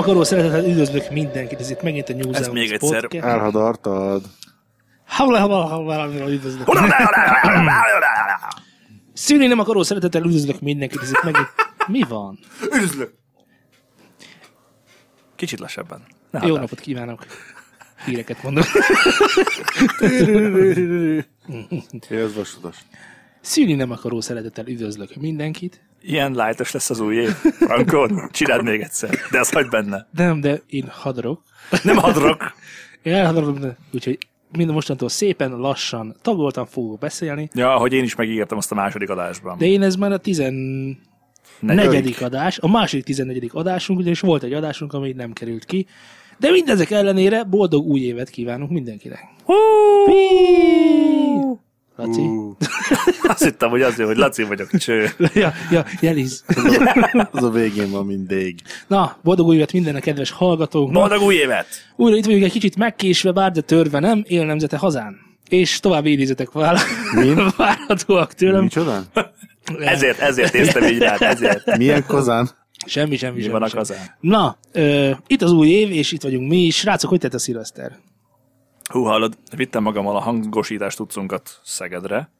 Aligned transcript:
Akaró 0.00 0.24
szeretettel 0.24 0.64
üdvözlök 0.64 1.10
mindenkit, 1.10 1.60
ez 1.60 1.70
itt 1.70 1.82
megint 1.82 2.08
a 2.08 2.12
New 2.12 2.28
Ez 2.30 2.36
Zealand 2.36 2.52
még 2.52 2.72
egyszer. 2.72 3.00
Podcast. 3.00 3.24
Elhadartad. 3.24 4.22
Üdvözlök. 6.28 6.68
Szűrni 9.12 9.46
nem 9.46 9.58
akaró 9.58 9.82
szeretettel 9.82 10.24
üdvözlök 10.24 10.60
mindenkit, 10.60 11.00
ez 11.00 11.10
itt 11.10 11.22
megint... 11.22 11.48
Mi 11.86 12.02
van? 12.08 12.38
Üdvözlök! 12.64 13.14
Kicsit 15.36 15.58
lassabban. 15.58 16.02
Ne 16.30 16.46
Jó 16.46 16.56
napot 16.56 16.80
kívánok. 16.80 17.26
Híreket 18.04 18.42
mondok. 18.42 18.64
Ez 22.08 22.34
vasutas. 22.34 22.76
Szűrni 23.40 23.74
nem 23.74 23.90
akaró 23.90 24.20
szeretettel 24.20 24.66
üdvözlök 24.66 25.14
mindenkit. 25.14 25.89
Ilyen 26.02 26.32
lájtos 26.32 26.70
lesz 26.70 26.90
az 26.90 27.00
új 27.00 27.16
év. 27.16 27.28
Frankon, 27.58 28.28
csináld 28.30 28.64
még 28.64 28.80
egyszer. 28.80 29.10
De 29.30 29.38
az 29.40 29.50
hagyd 29.50 29.70
benne. 29.70 30.06
Nem, 30.12 30.40
de 30.40 30.60
én 30.66 30.88
hadarok. 30.90 31.42
Nem 31.82 31.96
hadrok. 31.96 32.52
Én 33.02 33.12
elhadarok, 33.14 33.58
de- 33.58 33.76
úgyhogy 33.92 34.18
minden 34.56 34.74
mostantól 34.74 35.08
szépen, 35.08 35.50
lassan, 35.50 36.16
tagoltan 36.22 36.66
fogok 36.66 36.98
beszélni. 36.98 37.48
Ja, 37.54 37.74
ahogy 37.74 37.92
én 37.92 38.02
is 38.02 38.14
megígértem 38.14 38.58
azt 38.58 38.72
a 38.72 38.74
második 38.74 39.10
adásban. 39.10 39.58
De 39.58 39.66
én 39.66 39.82
ez 39.82 39.94
már 39.96 40.12
a 40.12 40.18
tizen... 40.18 40.54
Negyedik. 41.60 41.90
negyedik 41.90 42.22
adás, 42.22 42.58
a 42.58 42.68
második 42.68 43.04
tizennegyedik 43.04 43.54
adásunk, 43.54 43.98
ugyanis 43.98 44.20
volt 44.20 44.42
egy 44.42 44.52
adásunk, 44.52 44.92
ami 44.92 45.12
nem 45.12 45.32
került 45.32 45.64
ki. 45.64 45.86
De 46.38 46.50
mindezek 46.50 46.90
ellenére 46.90 47.44
boldog 47.44 47.86
új 47.86 48.00
évet 48.00 48.30
kívánunk 48.30 48.70
mindenkinek. 48.70 49.20
Laci? 52.00 52.20
Ú, 52.20 52.56
Azt 53.22 53.42
hittem, 53.44 53.70
hogy 53.70 53.82
azért, 53.82 54.08
hogy 54.08 54.16
Laci 54.16 54.42
vagyok, 54.42 54.76
cső. 54.76 55.08
ja, 55.34 55.52
ja, 55.70 55.84
jeliz. 56.00 56.44
az 57.32 57.42
a 57.44 57.50
végén 57.50 57.90
van 57.90 58.06
mindig. 58.06 58.60
Na, 58.86 59.16
boldog 59.22 59.46
új 59.46 59.56
évet 59.56 59.72
mindennek, 59.72 60.02
kedves 60.02 60.30
hallgatóknak. 60.30 61.08
Boldog 61.08 61.26
új 61.26 61.34
évet! 61.34 61.66
Újra 61.96 62.16
itt 62.16 62.24
vagyunk 62.24 62.44
egy 62.44 62.52
kicsit 62.52 62.76
megkésve, 62.76 63.32
bár 63.32 63.52
de 63.52 63.60
törve 63.60 63.98
nem, 63.98 64.22
él 64.26 64.44
nemzete 64.46 64.76
hazán. 64.76 65.16
És 65.48 65.80
további 65.80 66.10
idézetek 66.10 66.50
vár- 66.52 66.80
várhatóak 67.56 68.32
tőlem. 68.34 68.62
Micsoda? 68.62 69.02
Ezért, 69.80 70.18
ezért 70.18 70.52
néztem 70.52 70.82
így 70.82 70.98
rád, 70.98 71.22
ezért. 71.22 71.76
Milyen 71.76 72.04
kozán? 72.06 72.50
Semmi, 72.86 73.16
semmi, 73.16 73.34
Mi 73.34 73.40
semmi. 73.40 73.52
van 73.52 73.62
a 73.62 73.68
kazán? 73.68 73.98
Na, 74.20 74.56
ö, 74.72 75.10
itt 75.26 75.42
az 75.42 75.52
új 75.52 75.68
év, 75.68 75.90
és 75.90 76.12
itt 76.12 76.22
vagyunk 76.22 76.48
mi 76.48 76.56
is. 76.56 76.76
Srácok, 76.76 77.10
hogy 77.10 77.18
tett 77.20 77.34
a 77.34 77.38
szilveszter? 77.38 77.98
Hú, 78.90 79.04
hallod, 79.04 79.38
vittem 79.56 79.82
magammal 79.82 80.16
a 80.16 80.20
hangosítás 80.20 80.94
tudszunkat 80.94 81.60
Szegedre. 81.64 82.30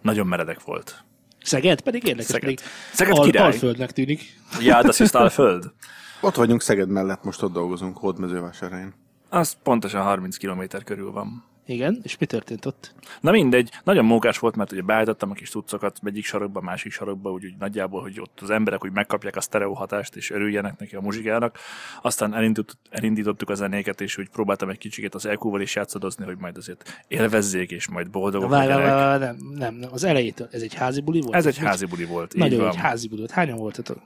Nagyon 0.00 0.26
meredek 0.26 0.62
volt. 0.62 1.04
Szeged? 1.42 1.80
Pedig 1.80 2.04
érdekes, 2.04 2.26
Szeged. 2.26 2.40
pedig 2.42 2.58
Szeged 2.92 3.16
al- 3.16 3.24
király. 3.24 3.46
Alföldnek 3.46 3.92
tűnik. 3.92 4.40
Ja, 4.60 4.82
das 4.82 5.00
ist 5.00 5.16
föld. 5.30 5.72
Ott 6.20 6.34
vagyunk 6.34 6.62
Szeged 6.62 6.88
mellett, 6.88 7.24
most 7.24 7.42
ott 7.42 7.52
dolgozunk, 7.52 7.96
Hódmezővásárhelyen. 7.96 8.94
Az 9.28 9.56
pontosan 9.62 10.02
30 10.02 10.36
km 10.36 10.62
körül 10.84 11.10
van. 11.10 11.44
Igen, 11.66 12.00
és 12.02 12.18
mi 12.18 12.26
történt 12.26 12.64
ott? 12.64 12.94
Na 13.20 13.30
mindegy, 13.30 13.70
nagyon 13.84 14.04
mókás 14.04 14.38
volt, 14.38 14.56
mert 14.56 14.72
ugye 14.72 14.82
beállítottam 14.82 15.30
a 15.30 15.34
kis 15.34 15.50
tucokat 15.50 15.98
egyik 16.02 16.24
sarokba, 16.24 16.60
másik 16.60 16.92
sarokba, 16.92 17.30
úgyhogy 17.30 17.54
nagyjából, 17.58 18.02
hogy 18.02 18.20
ott 18.20 18.40
az 18.42 18.50
emberek 18.50 18.84
úgy 18.84 18.92
megkapják 18.92 19.36
a 19.36 19.40
sztereó 19.40 19.72
hatást, 19.72 20.16
és 20.16 20.30
örüljenek 20.30 20.78
neki 20.78 20.96
a 20.96 21.00
muzsikának. 21.00 21.58
Aztán 22.02 22.34
elindult, 22.34 22.78
elindítottuk 22.90 23.50
a 23.50 23.54
zenéket, 23.54 24.00
és 24.00 24.18
úgy 24.18 24.28
próbáltam 24.28 24.68
egy 24.68 24.78
kicsiket 24.78 25.14
az 25.14 25.26
EQ-val 25.26 25.60
is 25.60 25.74
játszadozni, 25.74 26.24
hogy 26.24 26.38
majd 26.38 26.56
azért 26.56 27.04
élvezzék, 27.08 27.70
és 27.70 27.88
majd 27.88 28.10
boldogok 28.10 28.50
várj, 28.50 28.68
legyenek. 28.68 28.90
várj, 28.90 29.24
nem, 29.24 29.36
nem, 29.58 29.74
nem, 29.74 29.90
az 29.92 30.04
elejétől. 30.04 30.48
Ez 30.50 30.62
egy 30.62 30.74
házi 30.74 31.00
buli 31.00 31.20
volt? 31.20 31.34
Ez 31.34 31.46
egy 31.46 31.58
házi 31.58 31.86
buli 31.86 32.04
volt, 32.04 32.34
Nagyon 32.34 32.68
egy 32.68 32.76
házi 32.76 33.08
buli 33.08 33.20
volt. 33.20 33.32
Hányan 33.32 33.58
voltatok? 33.58 33.98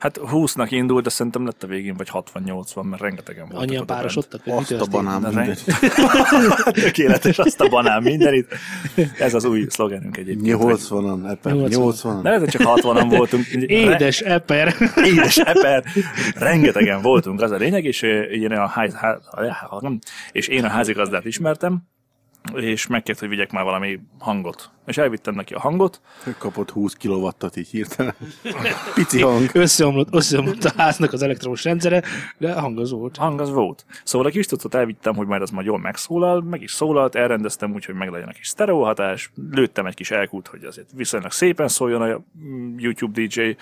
Hát 0.00 0.20
20-nak 0.22 0.66
indult, 0.70 1.04
de 1.04 1.10
szerintem 1.10 1.44
lett 1.44 1.62
a 1.62 1.66
végén 1.66 1.94
vagy 1.96 2.08
60-80, 2.12 2.82
mert 2.82 3.02
rengetegen 3.02 3.42
voltak. 3.48 3.60
Annyian 3.62 3.86
párosodtak? 3.86 4.44
Mi 4.44 4.52
Azt 4.52 4.72
a 4.72 4.86
banán 4.90 5.20
mindegy. 5.22 5.62
Tökéletes, 6.84 7.38
azt 7.38 7.60
a 7.60 7.68
banán 7.68 8.02
mindenit. 8.02 8.54
Ez 9.18 9.34
az 9.34 9.44
új 9.44 9.66
szlogenünk 9.68 10.16
egyébként. 10.16 10.62
hogy- 10.62 10.80
80-an, 10.80 11.30
eper, 11.30 11.52
80. 11.54 12.16
80-an. 12.16 12.22
Ne 12.22 12.30
lehet, 12.30 12.40
hogy 12.40 12.48
csak 12.48 12.62
60-an 12.80 13.06
voltunk. 13.08 13.46
Édes 13.66 14.20
eper. 14.20 14.74
Édes 15.12 15.36
eper, 15.36 15.84
rengetegen 16.34 17.02
voltunk, 17.02 17.40
az 17.40 17.50
a 17.50 17.56
lényeg, 17.56 17.84
és, 17.84 18.02
ö, 18.02 18.20
én 18.22 18.52
a, 18.52 18.66
ház, 18.66 18.96
és 20.32 20.48
én 20.48 20.64
a 20.64 20.68
házigazdát 20.68 21.24
ismertem, 21.24 21.82
és 22.54 22.86
megkért, 22.86 23.18
hogy 23.18 23.28
vigyek 23.28 23.52
már 23.52 23.64
valami 23.64 24.00
hangot. 24.18 24.70
És 24.86 24.98
elvittem 24.98 25.34
neki 25.34 25.54
a 25.54 25.60
hangot, 25.60 26.00
Ő 26.26 26.34
kapott 26.38 26.70
20 26.70 26.94
kilowattot 26.94 27.56
így 27.56 27.68
hirtelen. 27.68 28.14
Pici 28.94 29.22
hang. 29.22 29.50
Összeomlott, 29.52 30.14
összeomlott 30.14 30.64
a 30.64 30.72
háznak 30.76 31.12
az 31.12 31.22
elektromos 31.22 31.64
rendszere, 31.64 32.02
de 32.38 32.52
hang 32.52 32.78
az 32.78 32.90
volt. 32.90 33.16
hang 33.16 33.40
az 33.40 33.50
volt. 33.50 33.84
Szóval 34.04 34.26
a 34.26 34.30
kis 34.30 34.46
tucot 34.46 34.74
elvittem, 34.74 35.14
hogy 35.14 35.26
majd 35.26 35.42
az 35.42 35.50
majd 35.50 35.66
jól 35.66 35.78
megszólal, 35.78 36.42
meg 36.42 36.62
is 36.62 36.72
szólalt, 36.72 37.14
elrendeztem 37.14 37.72
úgy, 37.72 37.84
hogy 37.84 37.94
meg 37.94 38.10
legyen 38.10 38.28
a 38.28 38.32
kis 38.32 38.48
sztereó 38.48 38.84
hatás, 38.84 39.32
lőttem 39.50 39.86
egy 39.86 39.94
kis 39.94 40.10
elkút, 40.10 40.46
hogy 40.46 40.64
azért 40.64 40.88
viszonylag 40.94 41.32
szépen 41.32 41.68
szóljon 41.68 42.02
a 42.02 42.20
mm, 42.44 42.78
YouTube 42.78 43.20
DJ. 43.20 43.56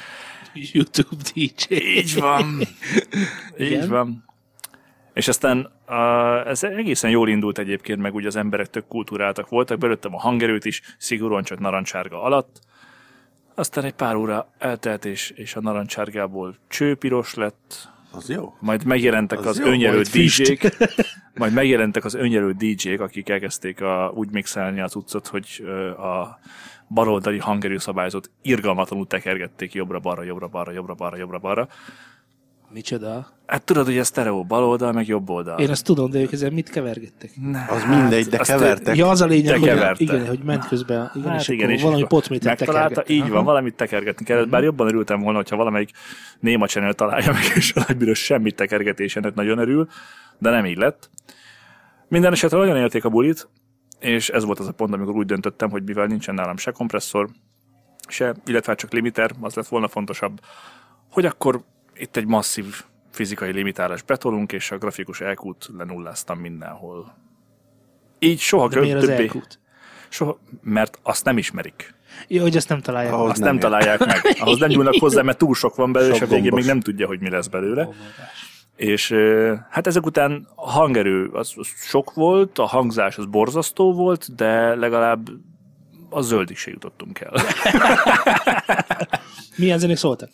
YouTube 0.53 1.23
DJ. 1.35 1.75
Így 1.75 2.21
van. 2.21 2.59
Igen. 3.57 3.83
Így 3.83 3.89
van. 3.89 4.28
És 5.19 5.29
aztán 5.29 5.71
uh, 5.89 6.49
ez 6.49 6.65
egészen 6.65 7.11
jól 7.11 7.29
indult 7.29 7.59
egyébként, 7.59 8.01
meg 8.01 8.15
ugye 8.15 8.27
az 8.27 8.37
emberek 8.37 8.71
tök 8.71 8.87
kultúráltak 8.87 9.49
voltak, 9.49 9.79
belőttem 9.79 10.15
a 10.15 10.19
hangerőt 10.19 10.65
is, 10.65 10.83
szigorúan 10.99 11.43
csak 11.43 11.59
narancsárga 11.59 12.23
alatt. 12.23 12.61
Aztán 13.55 13.85
egy 13.85 13.93
pár 13.93 14.15
óra 14.15 14.51
eltelt, 14.59 15.05
és, 15.05 15.31
és 15.31 15.55
a 15.55 15.61
narancsárgából 15.61 16.57
csőpiros 16.69 17.35
lett, 17.35 17.89
Az 18.13 18.29
jó. 18.29 18.55
majd 18.61 18.85
megjelentek 18.85 19.39
az, 19.39 19.47
Az 19.47 19.59
jó, 19.59 19.67
önjelölt 19.67 20.15
majd. 20.15 20.29
DJ-k, 20.29 20.77
majd 21.35 21.53
megjelentek 21.53 22.05
az 22.05 22.15
önjelölt 22.15 22.57
DJ-k, 22.57 23.01
akik 23.01 23.29
elkezdték 23.29 23.81
a, 23.81 24.13
úgy 24.15 24.31
mixelni 24.31 24.81
az 24.81 24.95
utcot, 24.95 25.27
hogy 25.27 25.65
a 25.99 26.39
baloldali 26.89 27.39
hangerőszabályzót 27.39 28.31
irgalmatlanul 28.43 29.07
tekergették 29.07 29.73
jobbra-balra, 29.73 30.23
jobbra-balra, 30.23 30.73
jobbra-balra, 30.73 31.17
jobbra-balra. 31.17 31.69
Micsoda? 32.73 33.27
Hát 33.47 33.63
tudod, 33.63 33.85
hogy 33.85 33.97
ez 33.97 34.07
sztereó 34.07 34.45
baloldal, 34.45 34.93
meg 34.93 35.07
jobb 35.07 35.31
oldal. 35.31 35.59
Én 35.59 35.71
azt 35.71 35.85
tudom, 35.85 36.11
de 36.11 36.21
ők 36.21 36.33
ezen 36.33 36.53
mit 36.53 36.71
kevergettek? 36.71 37.31
Ne, 37.51 37.65
Az 37.69 37.85
mindegy, 37.85 38.27
de 38.27 38.39
kevertek. 38.39 38.97
Ja, 38.97 39.09
az 39.09 39.21
a 39.21 39.27
lényeg, 39.27 39.59
hogy, 39.59 40.01
igen, 40.01 40.27
hogy 40.27 40.39
ment 40.45 40.67
közben, 40.67 41.11
igen, 41.15 41.31
Hát 41.31 41.41
és 41.41 41.49
igen, 41.49 41.63
akkor 41.65 41.75
és 41.77 41.83
valami 41.83 42.05
potmétet 42.07 42.47
megtalálta, 42.59 42.89
tekergettek. 42.89 43.17
így 43.17 43.21
Aha. 43.23 43.31
van, 43.33 43.45
valamit 43.45 43.75
tekergetni 43.75 44.25
kellett, 44.25 44.49
bár 44.49 44.63
jobban 44.63 44.87
örültem 44.87 45.21
volna, 45.21 45.37
hogyha 45.37 45.57
valamelyik 45.57 45.91
néma 46.41 46.67
channel 46.67 46.93
találja 46.93 47.33
meg, 47.33 47.43
és 47.55 47.75
a 47.75 48.15
semmit 48.15 48.57
tekergetésenek 48.57 49.35
nagyon 49.35 49.59
örül, 49.59 49.89
de 50.39 50.51
nem 50.51 50.67
így 50.67 50.77
lett. 50.77 51.11
Minden 52.09 52.33
esetre 52.33 52.59
nagyon 52.59 52.77
élték 52.77 53.05
a 53.05 53.09
bulit, 53.09 53.49
és 53.99 54.29
ez 54.29 54.45
volt 54.45 54.59
az 54.59 54.67
a 54.69 54.73
pont, 54.73 54.95
amikor 54.95 55.15
úgy 55.15 55.27
döntöttem, 55.27 55.71
hogy 55.71 55.83
mivel 55.85 56.07
nincsen 56.07 56.35
nálam 56.35 56.57
se 56.57 56.71
kompresszor, 56.71 57.29
se, 58.09 58.35
illetve 58.47 58.71
hát 58.71 58.81
csak 58.81 58.93
limiter, 58.93 59.31
az 59.41 59.55
lett 59.55 59.69
volna 59.69 59.89
fontosabb, 59.89 60.41
hogy 61.11 61.25
akkor 61.27 61.65
itt 61.99 62.17
egy 62.17 62.27
masszív 62.27 62.83
fizikai 63.11 63.53
limitálás 63.53 64.03
betolunk, 64.03 64.53
és 64.53 64.71
a 64.71 64.79
grafikus 64.79 65.21
elkút 65.21 65.69
lenulláztam 65.79 66.39
mindenhol. 66.39 67.15
Így 68.19 68.39
soha 68.39 68.69
De 68.69 68.81
miért 68.81 68.97
az 68.97 69.05
többé- 69.05 69.19
elkút? 69.21 69.59
Soha, 70.09 70.39
mert 70.63 70.99
azt 71.03 71.25
nem 71.25 71.39
ismerik. 71.39 71.95
Jó, 72.29 72.43
hogy 72.43 72.57
ezt 72.57 72.69
nem 72.69 72.81
találják. 72.81 73.13
Ahhoz 73.13 73.31
Azt 73.31 73.41
nem 73.41 73.49
nem, 73.49 73.59
találják 73.59 73.99
meg. 73.99 74.37
Ahhoz 74.41 74.59
nem 74.59 74.69
nyúlnak 74.69 74.95
hozzá, 74.99 75.23
mert 75.23 75.39
túl 75.39 75.55
sok 75.55 75.75
van 75.75 75.93
belőle, 75.93 76.15
és 76.15 76.21
a 76.21 76.25
Sok 76.25 76.29
végén 76.29 76.43
még 76.43 76.51
gombos. 76.53 76.69
nem 76.69 76.81
tudja, 76.81 77.07
hogy 77.07 77.21
mi 77.21 77.31
lesz 77.31 77.47
belőle. 77.47 77.89
És 78.77 79.15
hát 79.71 79.87
ezek 79.87 80.07
után 80.07 80.49
a 80.55 80.71
hangerő 80.71 81.29
az, 81.33 81.53
az 81.57 81.67
sok 81.77 82.15
volt, 82.15 82.59
a 82.59 82.65
hangzás 82.67 83.19
az 83.19 83.27
borzasztó 83.27 83.93
volt, 83.93 84.35
de 84.35 84.75
legalább 84.75 85.29
a 86.11 86.21
zöldig 86.21 86.57
se 86.57 86.71
jutottunk 86.71 87.21
el. 87.21 87.33
Milyen 89.57 89.79
zenék 89.79 89.97
szóltak? 89.97 90.31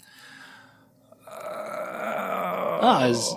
Ah, 2.80 3.02
ez... 3.04 3.28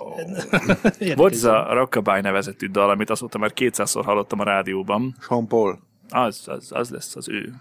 Volt 1.16 1.32
ez 1.32 1.44
a 1.44 1.66
Rockabye 1.72 2.20
nevezetű 2.20 2.66
dal, 2.66 2.90
amit 2.90 3.10
azóta 3.10 3.38
már 3.38 3.52
200-szor 3.54 4.02
hallottam 4.04 4.40
a 4.40 4.44
rádióban. 4.44 5.16
Sean 5.20 5.46
Paul. 5.46 5.78
Az, 6.10 6.42
az, 6.46 6.68
az 6.72 6.90
lesz 6.90 7.16
az 7.16 7.28
ő. 7.28 7.52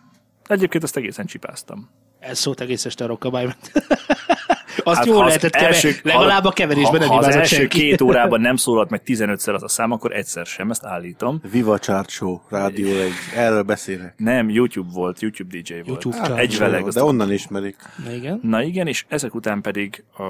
Egyébként 0.47 0.83
azt 0.83 0.97
egészen 0.97 1.25
csipáztam. 1.25 1.89
Ez 2.19 2.39
szólt 2.39 2.62
egész 2.62 2.85
este 2.85 3.03
a 3.03 3.07
rockabye 3.07 3.56
Azt 4.83 4.97
Hát, 4.97 5.06
jól 5.06 5.15
ha 5.18 5.21
az 5.24 5.27
lehetett 5.27 5.51
kever... 5.51 5.68
első- 5.68 5.95
legalább 6.03 6.44
a 6.44 6.47
ha- 6.47 6.53
keverésben 6.53 7.00
nem 7.00 7.07
ha, 7.09 7.13
ha 7.13 7.19
az 7.19 7.35
első 7.35 7.56
senki. 7.56 7.80
két 7.80 8.01
órában 8.01 8.41
nem 8.41 8.56
szólalt 8.65 8.89
meg 8.89 9.01
15-szer 9.06 9.53
az 9.53 9.63
a 9.63 9.68
szám, 9.68 9.91
akkor 9.91 10.12
egyszer 10.15 10.45
sem, 10.45 10.69
ezt 10.69 10.85
állítom. 10.85 11.41
Viva 11.51 11.77
Chart 11.80 12.09
Show, 12.09 12.39
Rádió 12.50 12.88
egy. 12.88 13.12
Erről 13.35 13.62
beszélek. 13.63 14.13
Nem, 14.18 14.50
YouTube 14.50 14.89
volt, 14.94 15.21
YouTube 15.21 15.57
DJ 15.57 15.73
volt. 15.73 15.88
YouTube 15.88 16.18
Hát, 16.18 16.25
chart 16.27 16.39
Egy 16.39 16.57
veleg. 16.57 16.83
De 16.83 17.03
onnan 17.03 17.31
ismerik. 17.31 17.75
Na 18.06 18.12
igen. 18.12 18.39
Na 18.44 18.62
igen, 18.63 18.88
és 18.88 19.06
ezek 19.07 19.35
után 19.35 19.62
pedig 19.62 20.03
a 20.18 20.23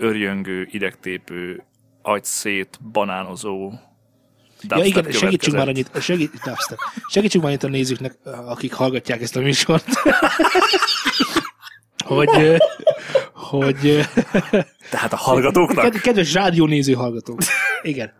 örjöngő, 0.00 0.68
idegtépő, 0.70 1.64
agyszét, 2.02 2.78
banánozó 2.92 3.72
Ja 4.68 4.84
igen, 4.84 5.10
segítsünk 5.12 5.56
már 5.56 5.68
annyit, 5.68 5.90
segít, 6.00 6.30
dubstep. 6.32 6.78
segítsünk 7.08 7.42
már 7.44 7.52
annyit 7.52 7.64
a 7.64 7.68
nézőknek, 7.68 8.18
akik 8.24 8.72
hallgatják 8.72 9.20
ezt 9.20 9.36
a 9.36 9.40
műsort. 9.40 9.84
hogy, 12.00 12.56
hogy 13.32 14.00
Tehát 14.90 15.12
a 15.12 15.16
hallgatóknak? 15.16 15.84
Ked- 15.84 16.00
Kedves 16.00 16.34
rádiónéző 16.34 16.92
hallgatók. 16.92 17.38
Igen. 17.82 18.12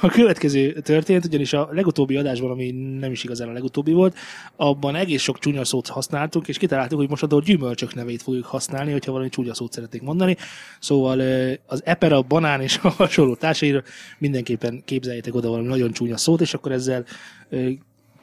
A 0.00 0.08
következő 0.08 0.72
történt, 0.72 1.24
ugyanis 1.24 1.52
a 1.52 1.68
legutóbbi 1.72 2.16
adásban, 2.16 2.50
ami 2.50 2.70
nem 3.00 3.10
is 3.10 3.24
igazán 3.24 3.48
a 3.48 3.52
legutóbbi 3.52 3.92
volt, 3.92 4.16
abban 4.56 4.94
egész 4.94 5.22
sok 5.22 5.38
csúnya 5.38 5.64
szót 5.64 5.88
használtunk, 5.88 6.48
és 6.48 6.58
kitaláltuk, 6.58 6.98
hogy 6.98 7.08
most 7.08 7.22
a 7.22 7.40
gyümölcsök 7.44 7.94
nevét 7.94 8.22
fogjuk 8.22 8.44
használni, 8.44 8.92
hogyha 8.92 9.12
valami 9.12 9.28
csúnya 9.28 9.54
szót 9.54 9.72
szeretnék 9.72 10.02
mondani. 10.02 10.36
Szóval 10.80 11.20
az 11.66 11.82
eper, 11.84 12.12
a 12.12 12.22
banán 12.22 12.60
és 12.60 12.78
a 12.82 12.88
hasonló 12.88 13.34
társaira 13.34 13.82
mindenképpen 14.18 14.82
képzeljétek 14.84 15.34
oda 15.34 15.48
valami 15.48 15.68
nagyon 15.68 15.92
csúnya 15.92 16.16
szót, 16.16 16.40
és 16.40 16.54
akkor 16.54 16.72
ezzel 16.72 17.04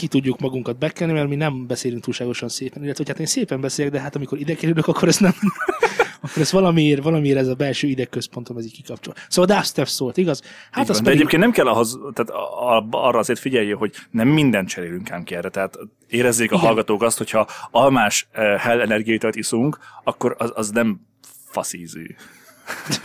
ki 0.01 0.07
tudjuk 0.07 0.39
magunkat 0.39 0.77
bekenni, 0.77 1.11
mert 1.11 1.27
mi 1.29 1.35
nem 1.35 1.67
beszélünk 1.67 2.03
túlságosan 2.03 2.49
szépen, 2.49 2.83
illetve 2.83 3.03
hogy 3.03 3.07
hát 3.11 3.19
én 3.19 3.25
szépen 3.25 3.61
beszélek, 3.61 3.91
de 3.91 3.99
hát 3.99 4.15
amikor 4.15 4.39
ide 4.39 4.55
kerülök, 4.55 4.87
akkor 4.87 5.07
ez 5.07 5.17
nem, 5.17 5.33
akkor 6.23 6.41
ez 6.41 6.51
valamiért, 6.51 7.03
valamiért 7.03 7.37
ez 7.37 7.47
a 7.47 7.53
belső 7.53 7.87
idegközpontom 7.87 8.57
ez 8.57 8.65
így 8.65 8.73
kikapcsol. 8.73 9.13
Szóval 9.29 9.55
dubstep 9.55 9.87
szólt, 9.87 10.17
igaz? 10.17 10.41
Hát 10.71 10.89
az 10.89 10.95
van, 10.95 10.97
De 10.97 11.03
pedig, 11.03 11.17
egyébként 11.17 11.41
nem 11.41 11.51
kell 11.51 11.67
ahhoz, 11.67 11.99
tehát 12.13 12.29
a- 12.41 12.77
a- 12.77 12.87
arra 12.91 13.19
azért 13.19 13.39
figyelj, 13.39 13.71
hogy 13.71 13.93
nem 14.11 14.27
mindent 14.27 14.67
cserélünk 14.69 15.11
ám 15.11 15.23
ki 15.23 15.35
erre. 15.35 15.49
Tehát 15.49 15.77
érezzék 16.07 16.51
a 16.51 16.55
Igen. 16.55 16.65
hallgatók 16.67 17.03
azt, 17.03 17.17
hogyha 17.17 17.47
almás 17.71 18.27
uh, 18.33 18.55
hell 18.55 18.81
energiát 18.81 19.35
iszunk, 19.35 19.77
akkor 20.03 20.35
az, 20.37 20.51
az 20.55 20.69
nem 20.69 21.01
faszízű. 21.45 22.05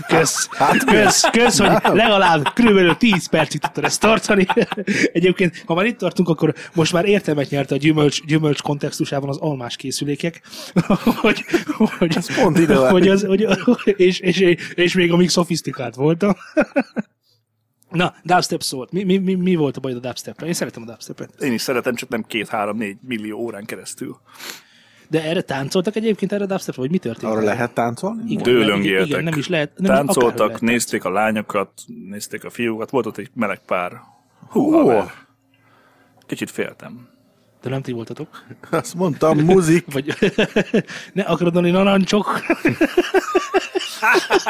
Kösz, 0.07 0.49
kösz, 0.87 1.31
kösz, 1.31 1.59
hogy 1.59 1.71
legalább 1.83 2.53
körülbelül 2.55 2.97
10 2.97 3.27
percig 3.27 3.61
tudtad 3.61 3.85
ezt 3.85 4.01
tartani. 4.01 4.47
Egyébként, 5.13 5.63
ha 5.67 5.75
már 5.75 5.85
itt 5.85 5.99
tartunk, 5.99 6.29
akkor 6.29 6.55
most 6.75 6.93
már 6.93 7.05
értelmet 7.05 7.51
nyert 7.51 7.71
a 7.71 7.77
gyümölcs, 7.77 8.25
gyümölcs 8.25 8.63
kontextusában 8.63 9.29
az 9.29 9.37
almás 9.37 9.77
készülékek, 9.77 10.43
hogy, 11.23 11.45
hogy, 11.99 12.17
Ez 12.17 12.41
pont 12.41 12.59
ide 12.59 12.77
hogy, 12.77 13.09
az, 13.09 13.23
hogy 13.23 13.47
és, 13.85 14.21
és, 14.21 14.57
és, 14.75 14.95
még 14.95 15.13
amíg 15.13 15.29
szofisztikált 15.29 15.95
voltam. 15.95 16.33
Na, 17.91 18.15
dubstep 18.23 18.63
szólt. 18.63 18.93
Mi, 18.93 19.05
mi, 19.05 19.19
mi, 19.19 19.35
mi 19.35 19.55
volt 19.55 19.77
a 19.77 19.81
baj 19.81 19.93
a 19.93 19.99
dubstep 19.99 20.43
Én 20.43 20.53
szeretem 20.53 20.83
a 20.83 20.87
dubstepet. 20.87 21.43
Én 21.43 21.53
is 21.53 21.63
szeretem, 21.63 21.95
csak 21.95 22.09
nem 22.09 22.23
két, 22.23 22.49
három, 22.49 22.77
négy 22.77 22.97
millió 23.01 23.39
órán 23.39 23.65
keresztül. 23.65 24.21
De 25.09 25.25
erre 25.25 25.41
táncoltak 25.41 25.97
egyébként 25.97 26.33
erre 26.33 26.45
a 26.45 26.47
dubstepre, 26.47 26.81
vagy 26.81 26.91
mi 26.91 26.99
történt? 26.99 27.33
Arra 27.33 27.43
lehet 27.43 27.75
táncolni? 27.75 28.23
Igen, 28.31 28.43
Dőlöngéltek. 28.43 29.07
Igen, 29.07 29.25
nem 29.25 29.39
is 29.39 29.49
lehet. 29.49 29.73
Nem 29.77 29.95
Táncoltak, 29.95 30.47
lehet 30.47 30.61
nézték 30.61 31.05
a 31.05 31.11
lányokat, 31.11 31.71
nézték 32.09 32.45
a 32.45 32.51
fiúkat, 32.51 32.91
volt 32.91 33.07
ott 33.07 33.19
egy 33.19 33.31
meleg 33.35 33.59
pár. 33.67 34.01
Hú, 34.49 34.71
haver. 34.71 35.13
Kicsit 36.27 36.51
féltem. 36.51 37.09
De 37.63 37.71
nem 37.71 37.83
ti 37.83 37.93
voltatok. 37.93 38.45
Azt 38.71 38.95
mondtam, 38.95 39.39
muzik. 39.39 39.93
Vagy 39.93 40.15
ne 41.13 41.23
akarod 41.23 41.53
mondani 41.53 41.75
narancsok. 41.75 42.27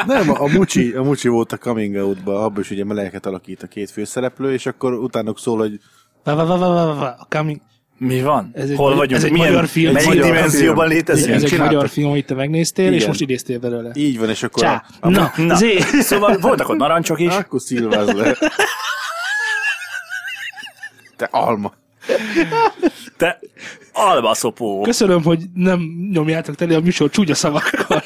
Nem, 0.05 0.29
a 0.29 0.47
Mucsi, 0.47 0.91
a 0.91 1.03
Mucsi 1.03 1.27
volt 1.27 1.51
a 1.51 1.57
coming 1.57 1.95
out-ba, 1.95 2.43
abban 2.43 2.59
is 2.59 2.69
ugye 2.69 2.83
melegeket 2.83 3.25
alakít 3.25 3.63
a 3.63 3.67
két 3.67 3.91
főszereplő, 3.91 4.53
és 4.53 4.65
akkor 4.65 4.93
utánok 4.93 5.39
szól, 5.39 5.57
hogy 5.57 5.79
Va, 6.23 6.35
va, 6.35 6.45
va, 6.45 6.57
va, 6.57 6.67
va, 6.73 6.95
va. 6.95 7.11
A 7.11 7.27
coming... 7.29 7.61
Mi 7.97 8.21
van? 8.21 8.51
Ez 8.53 8.69
egy 8.69 8.75
Hol 8.77 8.95
vagyunk? 8.95 9.11
ez 9.11 9.23
egy 9.23 9.31
Milyen, 9.31 9.47
magyar 9.51 9.67
film. 9.67 9.93
Melyik 9.93 10.07
Magyar 10.07 10.25
dimenzióban 10.25 10.85
film. 10.85 10.97
létezünk? 10.97 11.33
Ez 11.35 11.43
egy 11.43 11.57
magyar 11.59 11.89
film, 11.89 12.09
amit 12.09 12.25
te 12.25 12.33
megnéztél, 12.33 12.87
és 12.89 12.95
Igen. 12.95 13.07
most 13.07 13.21
idéztél 13.21 13.59
belőle. 13.59 13.91
így 13.95 14.19
van, 14.19 14.29
és 14.29 14.43
akkor 14.43 14.63
Csá. 14.63 14.85
a, 14.99 15.07
a, 15.07 15.09
Na, 15.09 15.31
Na, 15.37 15.55
zé. 15.55 15.77
szóval 15.79 16.37
voltak 16.37 16.69
ott 16.69 16.77
narancsok 16.77 17.19
is. 17.19 17.33
akkor 17.33 17.61
szilváz 17.61 18.11
le. 18.13 18.35
Te 21.15 21.27
alma. 21.31 21.73
Te 23.17 23.39
albaszopó. 23.93 24.81
Köszönöm, 24.81 25.23
hogy 25.23 25.43
nem 25.53 25.81
nyomjátok 26.11 26.55
tele 26.55 26.75
a 26.75 26.79
műsor 26.81 27.09
csúnya 27.09 27.35
szavakkal. 27.35 28.03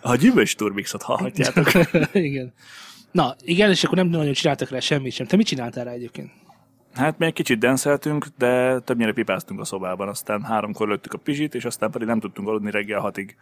A 0.00 0.14
gyümölcs 0.16 0.56
turbixot 0.56 1.02
hallhatjátok. 1.02 1.70
igen. 2.12 2.52
Na, 3.12 3.36
igen, 3.44 3.70
és 3.70 3.84
akkor 3.84 3.96
nem 3.98 4.06
nagyon 4.08 4.32
csináltak 4.32 4.70
rá 4.70 4.78
semmit 4.80 5.12
sem. 5.12 5.26
Te 5.26 5.36
mit 5.36 5.46
csináltál 5.46 5.84
rá 5.84 5.90
egyébként? 5.90 6.30
Hát 6.94 7.18
még 7.18 7.32
kicsit 7.32 7.58
denszeltünk, 7.58 8.26
de 8.38 8.78
többnyire 8.80 9.12
pipáztunk 9.12 9.60
a 9.60 9.64
szobában, 9.64 10.08
aztán 10.08 10.42
háromkor 10.42 10.88
lőttük 10.88 11.12
a 11.12 11.18
pizsit, 11.18 11.54
és 11.54 11.64
aztán 11.64 11.90
pedig 11.90 12.06
nem 12.06 12.20
tudtunk 12.20 12.48
aludni 12.48 12.70
reggel 12.70 13.00
hatig. 13.00 13.36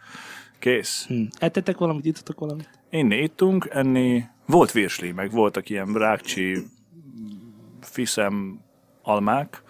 Kész. 0.59 1.05
Hm. 1.07 1.23
Ettetek 1.39 1.77
valamit, 1.77 2.05
ittatok 2.05 2.39
valamit? 2.39 2.69
Inni 2.89 3.15
ittunk, 3.17 3.67
enni. 3.71 4.23
Volt 4.45 4.71
virsli, 4.71 5.11
meg 5.11 5.31
voltak 5.31 5.69
ilyen 5.69 5.93
rákcsi, 5.93 6.57
fiszem, 7.81 8.59
almák. 9.01 9.61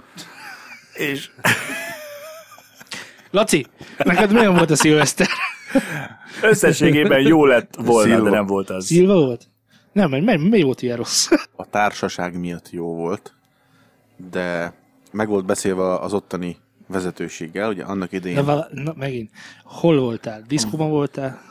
És 0.93 1.31
Laci, 3.31 3.65
neked 3.97 4.31
milyen 4.31 4.55
volt 4.55 4.71
a 4.71 4.75
szilveszter? 4.75 5.27
összességében 6.41 7.21
jó 7.21 7.45
lett 7.45 7.75
volna, 7.75 8.09
Szilva. 8.13 8.29
de 8.29 8.35
nem 8.35 8.45
volt 8.45 8.69
az. 8.69 8.85
Szilva 8.85 9.13
volt? 9.13 9.47
Nem, 9.91 10.09
mi, 10.09 10.19
mi, 10.19 10.37
mi 10.49 10.61
volt 10.61 10.81
ilyen 10.81 10.97
rossz? 10.97 11.29
A 11.55 11.65
társaság 11.69 12.39
miatt 12.39 12.69
jó 12.69 12.95
volt, 12.95 13.33
de 14.31 14.73
meg 15.11 15.27
volt 15.27 15.45
beszélve 15.45 15.95
az 15.95 16.13
ottani 16.13 16.57
vezetőséggel, 16.87 17.69
ugye 17.69 17.83
annak 17.83 18.11
Na, 18.11 18.17
idején 18.17 18.45
vala, 18.45 18.67
na, 18.71 18.93
megint. 18.97 19.31
Hol 19.63 19.99
voltál? 19.99 20.43
Diszkóban 20.47 20.89
voltál? 20.89 21.41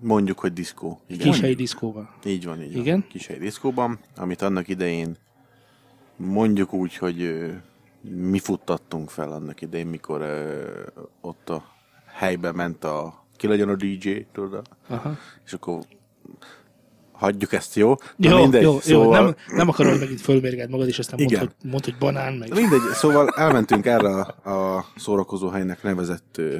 mondjuk, 0.00 0.38
hogy 0.38 0.52
diszkó. 0.52 1.00
Igen. 1.06 1.30
Kishelyi 1.30 1.54
diszkóban. 1.54 2.08
Így 2.24 2.44
van, 2.44 2.62
így 2.62 2.72
van. 2.72 2.82
Igen? 2.82 3.04
Kishelyi 3.08 3.38
diszkóban, 3.38 3.98
amit 4.16 4.42
annak 4.42 4.68
idején 4.68 5.16
mondjuk 6.16 6.72
úgy, 6.72 6.96
hogy 6.96 7.50
mi 8.00 8.38
futtattunk 8.38 9.10
fel 9.10 9.32
annak 9.32 9.60
idején, 9.60 9.86
mikor 9.86 10.20
ö, 10.20 10.82
ott 11.20 11.50
a 11.50 11.64
helybe 12.06 12.52
ment 12.52 12.84
a 12.84 13.24
ki 13.36 13.46
legyen 13.46 13.68
a 13.68 13.76
DJ, 13.76 14.26
tudod? 14.32 14.68
Aha. 14.88 15.16
És 15.44 15.52
akkor 15.52 15.82
hagyjuk 17.18 17.52
ezt, 17.52 17.74
jó? 17.74 17.94
Na 18.16 18.28
Jó, 18.30 18.36
mindegy, 18.40 18.62
jó, 18.62 18.72
jó. 18.72 18.80
szóval, 18.80 19.22
Nem, 19.24 19.36
nem 19.56 19.68
akarod, 19.68 19.90
hogy 19.92 20.00
megint 20.00 20.20
fölmérged 20.20 20.70
magad, 20.70 20.88
és 20.88 20.98
aztán 20.98 21.18
mondd, 21.18 21.30
Igen. 21.30 21.40
hogy, 21.44 21.70
mondd, 21.70 21.84
hogy 21.84 21.96
banán, 21.98 22.32
meg... 22.32 22.54
Mindegy, 22.54 22.80
szóval 22.92 23.28
elmentünk 23.28 23.86
erre 23.86 24.08
a, 24.08 24.50
a 24.76 24.84
szórakozó 24.96 25.48
helynek 25.48 25.82
nevezett 25.82 26.38
ö, 26.38 26.56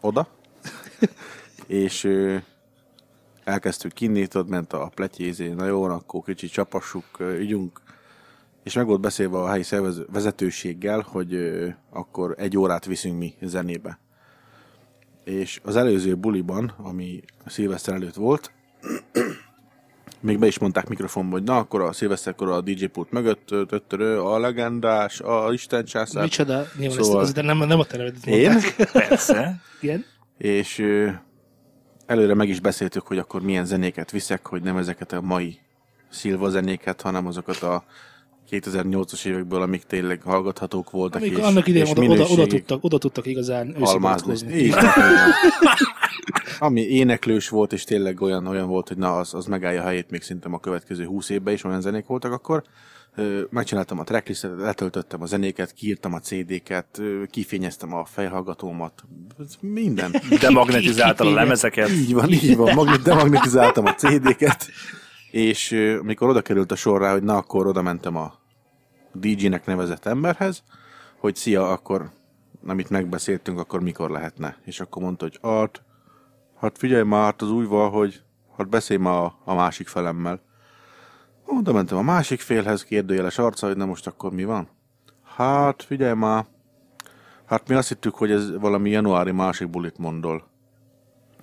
oda, 0.00 0.28
és 1.66 2.04
ö, 2.04 2.36
elkezdtük 3.44 4.00
inni, 4.00 4.26
ott 4.34 4.48
ment 4.48 4.72
a 4.72 4.90
pletyézé, 4.94 5.48
na 5.48 5.66
jó, 5.66 5.82
akkor 5.82 6.22
kicsit 6.24 6.52
csapassuk, 6.52 7.04
ügyünk, 7.18 7.80
és 8.62 8.74
meg 8.74 8.86
volt 8.86 9.00
beszélve 9.00 9.38
a 9.38 9.48
helyi 9.48 9.62
szervez- 9.62 10.06
vezetőséggel, 10.12 11.00
hogy 11.08 11.34
ö, 11.34 11.68
akkor 11.90 12.34
egy 12.38 12.58
órát 12.58 12.84
viszünk 12.84 13.18
mi 13.18 13.34
zenébe. 13.40 13.98
És 15.24 15.60
az 15.64 15.76
előző 15.76 16.14
buliban, 16.14 16.74
ami 16.76 17.20
szilveszter 17.46 17.94
előtt 17.94 18.14
volt, 18.14 18.52
még 20.20 20.38
be 20.38 20.46
is 20.46 20.58
mondták 20.58 20.88
mikrofonba, 20.88 21.32
hogy 21.32 21.42
na, 21.42 21.56
akkor 21.56 21.80
a 21.80 21.92
szilveszterkor 21.92 22.50
a 22.50 22.60
DJ 22.60 22.84
pult 22.84 23.10
mögött 23.10 23.46
töttörő, 23.46 24.20
a 24.20 24.38
legendás, 24.38 25.20
a 25.20 25.52
Isten 25.52 25.84
császár. 25.84 26.22
Micsoda? 26.22 26.66
Nyilván 26.78 27.02
Szóval- 27.02 27.22
ezt, 27.22 27.42
nem, 27.42 27.58
nem 27.58 27.78
a 27.78 27.84
te 27.84 27.96
nevedet 27.96 28.26
Én? 28.26 28.60
Persze. 28.92 29.60
Igen? 29.80 30.04
És 30.38 30.84
előre 32.06 32.34
meg 32.34 32.48
is 32.48 32.60
beszéltük, 32.60 33.06
hogy 33.06 33.18
akkor 33.18 33.42
milyen 33.42 33.64
zenéket 33.64 34.10
viszek, 34.10 34.46
hogy 34.46 34.62
nem 34.62 34.76
ezeket 34.76 35.12
a 35.12 35.20
mai 35.20 35.58
szilva 36.10 36.48
zenéket, 36.48 37.00
hanem 37.00 37.26
azokat 37.26 37.62
a 37.62 37.84
2008-as 38.50 39.24
évekből, 39.24 39.62
amik 39.62 39.82
tényleg 39.82 40.22
hallgathatók 40.22 40.90
voltak. 40.90 41.20
Amikor 41.20 41.38
és, 41.38 41.44
annak 41.44 41.66
idején 41.66 41.86
és 41.86 41.92
oda, 41.92 42.02
oda, 42.02 42.24
oda, 42.24 42.46
tudtak, 42.46 42.84
oda 42.84 42.98
tudtak 42.98 43.26
igazán 43.26 43.76
almázni. 43.80 44.70
ami 46.58 46.80
éneklős 46.80 47.48
volt, 47.48 47.72
és 47.72 47.84
tényleg 47.84 48.20
olyan, 48.20 48.46
olyan 48.46 48.68
volt, 48.68 48.88
hogy 48.88 48.96
na, 48.96 49.16
az, 49.16 49.34
az 49.34 49.46
megállja 49.46 49.82
a 49.82 49.86
helyét 49.86 50.10
még 50.10 50.22
szerintem 50.22 50.54
a 50.54 50.60
következő 50.60 51.04
húsz 51.04 51.28
évben 51.28 51.54
is, 51.54 51.64
olyan 51.64 51.80
zenék 51.80 52.06
voltak 52.06 52.32
akkor. 52.32 52.62
Megcsináltam 53.50 53.98
a 53.98 54.04
tracklistet, 54.04 54.58
letöltöttem 54.58 55.22
a 55.22 55.26
zenéket, 55.26 55.72
kiírtam 55.72 56.14
a 56.14 56.20
CD-ket, 56.20 57.00
kifényeztem 57.30 57.94
a 57.94 58.04
fejhallgatómat, 58.04 59.04
minden. 59.60 60.14
Demagnetizáltad 60.40 61.26
a 61.26 61.30
lemezeket. 61.30 61.90
Így 61.90 62.14
van, 62.14 62.32
így 62.32 62.56
van. 62.56 62.74
Magnet, 62.74 63.02
demagnetizáltam 63.02 63.86
a 63.86 63.94
CD-ket, 63.94 64.66
és 65.30 65.70
ö, 65.70 65.98
amikor 65.98 66.28
oda 66.28 66.42
került 66.42 66.72
a 66.72 66.76
sor 66.76 67.00
rá, 67.00 67.12
hogy 67.12 67.22
na, 67.22 67.36
akkor 67.36 67.66
oda 67.66 67.82
mentem 67.82 68.16
a 68.16 68.34
DJ-nek 69.12 69.66
nevezett 69.66 70.06
emberhez, 70.06 70.62
hogy 71.18 71.36
szia, 71.36 71.70
akkor 71.70 72.10
amit 72.66 72.90
megbeszéltünk, 72.90 73.58
akkor 73.58 73.80
mikor 73.80 74.10
lehetne. 74.10 74.56
És 74.64 74.80
akkor 74.80 75.02
mondta, 75.02 75.24
hogy 75.24 75.38
Art, 75.40 75.82
hát 76.60 76.78
figyelj 76.78 77.02
már, 77.02 77.24
hát 77.24 77.42
az 77.42 77.50
úgy 77.50 77.66
van, 77.66 77.90
hogy 77.90 78.22
hát 78.56 78.68
beszélj 78.68 79.00
már 79.00 79.14
a, 79.14 79.38
a 79.44 79.54
másik 79.54 79.88
felemmel. 79.88 80.40
Oda 81.44 81.72
mentem 81.72 81.98
a 81.98 82.02
másik 82.02 82.40
félhez, 82.40 82.84
kérdőjeles 82.84 83.38
arca, 83.38 83.66
hogy 83.66 83.76
na 83.76 83.86
most 83.86 84.06
akkor 84.06 84.32
mi 84.32 84.44
van? 84.44 84.68
Hát 85.36 85.82
figyelj 85.82 86.14
már, 86.14 86.46
hát 87.44 87.68
mi 87.68 87.74
azt 87.74 87.88
hittük, 87.88 88.14
hogy 88.14 88.30
ez 88.30 88.58
valami 88.58 88.90
januári 88.90 89.30
másik 89.30 89.68
bulit 89.68 89.98
mondol. 89.98 90.48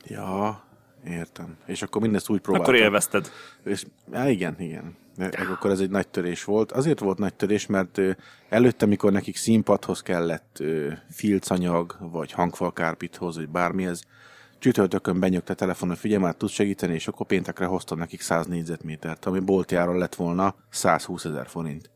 Ja, 0.03 0.63
értem. 1.05 1.57
És 1.65 1.81
akkor 1.81 2.01
mindezt 2.01 2.29
úgy 2.29 2.39
próbáltam. 2.39 2.73
Akkor 2.73 2.85
élvezted. 2.85 3.31
És, 3.63 3.85
ja, 4.11 4.29
igen, 4.29 4.55
igen. 4.59 4.95
De 5.17 5.29
Akkor 5.51 5.71
ez 5.71 5.79
egy 5.79 5.89
nagy 5.89 6.07
törés 6.07 6.43
volt. 6.43 6.71
Azért 6.71 6.99
volt 6.99 7.17
nagy 7.17 7.33
törés, 7.33 7.65
mert 7.65 8.01
előtte, 8.49 8.85
mikor 8.85 9.11
nekik 9.11 9.35
színpadhoz 9.35 10.01
kellett 10.01 10.63
filcanyag, 11.09 11.97
vagy 11.99 12.31
hangfalkárpithoz, 12.31 13.35
vagy 13.35 13.49
bármihez, 13.49 14.03
csütörtökön 14.65 15.19
benyögte 15.19 15.53
telefonon, 15.53 15.95
figyelj 15.95 16.21
már, 16.21 16.35
tudsz 16.35 16.51
segíteni, 16.51 16.93
és 16.93 17.07
akkor 17.07 17.25
péntekre 17.25 17.65
hoztam 17.65 17.97
nekik 17.97 18.21
100 18.21 18.45
négyzetmétert, 18.45 19.25
ami 19.25 19.39
boltjáron 19.39 19.97
lett 19.97 20.15
volna 20.15 20.55
120 20.69 21.25
ezer 21.25 21.47
forint. 21.47 21.89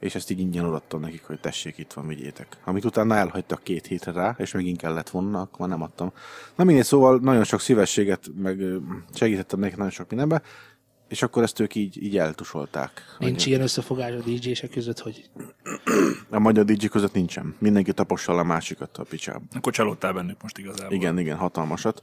És 0.00 0.14
ezt 0.14 0.30
így 0.30 0.38
ingyen 0.38 0.64
odaadtam 0.64 1.00
nekik, 1.00 1.22
hogy 1.24 1.40
tessék, 1.40 1.78
itt 1.78 1.92
van, 1.92 2.06
vigyétek. 2.06 2.56
Amit 2.64 2.84
utána 2.84 3.14
elhagytak 3.14 3.62
két 3.62 3.86
hétre 3.86 4.12
rá, 4.12 4.34
és 4.38 4.52
megint 4.52 4.78
kellett 4.78 5.08
volna, 5.08 5.40
akkor 5.40 5.68
nem 5.68 5.82
adtam. 5.82 6.12
Na 6.54 6.64
mindegy, 6.64 6.84
szóval 6.84 7.18
nagyon 7.22 7.44
sok 7.44 7.60
szívességet, 7.60 8.30
meg 8.36 8.62
segítettem 9.14 9.60
nekik 9.60 9.76
nagyon 9.76 9.92
sok 9.92 10.08
mindenbe, 10.08 10.42
és 11.08 11.22
akkor 11.22 11.42
ezt 11.42 11.60
ők 11.60 11.74
így, 11.74 12.02
így 12.02 12.18
eltusolták. 12.18 13.02
Nincs 13.18 13.46
ilyen 13.46 13.60
összefogás 13.60 14.12
a 14.12 14.20
DJ-sek 14.20 14.70
között, 14.70 14.98
hogy 14.98 15.30
A 16.30 16.38
magyar 16.38 16.64
DJ 16.64 16.86
között 16.86 17.12
nincsen. 17.12 17.54
Mindenki 17.58 17.92
tapossal 17.92 18.38
a 18.38 18.42
másikat 18.42 18.98
a 18.98 19.02
picsába. 19.02 19.44
Akkor 19.52 19.72
csalódtál 19.72 20.12
bennük 20.12 20.42
most 20.42 20.58
igazából. 20.58 20.94
Igen, 20.94 21.18
igen, 21.18 21.36
hatalmasat. 21.36 22.02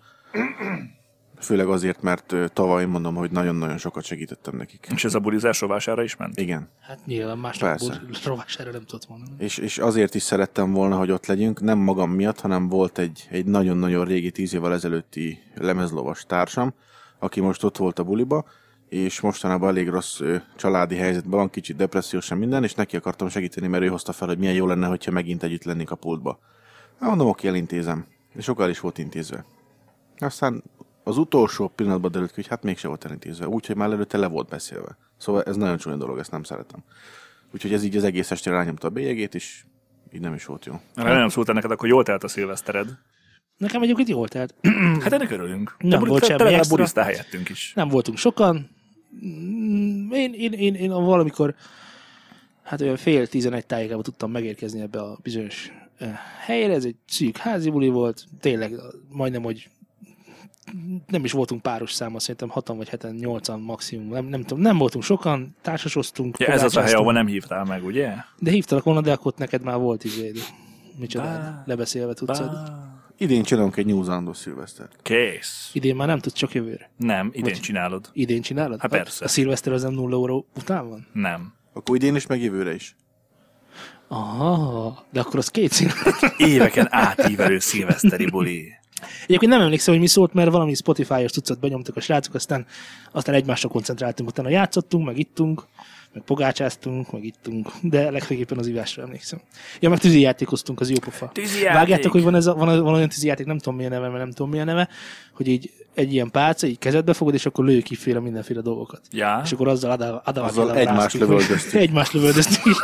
Főleg 1.40 1.68
azért, 1.68 2.02
mert 2.02 2.36
tavaly 2.54 2.86
mondom, 2.86 3.16
hogy 3.16 3.32
nagyon-nagyon 3.32 3.78
sokat 3.78 4.04
segítettem 4.04 4.56
nekik. 4.56 4.88
És 4.94 5.04
ez 5.04 5.16
a 5.16 5.20
bulizás 5.20 5.62
rovására 5.62 6.04
is 6.04 6.16
ment? 6.16 6.40
Igen. 6.40 6.70
hát 6.80 7.06
nyilván 7.06 7.38
másnak 7.38 7.70
Persze. 7.70 8.02
rovására 8.26 8.72
nem 8.72 8.86
tudott 8.86 9.10
mondani. 9.10 9.32
És, 9.38 9.58
és 9.58 9.78
azért 9.78 10.16
is 10.16 10.22
szerettem 10.22 10.72
volna, 10.72 10.98
hogy 10.98 11.12
ott 11.12 11.26
legyünk, 11.26 11.62
nem 11.62 11.78
magam 11.78 12.12
miatt, 12.12 12.40
hanem 12.40 12.68
volt 12.68 12.98
egy, 12.98 13.28
egy 13.30 13.46
nagyon-nagyon 13.46 14.06
régi 14.06 14.32
tíz 14.32 14.54
évvel 14.54 14.74
ezelőtti 14.74 15.42
lemezlovas 15.56 16.26
társam, 16.28 16.74
aki 17.20 17.40
most 17.40 17.64
ott 17.64 17.78
volt 17.78 18.00
a 18.00 18.04
buliba, 18.04 18.46
és 18.92 19.20
mostanában 19.20 19.70
elég 19.70 19.90
rossz 19.90 20.22
családi 20.56 20.96
helyzetben 20.96 21.40
van, 21.40 21.50
kicsit 21.50 21.76
depressziós 21.76 22.34
minden, 22.34 22.64
és 22.64 22.74
neki 22.74 22.96
akartam 22.96 23.30
segíteni, 23.30 23.68
mert 23.68 23.84
ő 23.84 23.88
hozta 23.88 24.12
fel, 24.12 24.28
hogy 24.28 24.38
milyen 24.38 24.54
jó 24.54 24.66
lenne, 24.68 24.88
hogyha 24.88 25.12
megint 25.12 25.44
együtt 25.44 25.64
lennénk 25.64 25.92
a 25.92 25.96
pultba. 25.96 26.40
Hát 27.00 27.10
mondom, 27.10 27.28
oké, 27.28 27.48
elintézem. 27.48 28.06
És 28.36 28.44
sokkal 28.44 28.70
is 28.70 28.80
volt 28.80 28.98
intézve. 28.98 29.46
Aztán 30.18 30.64
az 31.04 31.18
utolsó 31.18 31.68
pillanatban 31.68 32.12
derült 32.12 32.30
ki, 32.30 32.36
hogy 32.36 32.48
hát 32.48 32.64
mégse 32.64 32.88
volt 32.88 33.06
elintézve, 33.06 33.48
úgyhogy 33.48 33.76
már 33.76 33.92
előtte 33.92 34.18
le 34.18 34.28
volt 34.28 34.50
beszélve. 34.50 34.98
Szóval 35.18 35.44
ez 35.44 35.56
nagyon 35.56 35.78
csúnya 35.78 35.96
dolog, 35.98 36.18
ezt 36.18 36.32
nem 36.32 36.44
szeretem. 36.44 36.84
Úgyhogy 37.54 37.74
ez 37.74 37.84
így 37.84 37.96
az 37.98 38.04
egész 38.04 38.32
estére 38.32 38.56
rányomta 38.56 38.88
a 38.88 38.92
bélyegét, 38.92 39.36
és 39.36 39.64
így 40.14 40.22
nem 40.22 40.34
is 40.34 40.46
volt 40.46 40.66
jó. 40.66 40.74
Ha 40.96 41.04
nem 41.04 41.30
szóltál 41.30 41.56
neked, 41.56 41.72
akkor 41.72 41.88
jól 41.88 42.04
telt 42.04 42.24
a 42.24 42.28
szilvesztered. 42.28 42.98
Nekem 43.58 43.82
egyébként 43.82 44.10
jól 44.10 44.28
telt. 44.28 44.56
Hát 45.02 45.14
ennek 45.14 45.32
örülünk. 45.32 45.76
Nem 45.80 46.00
buli- 46.00 46.12
volt 46.12 46.26
semmi 46.26 46.54
extra. 46.54 47.04
helyettünk 47.04 47.50
is. 47.50 47.74
Nem 47.76 47.88
voltunk 47.88 48.18
sokan. 48.18 48.80
Mm, 49.26 50.12
Én, 50.12 50.34
én, 50.34 50.54
én, 50.54 50.76
én 50.76 50.90
valamikor, 50.90 51.56
hát 52.64 52.82
olyan 52.82 52.98
fél 52.98 53.28
tizenegy 53.28 53.66
tájékában 53.66 54.04
tudtam 54.04 54.32
megérkezni 54.32 54.82
ebbe 54.82 55.02
a 55.02 55.18
bizonyos 55.24 55.72
helyre. 56.46 56.74
Ez 56.74 56.86
egy 56.86 56.96
szűk 57.08 57.38
házi 57.38 57.70
buli 57.70 57.90
volt. 57.90 58.26
Tényleg 58.40 58.74
majdnem, 59.10 59.44
hogy 59.44 59.70
nem 61.08 61.24
is 61.24 61.32
voltunk 61.32 61.62
páros 61.62 61.94
száma, 61.94 62.20
szerintem 62.20 62.50
hatan 62.50 62.78
vagy 62.78 62.90
heten, 62.90 63.16
nyolcan 63.16 63.62
maximum. 63.62 64.08
Nem, 64.10 64.26
nem 64.26 64.42
tudom, 64.42 64.60
nem 64.64 64.78
voltunk 64.78 65.04
sokan, 65.04 65.56
társasoztunk. 65.62 66.40
Ja, 66.40 66.48
ez 66.48 66.64
az 66.64 66.78
a 66.78 66.82
hely, 66.82 66.94
ahol 66.94 67.14
nem 67.14 67.28
hívtál 67.28 67.64
meg, 67.64 67.86
ugye? 67.86 68.14
De 68.40 68.52
hívtalak 68.52 68.84
volna, 68.84 69.02
de 69.02 69.12
akkor 69.12 69.34
neked 69.38 69.64
már 69.64 69.78
volt 69.78 70.04
izé. 70.04 70.32
Micsoda, 71.00 71.24
Bá. 71.26 71.64
lebeszélve 71.66 72.14
tudsz. 72.14 72.40
adni. 72.40 72.58
Idén 73.22 73.44
csinálunk 73.44 73.78
egy 73.78 73.86
New 73.86 74.04
Zealandos 74.04 74.38
szilvesztert. 74.38 74.96
Kész. 75.02 75.70
Idén 75.74 75.96
már 75.96 76.08
nem 76.08 76.20
tudsz, 76.20 76.36
csak 76.36 76.54
jövőre. 76.54 76.92
Nem, 76.98 77.28
idén 77.28 77.44
Vagy- 77.44 77.60
csinálod. 77.60 78.10
Idén 78.14 78.42
csinálod? 78.42 78.80
Hát 78.82 78.94
A- 78.94 78.96
persze. 78.98 79.26
A 79.26 79.28
szilveszter 79.28 79.74
az 79.74 79.84
nem 79.84 79.94
0 79.94 80.16
euró 80.16 80.48
után 80.56 80.90
van? 80.90 81.08
Nem. 81.14 81.54
Akkor 81.74 81.96
idén 81.96 82.16
is, 82.16 82.28
meg 82.28 82.42
jövőre 82.42 82.74
is. 82.74 82.96
Aha, 84.08 85.06
de 85.12 85.20
akkor 85.20 85.38
az 85.38 85.48
két 85.50 85.72
szín. 85.72 85.90
Éveken 86.38 86.88
átívelő 86.90 87.60
szilveszteri 87.60 88.30
buli. 88.30 88.68
Egyébként 89.24 89.52
nem 89.52 89.62
emlékszem, 89.62 89.94
hogy 89.94 90.02
mi 90.04 90.10
szólt, 90.10 90.34
mert 90.34 90.52
valami 90.52 90.74
Spotify-os 90.74 91.32
cuccot 91.32 91.60
benyomtak 91.60 91.96
a 91.96 92.02
srácok, 92.02 92.34
aztán, 92.34 92.66
aztán 93.12 93.36
egymásra 93.36 93.70
koncentráltunk, 93.70 94.30
utána 94.30 94.50
játszottunk, 94.50 95.06
meg 95.06 95.18
ittunk, 95.18 95.64
meg 96.14 96.24
pogácsáztunk, 96.24 97.12
meg 97.12 97.24
ittunk, 97.24 97.72
de 97.82 98.12
legfőképpen 98.12 98.58
az 98.58 98.68
ivásra 98.68 99.04
emlékszem. 99.04 99.42
Ja, 99.80 99.90
meg 99.90 100.00
tűzijátékoztunk, 100.00 100.80
az 100.80 100.90
jó 100.90 100.98
pofa. 101.00 101.30
Tűzijáték. 101.34 101.74
Vágjátok, 101.74 102.12
hogy 102.12 102.24
van, 102.24 102.36
ez 102.36 102.46
a, 102.46 102.54
van, 102.54 102.84
van 102.84 102.94
olyan 102.94 103.10
tűzijáték, 103.10 103.46
nem 103.46 103.58
tudom 103.58 103.76
milyen 103.76 103.92
neve, 103.92 104.08
mert 104.08 104.20
nem 104.20 104.32
tudom 104.32 104.52
milyen 104.52 104.66
neve, 104.66 104.90
hogy 105.34 105.48
így 105.48 105.72
egy 105.94 106.14
ilyen 106.14 106.32
pálca, 106.32 106.68
így 106.68 106.80
kezedbe 106.80 107.14
fogod, 107.14 107.34
és 107.34 107.46
akkor 107.46 107.66
lőj 107.66 107.82
kiféle 107.82 108.20
mindenféle 108.20 108.62
dolgokat. 108.62 109.02
Ja. 109.12 109.42
És 109.44 109.52
akkor 109.52 109.68
azzal 109.68 109.92
adá, 109.92 110.22
adá, 110.26 110.42
Azzal 110.42 110.76
egymást 110.78 111.14
lövöldöztük. 111.18 111.74
Egymást 111.82 112.14
lövöldöztük. 112.18 112.76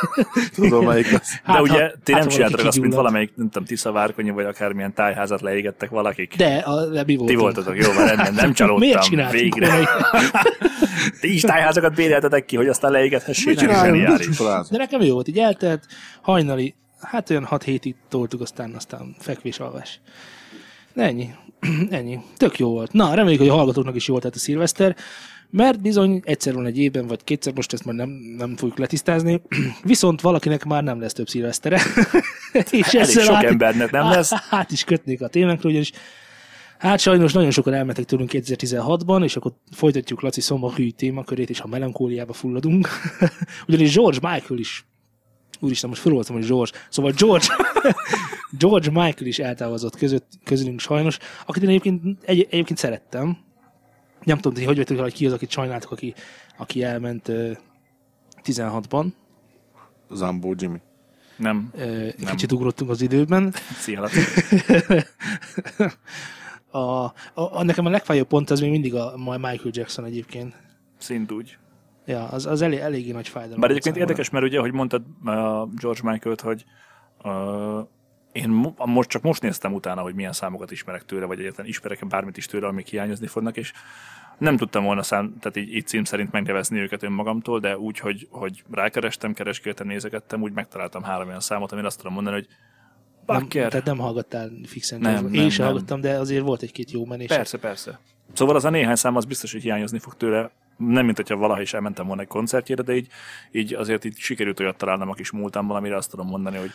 Tudom, 0.55 0.85
melyik 0.85 1.05
az. 1.05 1.11
De 1.13 1.39
Hát, 1.43 1.61
ugye 1.61 1.83
ha- 1.83 1.93
ti 2.03 2.11
hát, 2.11 2.21
nem 2.21 2.29
csináltak 2.29 2.65
azt, 2.65 2.79
mint 2.79 2.93
valamelyik, 2.93 3.31
nem 3.35 3.49
tudom, 3.49 3.67
Tiszavárkonyi, 3.67 4.29
vagy 4.29 4.45
akármilyen 4.45 4.93
tájházat 4.93 5.41
leégettek 5.41 5.89
valakik. 5.89 6.35
De, 6.35 6.55
a, 6.55 6.85
de 6.85 7.03
mi 7.05 7.05
Ti 7.05 7.15
voltunk. 7.15 7.39
voltatok, 7.39 7.77
jó, 7.77 7.91
van 7.91 8.05
rendben, 8.05 8.33
nem 8.33 8.53
csalódtam. 8.59 8.87
Miért 8.87 9.03
csináltunk 9.03 9.41
Végre. 9.41 9.87
Ti 11.21 11.33
is 11.33 11.41
tájházakat 11.41 11.95
béreltetek 11.95 12.45
ki, 12.45 12.55
hogy 12.55 12.67
aztán 12.67 13.09
csináljunk. 13.33 14.19
De 14.69 14.77
nekem 14.77 15.01
jó 15.01 15.13
volt, 15.13 15.27
így 15.27 15.37
eltelt, 15.37 15.85
hajnali, 16.21 16.75
hát 17.01 17.29
olyan 17.29 17.43
6 17.43 17.63
hétig 17.63 17.95
toltuk, 18.09 18.41
aztán, 18.41 18.73
aztán 18.75 19.15
fekvés, 19.19 19.59
alvás. 19.59 19.99
Ennyi. 20.97 21.29
ennyi. 21.89 22.19
Tök 22.37 22.59
jó 22.59 22.69
volt. 22.69 22.91
Na, 22.91 23.13
reméljük, 23.13 23.39
hogy 23.39 23.49
a 23.49 23.55
hallgatóknak 23.55 23.95
is 23.95 24.07
jó 24.07 24.13
volt 24.19 24.35
a 24.35 24.39
szilveszter, 24.39 24.95
mert 25.49 25.81
bizony 25.81 26.21
egyszer 26.23 26.53
van 26.53 26.65
egy 26.65 26.77
évben, 26.77 27.07
vagy 27.07 27.23
kétszer, 27.23 27.53
most 27.55 27.73
ezt 27.73 27.85
már 27.85 27.95
nem, 27.95 28.09
nem 28.37 28.55
fogjuk 28.55 28.77
letisztázni, 28.77 29.41
viszont 29.83 30.21
valakinek 30.21 30.65
már 30.65 30.83
nem 30.83 30.99
lesz 30.99 31.13
több 31.13 31.27
szilvesztere. 31.27 31.81
És 32.71 32.93
Elég 32.93 33.19
sok 33.19 33.35
át- 33.35 33.43
embernek 33.43 33.91
nem 33.91 34.09
lesz. 34.09 34.31
Hát 34.49 34.71
is 34.71 34.83
kötnék 34.83 35.21
a 35.21 35.27
témánkra, 35.27 35.69
ugyanis 35.69 35.91
Hát 36.77 36.99
sajnos 36.99 37.33
nagyon 37.33 37.51
sokan 37.51 37.73
elmentek 37.73 38.05
tőlünk 38.05 38.29
2016-ban, 38.33 39.23
és 39.23 39.35
akkor 39.35 39.53
folytatjuk 39.71 40.21
Laci 40.21 40.41
szomorú 40.41 40.91
témakörét, 40.95 41.49
és 41.49 41.59
ha 41.59 41.67
melankóliába 41.67 42.33
fulladunk. 42.33 42.87
Ugyanis 43.67 43.93
George 43.93 44.31
Michael 44.31 44.59
is 44.59 44.85
Úristen, 45.59 45.89
most 45.89 46.01
föloltam, 46.01 46.35
hogy 46.35 46.45
George. 46.45 46.71
Szóval 46.89 47.11
George, 47.11 47.45
George 48.59 48.89
Michael 48.89 49.25
is 49.25 49.39
eltávozott 49.39 49.95
között, 49.95 50.27
közülünk 50.43 50.79
sajnos, 50.79 51.17
akit 51.45 51.63
én 51.63 51.69
egyébként, 51.69 52.17
egy, 52.21 52.47
egyébként 52.49 52.79
szerettem. 52.79 53.37
Nem 54.23 54.37
tudom, 54.37 54.53
hogy 54.53 54.65
hogy 54.65 54.77
vettek, 54.77 54.99
hogy 54.99 55.13
ki 55.13 55.25
az, 55.25 55.33
akit 55.33 55.51
sajnáltok, 55.51 55.91
aki, 55.91 56.13
aki 56.57 56.83
elment 56.83 57.27
ö, 57.27 57.51
16-ban. 58.43 59.05
Zambó 60.11 60.53
Jimmy. 60.57 60.79
Nem. 61.37 61.71
Ö, 61.75 62.07
Kicsit 62.25 62.51
ugrottunk 62.51 62.89
az 62.89 63.01
időben. 63.01 63.53
Szia. 63.83 64.09
A, 66.71 66.79
a, 66.79 67.13
a, 67.33 67.63
nekem 67.63 67.85
a 67.85 67.89
legfájóbb 67.89 68.27
pont 68.27 68.49
az 68.49 68.59
még 68.59 68.69
mindig 68.69 68.95
a 68.95 69.13
Michael 69.17 69.69
Jackson 69.71 70.05
egyébként. 70.05 70.55
Szint 70.97 71.31
úgy. 71.31 71.57
Ja, 72.07 72.27
az, 72.27 72.45
az 72.45 72.61
elég, 72.61 72.79
eléggé 72.79 73.11
nagy 73.11 73.27
fájdalom. 73.27 73.59
Bár 73.59 73.69
egyébként 73.69 73.95
számomra. 73.95 74.13
érdekes, 74.13 74.29
mert 74.29 74.45
ugye, 74.45 74.59
hogy 74.59 74.71
mondtad 74.71 75.01
uh, 75.23 75.33
George 75.75 75.99
Michael-t, 76.03 76.41
hogy 76.41 76.65
uh, 77.23 77.87
én 78.31 78.49
mo- 78.49 78.85
most 78.85 79.09
csak 79.09 79.21
most 79.21 79.41
néztem 79.41 79.73
utána, 79.73 80.01
hogy 80.01 80.15
milyen 80.15 80.31
számokat 80.33 80.71
ismerek 80.71 81.05
tőle, 81.05 81.25
vagy 81.25 81.39
egyáltalán 81.39 81.67
ismerek 81.67 82.07
bármit 82.07 82.37
is 82.37 82.45
tőle, 82.45 82.67
amik 82.67 82.87
hiányozni 82.87 83.27
fognak, 83.27 83.57
és 83.57 83.73
nem 84.37 84.57
tudtam 84.57 84.83
volna 84.83 85.03
szám, 85.03 85.35
tehát 85.39 85.57
így, 85.57 85.75
így 85.75 85.87
cím 85.87 86.03
szerint 86.03 86.31
megnevezni 86.31 86.79
őket 86.79 87.03
önmagamtól, 87.03 87.59
de 87.59 87.77
úgy, 87.77 87.99
hogy, 87.99 88.27
hogy 88.31 88.63
rákerestem, 88.71 89.33
keresgéltem, 89.33 89.87
nézegettem, 89.87 90.41
úgy 90.41 90.51
megtaláltam 90.53 91.03
három 91.03 91.27
olyan 91.27 91.39
számot, 91.39 91.71
amire 91.71 91.87
azt 91.87 91.97
tudom 91.97 92.13
mondani, 92.13 92.35
hogy 92.35 92.47
Bakker. 93.25 93.69
tehát 93.69 93.85
nem 93.85 93.97
hallgattál 93.97 94.49
fixen. 94.65 94.99
Nem, 94.99 95.13
nem, 95.13 95.33
Én 95.33 95.49
sem 95.49 95.65
nem. 95.65 95.73
hallgattam, 95.73 96.01
de 96.01 96.19
azért 96.19 96.43
volt 96.43 96.61
egy-két 96.61 96.91
jó 96.91 97.05
menés. 97.05 97.27
Persze, 97.27 97.57
persze. 97.57 97.99
Szóval 98.33 98.55
az 98.55 98.65
a 98.65 98.69
néhány 98.69 98.95
szám 98.95 99.15
az 99.15 99.25
biztos, 99.25 99.51
hogy 99.51 99.61
hiányozni 99.61 99.99
fog 99.99 100.15
tőle. 100.15 100.51
Nem, 100.77 101.05
mint 101.05 101.17
hogyha 101.17 101.35
valaha 101.35 101.61
is 101.61 101.73
elmentem 101.73 102.07
volna 102.07 102.21
egy 102.21 102.27
koncertjére, 102.27 102.81
de 102.81 102.95
így, 102.95 103.07
így 103.51 103.73
azért 103.73 104.05
így 104.05 104.17
sikerült 104.17 104.59
olyat 104.59 104.77
találnom 104.77 105.09
a 105.09 105.13
kis 105.13 105.31
múltamban, 105.31 105.77
amire 105.77 105.95
azt 105.95 106.09
tudom 106.09 106.27
mondani, 106.27 106.57
hogy 106.57 106.71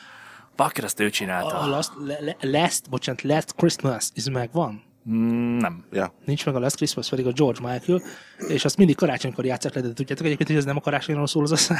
Bakker 0.57 0.85
ezt 0.85 1.01
ő 1.01 1.11
csinálta. 1.11 1.59
A 1.59 1.67
last, 1.67 1.91
le, 2.21 2.37
last, 2.41 2.91
bocsánat, 2.91 3.23
Last 3.23 3.55
Christmas, 3.55 4.09
ez 4.15 4.27
megvan? 4.27 4.83
Mm, 5.11 5.57
nem. 5.57 5.85
Ja. 5.93 6.15
Nincs 6.25 6.47
meg 6.47 6.55
a 6.55 6.59
Last 6.59 6.77
Christmas, 6.77 7.09
pedig 7.09 7.27
a 7.27 7.33
George 7.33 7.61
Michael, 7.61 8.03
és 8.49 8.65
azt 8.65 8.77
mindig 8.77 8.97
karácsonykor 8.97 9.45
játszák 9.45 9.75
le, 9.75 9.81
de 9.81 9.93
tudjátok 9.93 10.25
egyébként, 10.25 10.49
hogy 10.49 10.59
ez 10.59 10.65
nem 10.65 10.77
a 10.77 10.81
karácsonyról 10.81 11.27
szól 11.27 11.43
az 11.43 11.53
a 11.53 11.57
szám. 11.57 11.79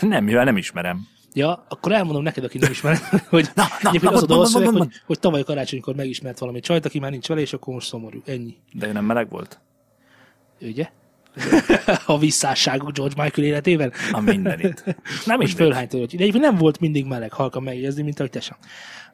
Nem, 0.00 0.24
mivel 0.24 0.44
nem 0.44 0.56
ismerem. 0.56 1.06
Ja, 1.32 1.66
akkor 1.68 1.92
elmondom 1.92 2.22
neked, 2.22 2.44
aki 2.44 2.58
nem 2.58 2.70
ismer, 2.70 2.98
hogy 3.28 3.48
Na, 3.54 3.62
na, 3.82 3.88
egyébként 3.88 4.12
na, 4.12 4.18
az 4.18 4.22
a 4.22 4.26
dalszöveg, 4.26 4.68
hogy, 4.68 5.02
hogy 5.06 5.18
tavaly 5.18 5.42
karácsonykor 5.42 5.94
megismert 5.94 6.38
valami 6.38 6.60
csajt, 6.60 6.84
aki 6.84 6.98
már 6.98 7.10
nincs 7.10 7.28
vele, 7.28 7.40
és 7.40 7.52
akkor 7.52 7.74
most 7.74 7.86
szomorú. 7.86 8.22
Ennyi. 8.26 8.56
De 8.72 8.86
ő 8.86 8.92
nem 8.92 9.04
meleg 9.04 9.28
volt? 9.28 9.60
Ugye? 10.60 10.88
a 12.06 12.18
visszásságok 12.18 12.92
George 12.92 13.22
Michael 13.22 13.46
életében. 13.46 13.92
A 14.12 14.20
mindenit. 14.20 14.84
Nem 15.26 15.40
is 15.40 15.52
fölhányt 15.52 15.92
hogy 15.92 16.30
De 16.32 16.38
nem 16.38 16.56
volt 16.56 16.80
mindig 16.80 17.06
meleg, 17.06 17.32
halkan 17.32 17.62
megjegyezni, 17.62 18.02
mint 18.02 18.18
ahogy 18.18 18.30
te 18.30 18.40
sem. 18.40 18.56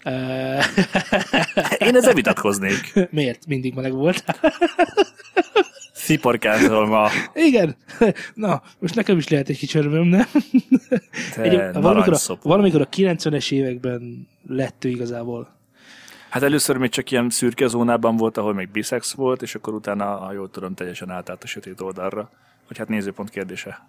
Én 1.88 1.96
ezzel 1.96 2.14
vitatkoznék. 2.14 3.08
Miért? 3.10 3.46
Mindig 3.46 3.74
meleg 3.74 3.92
volt. 3.92 4.24
Sziporkázol 5.92 6.86
ma. 6.86 7.08
Igen. 7.34 7.76
Na, 8.34 8.62
most 8.78 8.94
nekem 8.94 9.16
is 9.16 9.28
lehet 9.28 9.48
egy 9.48 9.58
kicsi 9.58 9.78
örömöm, 9.78 10.06
nem? 10.06 10.26
Te 11.34 11.42
Egy, 11.42 11.72
valamikor, 11.72 12.12
a, 12.12 12.38
valamikor 12.42 12.80
a 12.80 12.88
90-es 12.88 13.52
években 13.52 14.28
lett 14.48 14.84
ő 14.84 14.88
igazából. 14.88 15.55
Hát 16.28 16.42
először 16.42 16.76
még 16.76 16.90
csak 16.90 17.10
ilyen 17.10 17.30
szürke 17.30 17.66
zónában 17.66 18.16
volt, 18.16 18.36
ahol 18.36 18.54
még 18.54 18.68
bisex 18.70 19.12
volt, 19.12 19.42
és 19.42 19.54
akkor 19.54 19.74
utána, 19.74 20.04
ha 20.04 20.32
jól 20.32 20.50
tudom, 20.50 20.74
teljesen 20.74 21.10
átállt 21.10 21.42
a 21.42 21.46
sötét 21.46 21.80
oldalra. 21.80 22.30
Hogy 22.66 22.78
hát 22.78 22.88
nézőpont 22.88 23.30
kérdése. 23.30 23.88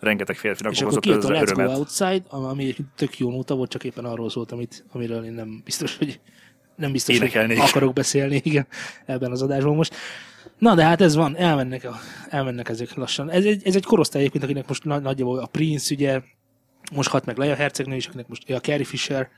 Rengeteg 0.00 0.36
férfinak 0.36 0.72
És 0.72 0.80
akkor 0.80 0.92
okozott 0.92 1.02
kijött 1.02 1.24
a 1.24 1.34
ez 1.34 1.42
Let's 1.42 1.52
Go 1.54 1.60
örömet. 1.60 1.78
Outside, 1.78 2.22
ami 2.28 2.74
tök 2.96 3.18
jó 3.18 3.30
nóta 3.30 3.54
volt, 3.54 3.70
csak 3.70 3.84
éppen 3.84 4.04
arról 4.04 4.30
szólt, 4.30 4.52
amit, 4.52 4.84
amiről 4.92 5.24
én 5.24 5.32
nem 5.32 5.60
biztos, 5.64 5.96
hogy 5.96 6.20
nem 6.76 6.92
biztos, 6.92 7.14
Énekelnék. 7.16 7.58
hogy 7.58 7.68
akarok 7.68 7.92
beszélni 7.92 8.40
igen, 8.44 8.66
ebben 9.06 9.30
az 9.30 9.42
adásban 9.42 9.74
most. 9.74 9.94
Na, 10.58 10.74
de 10.74 10.84
hát 10.84 11.00
ez 11.00 11.14
van, 11.14 11.36
elmennek, 11.36 11.84
a, 11.84 11.98
elmennek 12.28 12.68
ezek 12.68 12.94
lassan. 12.94 13.30
Ez 13.30 13.44
egy, 13.44 13.66
ez 13.66 13.74
egy 13.76 13.84
korosztály 13.84 14.20
egyébként, 14.20 14.44
akinek 14.44 14.68
most 14.68 14.84
nagy, 14.84 15.02
nagyjából 15.02 15.38
a 15.38 15.46
Prince, 15.46 15.94
ugye, 15.94 16.20
most 16.92 17.08
halt 17.08 17.24
meg 17.24 17.36
Leia 17.36 17.54
Hercegnő 17.54 17.96
is, 17.96 18.06
akinek 18.06 18.28
most 18.28 18.50
a 18.50 18.60
Carrie 18.60 18.84
Fisher, 18.84 19.28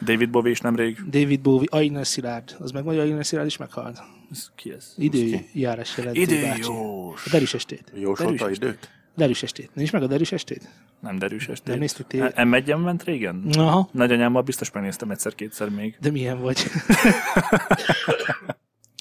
David 0.00 0.30
Bowie 0.30 0.50
is 0.50 0.60
nemrég. 0.60 0.98
David 1.10 1.40
Bowie, 1.40 1.66
Aina 1.70 2.04
Szilárd, 2.04 2.56
az 2.58 2.70
meg 2.70 2.84
vagy 2.84 2.98
Aina 2.98 3.22
Szilárd 3.24 3.46
is 3.48 3.56
meghalt. 3.56 3.98
Ez 4.30 4.50
ki 4.56 4.72
ez? 4.72 4.94
Időjárás 4.96 5.96
jelentő. 5.96 6.20
Időjós. 6.20 7.26
A 7.26 7.30
derűs 7.30 7.54
estét. 7.54 7.92
Jósolta 7.94 8.50
időt? 8.50 8.90
Derűs 9.16 9.42
estét. 9.42 9.70
Nincs 9.74 9.92
meg 9.92 10.02
a 10.02 10.06
derűs 10.06 10.32
estét? 10.32 10.68
Nem 11.00 11.18
derűs 11.18 11.48
estét. 11.48 11.66
Nem 11.66 11.78
néztük 11.78 12.06
tévét? 12.06 12.44
M 12.44 12.54
egyen 12.54 12.80
ment 12.80 13.02
régen? 13.04 13.44
Aha. 13.56 13.88
Nagyanyámmal 13.92 14.42
biztos 14.42 14.70
megnéztem 14.70 15.10
egyszer-kétszer 15.10 15.68
még. 15.68 15.96
De 16.00 16.10
milyen 16.10 16.40
vagy? 16.40 16.62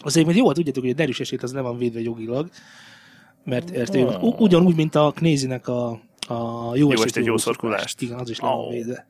Azért, 0.04 0.26
mert 0.26 0.38
jó, 0.38 0.46
hát 0.46 0.56
tudjátok, 0.56 0.84
hogy 0.84 0.92
a 0.92 0.96
derűs 0.96 1.20
esét 1.20 1.44
az 1.44 1.52
nem 1.52 1.64
van 1.64 1.78
védve 1.78 2.00
jogilag, 2.02 2.50
mert 3.44 3.70
értő, 3.70 4.06
u- 4.06 4.40
ugyanúgy, 4.40 4.76
mint 4.76 4.96
a 4.96 5.12
Knézinek 5.16 5.68
a, 5.68 5.90
a 6.28 6.72
jó, 6.76 6.92
estét, 6.92 7.06
estét, 7.06 7.26
jó 7.26 7.38
szorkulást. 7.38 8.02
Igen, 8.02 8.20
az 8.20 8.30
is 8.30 8.40
le 8.40 8.48
van 8.48 8.70
védve. 8.70 9.08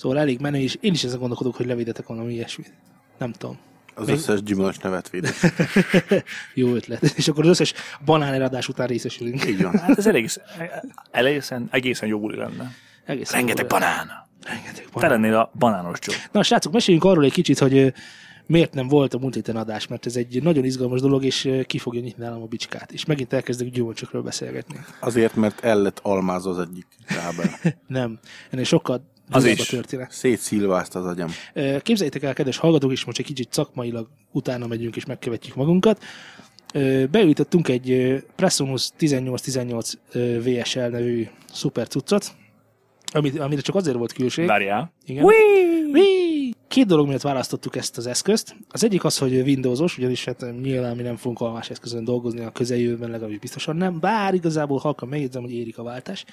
Szóval 0.00 0.18
elég 0.18 0.40
menő, 0.40 0.58
és 0.58 0.78
én 0.80 0.92
is 0.92 1.04
ezen 1.04 1.18
gondolkodok, 1.18 1.56
hogy 1.56 1.66
levédetek 1.66 2.06
valami 2.06 2.32
ilyesmit. 2.32 2.72
Nem 3.18 3.32
tudom. 3.32 3.58
Az 3.94 4.06
Még- 4.06 4.16
összes 4.16 4.42
gyümölcs 4.42 4.80
nevet 4.80 5.10
védett. 5.10 5.34
Jó 6.54 6.74
ötlet. 6.74 7.02
És 7.02 7.28
akkor 7.28 7.44
az 7.44 7.50
összes 7.50 7.74
banán 8.04 8.34
eladás 8.34 8.68
után 8.68 8.86
részesülünk. 8.86 9.46
Így 9.46 9.62
van. 9.62 9.78
Hát 9.78 9.98
ez 9.98 10.06
elég, 10.06 10.30
egészen, 11.10 11.68
egészen 11.70 12.08
jó 12.08 12.20
buli 12.20 12.36
lenne. 12.36 12.70
Egész 13.04 13.30
Rengeteg 13.30 13.66
jó. 13.70 13.78
banán. 13.78 14.28
Rengeteg 14.42 14.84
Te 14.84 14.90
banán. 14.92 15.10
lennél 15.10 15.34
a 15.34 15.50
banános 15.58 15.98
Joe. 16.00 16.16
Na, 16.32 16.42
srácok, 16.42 16.72
meséljünk 16.72 17.04
arról 17.04 17.24
egy 17.24 17.32
kicsit, 17.32 17.58
hogy 17.58 17.92
miért 18.46 18.74
nem 18.74 18.88
volt 18.88 19.14
a 19.14 19.18
múlt 19.18 19.34
héten 19.34 19.56
adás, 19.56 19.86
mert 19.86 20.06
ez 20.06 20.16
egy 20.16 20.42
nagyon 20.42 20.64
izgalmas 20.64 21.00
dolog, 21.00 21.24
és 21.24 21.50
ki 21.66 21.78
fogja 21.78 22.00
nyitni 22.00 22.24
nálam 22.24 22.42
a 22.42 22.46
bicskát. 22.46 22.92
És 22.92 23.04
megint 23.04 23.32
elkezdek 23.32 23.68
gyümölcsökről 23.68 24.22
beszélgetni. 24.22 24.80
Azért, 25.00 25.34
mert 25.34 25.64
el 25.64 25.82
lett 25.82 25.98
almázva 26.02 26.50
az 26.50 26.58
egyik 26.58 26.86
kábel. 27.06 27.50
Nem, 27.86 28.18
ennél 28.50 28.64
sokkal 28.64 29.08
Az 29.30 29.42
durvább 29.42 29.58
a 29.58 29.62
is. 29.62 29.68
történet. 29.68 30.10
Szétszilvázta 30.12 30.98
az 30.98 31.06
agyam. 31.06 31.30
Képzeljétek 31.82 32.22
el, 32.22 32.34
kedves 32.34 32.56
hallgatók, 32.56 32.92
és 32.92 33.04
most 33.04 33.18
egy 33.18 33.24
kicsit 33.24 33.52
szakmailag 33.52 34.08
utána 34.32 34.66
megyünk 34.66 34.96
és 34.96 35.04
megkövetjük 35.04 35.54
magunkat. 35.54 36.02
Ö, 36.74 37.04
Beültöttünk 37.10 37.68
egy 37.68 37.90
ö, 37.90 38.16
Presonus 38.36 38.90
1818 38.98 39.92
ö, 40.12 40.38
VSL 40.42 40.80
nevű 40.80 41.26
szuper 41.52 41.86
cuccot, 41.88 42.32
amit, 43.12 43.38
amire 43.38 43.60
csak 43.60 43.74
azért 43.74 43.96
volt 43.96 44.12
külség. 44.12 44.46
Várjál. 44.46 44.92
Igen. 45.04 45.24
Whee! 45.24 46.52
Két 46.68 46.86
dolog 46.86 47.06
miatt 47.06 47.20
választottuk 47.20 47.76
ezt 47.76 47.96
az 47.98 48.06
eszközt. 48.06 48.56
Az 48.68 48.84
egyik 48.84 49.04
az, 49.04 49.18
hogy 49.18 49.32
Windowsos, 49.40 49.98
ugyanis 49.98 50.24
hát 50.24 50.44
nyilván 50.62 50.96
mi 50.96 51.02
nem 51.02 51.16
fogunk 51.16 51.40
almás 51.40 51.70
eszközön 51.70 52.04
dolgozni 52.04 52.40
a 52.40 52.50
közeljövőben, 52.50 53.10
legalábbis 53.10 53.38
biztosan 53.38 53.76
nem, 53.76 54.00
bár 54.00 54.34
igazából 54.34 54.78
halkan 54.78 55.08
megjegyzem, 55.08 55.42
hogy 55.42 55.52
érik 55.52 55.78
a 55.78 55.82
váltás, 55.82 56.24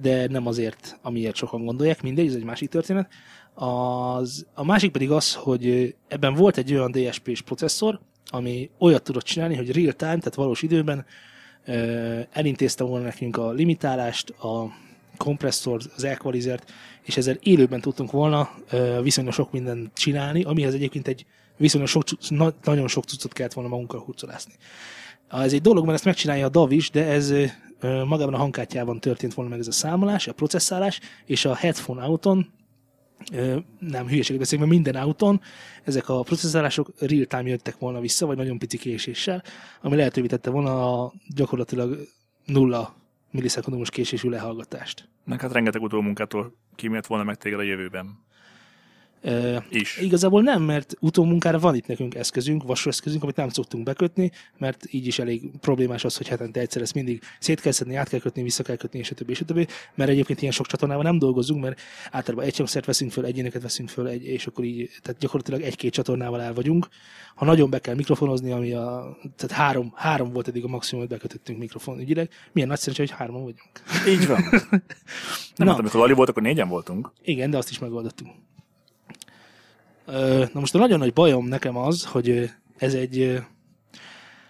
de 0.00 0.26
nem 0.28 0.46
azért, 0.46 0.98
amiért 1.02 1.34
sokan 1.34 1.64
gondolják, 1.64 2.02
mindegy, 2.02 2.26
ez 2.26 2.34
egy 2.34 2.44
másik 2.44 2.68
történet. 2.68 3.10
Az, 3.54 4.46
a 4.54 4.64
másik 4.64 4.92
pedig 4.92 5.10
az, 5.10 5.34
hogy 5.34 5.94
ebben 6.08 6.34
volt 6.34 6.56
egy 6.56 6.74
olyan 6.74 6.90
DSP-s 6.90 7.42
processzor, 7.42 8.00
ami 8.30 8.70
olyat 8.78 9.02
tudott 9.02 9.24
csinálni, 9.24 9.56
hogy 9.56 9.72
real 9.72 9.92
time, 9.92 10.18
tehát 10.18 10.34
valós 10.34 10.62
időben 10.62 11.04
elintézte 12.32 12.84
volna 12.84 13.04
nekünk 13.04 13.36
a 13.36 13.50
limitálást, 13.50 14.30
a 14.30 14.72
kompresszort, 15.16 15.92
az 15.96 16.04
equalizert, 16.04 16.72
és 17.02 17.16
ezzel 17.16 17.36
élőben 17.40 17.80
tudtunk 17.80 18.10
volna 18.10 18.50
viszonylag 19.02 19.34
sok 19.34 19.52
mindent 19.52 19.94
csinálni, 19.94 20.42
amihez 20.42 20.74
egyébként 20.74 21.08
egy 21.08 21.26
viszonylag 21.56 21.88
sok, 21.88 22.04
nagyon 22.64 22.88
sok 22.88 23.04
cuccot 23.04 23.32
kellett 23.32 23.52
volna 23.52 23.70
magunkkal 23.70 24.00
hurcolászni. 24.00 24.52
Ez 25.28 25.52
egy 25.52 25.60
dolog, 25.60 25.84
mert 25.84 25.96
ezt 25.96 26.04
megcsinálja 26.04 26.46
a 26.46 26.48
DAV 26.48 26.72
is, 26.72 26.90
de 26.90 27.04
ez 27.04 27.32
magában 28.04 28.34
a 28.34 28.38
hangkártyában 28.38 29.00
történt 29.00 29.34
volna 29.34 29.50
meg 29.50 29.58
ez 29.58 29.66
a 29.66 29.72
számolás, 29.72 30.26
a 30.28 30.32
processzálás, 30.32 31.00
és 31.24 31.44
a 31.44 31.54
headphone 31.54 32.02
auton 32.02 32.52
nem 33.78 34.08
hülyeséget 34.08 34.40
beszélünk, 34.40 34.68
mert 34.68 34.82
minden 34.82 35.02
autón 35.02 35.40
ezek 35.84 36.08
a 36.08 36.22
processzálások 36.22 36.92
real-time 36.98 37.48
jöttek 37.48 37.78
volna 37.78 38.00
vissza, 38.00 38.26
vagy 38.26 38.36
nagyon 38.36 38.58
pici 38.58 38.78
késéssel, 38.78 39.42
ami 39.80 39.96
lehetővé 39.96 40.26
tette 40.26 40.50
volna 40.50 41.02
a 41.02 41.12
gyakorlatilag 41.34 42.08
nulla 42.44 42.94
millisekundumos 43.30 43.90
késésű 43.90 44.28
lehallgatást. 44.28 45.08
Meg 45.24 45.40
hát 45.40 45.52
rengeteg 45.52 45.82
utómunkától 45.82 46.56
kímélt 46.74 47.06
volna 47.06 47.24
meg 47.24 47.36
téged 47.36 47.58
a 47.58 47.62
jövőben. 47.62 48.24
Is. 49.70 49.98
Igazából 49.98 50.42
nem, 50.42 50.62
mert 50.62 50.94
utómunkára 51.00 51.58
van 51.58 51.74
itt 51.74 51.86
nekünk 51.86 52.14
eszközünk, 52.14 52.62
vasú 52.62 52.88
eszközünk, 52.88 53.22
amit 53.22 53.36
nem 53.36 53.48
szoktunk 53.48 53.84
bekötni, 53.84 54.30
mert 54.58 54.84
így 54.90 55.06
is 55.06 55.18
elég 55.18 55.50
problémás 55.60 56.04
az, 56.04 56.16
hogy 56.16 56.28
hetente 56.28 56.60
egyszer 56.60 56.82
ezt 56.82 56.94
mindig 56.94 57.22
szét 57.38 57.60
kell 57.60 57.72
szedni, 57.72 57.94
át 57.94 58.08
kell 58.08 58.20
kötni, 58.20 58.42
vissza 58.42 58.62
kell 58.62 58.76
kötni, 58.76 58.98
és 58.98 59.10
a 59.10 59.14
többi, 59.14 59.32
és 59.32 59.40
a 59.40 59.44
többi, 59.44 59.66
mert 59.94 60.10
egyébként 60.10 60.40
ilyen 60.40 60.52
sok 60.52 60.66
csatornával 60.66 61.04
nem 61.04 61.18
dolgozunk, 61.18 61.62
mert 61.62 61.80
általában 62.10 62.46
egy 62.46 62.56
hangszert 62.56 62.84
veszünk 62.84 63.12
föl, 63.12 63.24
egyéneket 63.24 63.62
veszünk 63.62 63.88
föl, 63.88 64.08
egy, 64.08 64.24
és 64.24 64.46
akkor 64.46 64.64
így, 64.64 64.90
tehát 65.02 65.20
gyakorlatilag 65.20 65.60
egy-két 65.60 65.92
csatornával 65.92 66.40
el 66.40 66.54
vagyunk. 66.54 66.88
Ha 67.34 67.44
nagyon 67.44 67.70
be 67.70 67.78
kell 67.78 67.94
mikrofonozni, 67.94 68.50
ami 68.50 68.72
a, 68.72 69.16
tehát 69.36 69.56
három, 69.56 69.92
három 69.94 70.32
volt 70.32 70.48
eddig 70.48 70.64
a 70.64 70.68
maximum, 70.68 71.04
hogy 71.04 71.14
bekötöttünk 71.14 71.58
mikrofon 71.58 72.00
ügyileg, 72.00 72.30
milyen 72.52 72.68
nagy 72.68 72.78
szerencsé, 72.78 73.02
hogy 73.02 73.18
hárman 73.18 73.42
vagyunk. 73.42 73.70
Így 74.08 74.26
van. 74.26 74.40
Nem, 75.56 75.66
Na. 75.66 75.70
hát 75.70 75.78
amikor 75.78 76.00
Lali 76.00 76.12
volt, 76.12 76.28
akkor 76.28 76.42
négyen 76.42 76.68
voltunk. 76.68 77.12
Igen, 77.22 77.50
de 77.50 77.56
azt 77.56 77.70
is 77.70 77.78
megoldottuk. 77.78 78.28
Na 80.52 80.60
most 80.60 80.74
a 80.74 80.78
nagyon 80.78 80.98
nagy 80.98 81.12
bajom 81.12 81.46
nekem 81.46 81.76
az, 81.76 82.04
hogy 82.04 82.50
ez 82.76 82.94
egy, 82.94 83.40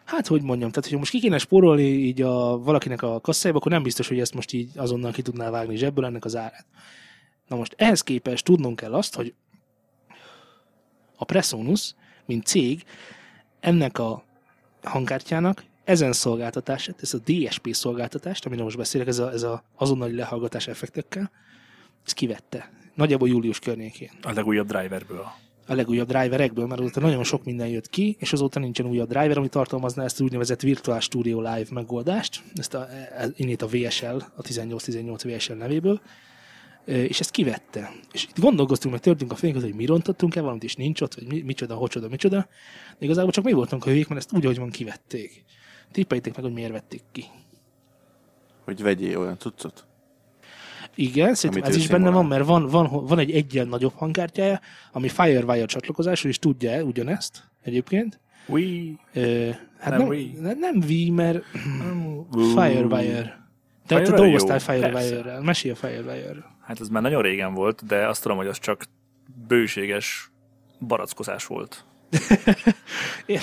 hát 0.05 0.27
hogy 0.27 0.42
mondjam, 0.42 0.69
tehát 0.69 0.85
hogyha 0.85 0.99
most 0.99 1.11
ki 1.11 1.21
kéne 1.21 1.38
spórolni 1.38 1.83
így 1.83 2.23
a, 2.23 2.59
valakinek 2.59 3.03
a 3.03 3.21
kasszájába, 3.21 3.59
akkor 3.59 3.73
nem 3.73 3.83
biztos, 3.83 4.09
hogy 4.09 4.21
ezt 4.21 4.35
most 4.35 4.53
így 4.53 4.71
azonnal 4.77 5.12
ki 5.12 5.23
tudná 5.23 5.51
vágni 5.51 5.77
zsebből 5.77 6.05
ennek 6.05 6.25
az 6.25 6.37
árát. 6.37 6.66
Na 7.49 7.57
most 7.57 7.75
ehhez 7.79 8.03
képest 8.03 8.45
tudnunk 8.45 8.77
kell 8.77 8.95
azt, 8.95 9.14
hogy 9.14 9.35
a 11.16 11.25
Presonus, 11.25 11.95
mint 12.25 12.47
cég, 12.47 12.85
ennek 13.61 13.99
a 13.99 14.25
hangkártyának 14.83 15.64
ezen 15.85 16.12
szolgáltatását, 16.12 17.03
ez 17.03 17.14
a 17.14 17.19
DSP 17.25 17.69
szolgáltatást, 17.75 18.47
amiről 18.47 18.64
most 18.64 18.77
beszélek, 18.77 19.07
ez 19.07 19.19
a, 19.19 19.33
ez 19.33 19.42
a 19.42 19.62
azonnali 19.77 20.14
lehallgatás 20.14 20.66
effektekkel, 20.66 21.31
ezt 22.05 22.14
kivette. 22.14 22.71
Nagyjából 22.95 23.29
július 23.29 23.59
környékén. 23.59 24.11
A 24.23 24.33
legújabb 24.33 24.66
driverből. 24.66 25.27
A 25.66 25.74
legújabb 25.74 26.09
driverekből, 26.09 26.66
mert 26.66 26.81
azóta 26.81 27.00
nagyon 27.00 27.24
sok 27.24 27.44
minden 27.44 27.68
jött 27.68 27.88
ki, 27.88 28.16
és 28.18 28.33
azóta 28.33 28.59
nincsen 28.59 28.87
újabb 28.87 29.09
driver, 29.09 29.38
ami 29.38 29.48
tartalmazná 29.48 30.05
ezt 30.05 30.14
az 30.14 30.20
úgynevezett 30.20 30.61
Virtual 30.61 31.00
Studio 31.00 31.40
Live 31.40 31.66
megoldást, 31.70 32.42
ezt 32.55 32.74
a, 32.74 32.88
e- 32.90 33.31
innét 33.37 33.62
a 33.62 33.66
VSL, 33.66 34.16
a 34.16 34.42
1818 34.42 35.24
VSL 35.24 35.52
nevéből. 35.52 36.00
Ö, 36.85 37.02
és 37.02 37.20
ezt 37.20 37.31
kivette. 37.31 37.92
És 38.12 38.24
itt 38.24 38.38
gondolkoztunk, 38.38 38.94
meg 38.94 39.02
törtünk 39.02 39.33
a 39.33 39.35
fejünket, 39.35 39.64
hogy 39.64 39.74
mi 39.74 39.87
rontottunk 39.87 40.35
el 40.35 40.42
valamit, 40.42 40.64
és 40.64 40.74
nincs 40.74 41.00
ott, 41.00 41.14
vagy 41.14 41.26
mi, 41.26 41.40
micsoda, 41.40 41.74
hocsoda, 41.74 42.09
micsoda. 42.09 42.48
De 42.98 43.05
igazából 43.05 43.31
csak 43.31 43.44
mi 43.44 43.52
voltunk 43.52 43.85
a 43.85 43.88
hülyék, 43.88 44.09
mert 44.09 44.20
ezt 44.20 44.33
úgy, 44.33 44.44
ahogy 44.44 44.59
van, 44.59 44.70
kivették. 44.70 45.44
Tippeljétek 45.92 46.35
meg, 46.35 46.44
hogy 46.44 46.55
miért 46.55 46.72
vették 46.72 47.02
ki. 47.12 47.24
Hogy 48.64 48.83
vegyél 48.83 49.18
olyan 49.18 49.38
cuccot. 49.38 49.87
Igen, 50.96 51.35
szerintem 51.35 51.70
ez 51.70 51.76
is 51.76 51.88
benne 51.88 52.11
van, 52.11 52.26
mert 52.26 52.44
van, 52.44 52.66
van, 52.66 53.06
van 53.06 53.18
egy 53.18 53.30
egyen 53.30 53.68
nagyobb 53.68 53.92
hangkártyája, 53.94 54.61
ami 54.92 55.09
Firewire 55.09 55.64
csatlakozású, 55.64 56.28
és 56.28 56.38
tudja 56.38 56.82
ugyanezt 56.82 57.44
egyébként. 57.62 58.20
Ui. 58.46 58.98
Ö, 59.12 59.48
hát 59.78 59.90
Nem 59.90 59.98
nem, 59.98 60.09
Wii. 60.09 60.37
nem, 60.40 60.59
nem 60.59 60.80
Wii, 60.87 61.11
mert. 61.11 61.42
Firewire. 62.54 63.48
Te, 63.87 64.02
te 64.02 64.14
dolgoztál 64.14 64.59
Firewire-rel. 64.59 65.40
Mesélj 65.42 65.74
a 65.74 65.76
Firewire-ről. 65.76 66.44
Hát 66.62 66.80
ez 66.80 66.88
már 66.88 67.02
nagyon 67.02 67.22
régen 67.22 67.54
volt, 67.54 67.87
de 67.87 68.09
azt 68.09 68.22
tudom, 68.22 68.37
hogy 68.37 68.46
az 68.46 68.59
csak 68.59 68.85
bőséges 69.48 70.30
barackozás 70.78 71.46
volt. 71.46 71.85
Én- 73.27 73.40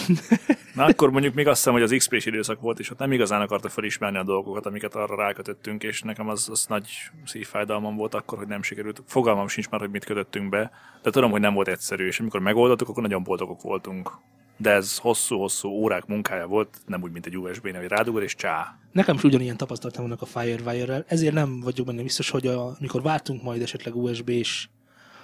Na 0.75 0.85
akkor 0.85 1.11
mondjuk 1.11 1.33
még 1.33 1.47
azt 1.47 1.57
hiszem, 1.57 1.73
hogy 1.73 1.81
az 1.81 1.93
XP-s 1.97 2.25
időszak 2.25 2.61
volt, 2.61 2.79
és 2.79 2.89
ott 2.89 2.97
nem 2.97 3.11
igazán 3.11 3.41
akarta 3.41 3.69
felismerni 3.69 4.17
a 4.17 4.23
dolgokat, 4.23 4.65
amiket 4.65 4.95
arra 4.95 5.15
rákötöttünk, 5.15 5.83
és 5.83 6.01
nekem 6.01 6.29
az, 6.29 6.49
az 6.49 6.65
nagy 6.65 6.87
szívfájdalmam 7.25 7.95
volt 7.95 8.13
akkor, 8.13 8.37
hogy 8.37 8.47
nem 8.47 8.63
sikerült. 8.63 9.01
Fogalmam 9.07 9.47
sincs 9.47 9.69
már, 9.69 9.79
hogy 9.79 9.89
mit 9.89 10.05
kötöttünk 10.05 10.49
be, 10.49 10.71
de 11.01 11.09
tudom, 11.09 11.31
hogy 11.31 11.41
nem 11.41 11.53
volt 11.53 11.67
egyszerű, 11.67 12.07
és 12.07 12.19
amikor 12.19 12.39
megoldottuk, 12.39 12.89
akkor 12.89 13.01
nagyon 13.01 13.23
boldogok 13.23 13.61
voltunk. 13.61 14.11
De 14.57 14.69
ez 14.69 14.97
hosszú-hosszú 14.97 15.69
órák 15.69 16.05
munkája 16.05 16.47
volt, 16.47 16.77
nem 16.85 17.01
úgy, 17.01 17.11
mint 17.11 17.25
egy 17.25 17.37
USB-nél, 17.37 17.79
hogy 17.79 17.89
rádugod 17.89 18.23
és 18.23 18.35
csá. 18.35 18.77
Nekem 18.91 19.15
is 19.15 19.23
ugyanilyen 19.23 19.57
tapasztalatom 19.57 20.03
vannak 20.03 20.21
a 20.21 20.25
Firewire-rel, 20.25 21.05
ezért 21.07 21.33
nem 21.33 21.59
vagyok 21.59 21.85
benne 21.85 22.01
biztos, 22.01 22.29
hogy 22.29 22.47
a, 22.47 22.75
mikor 22.79 23.01
váltunk 23.01 23.43
majd 23.43 23.61
esetleg 23.61 23.95
USB-s 23.95 24.67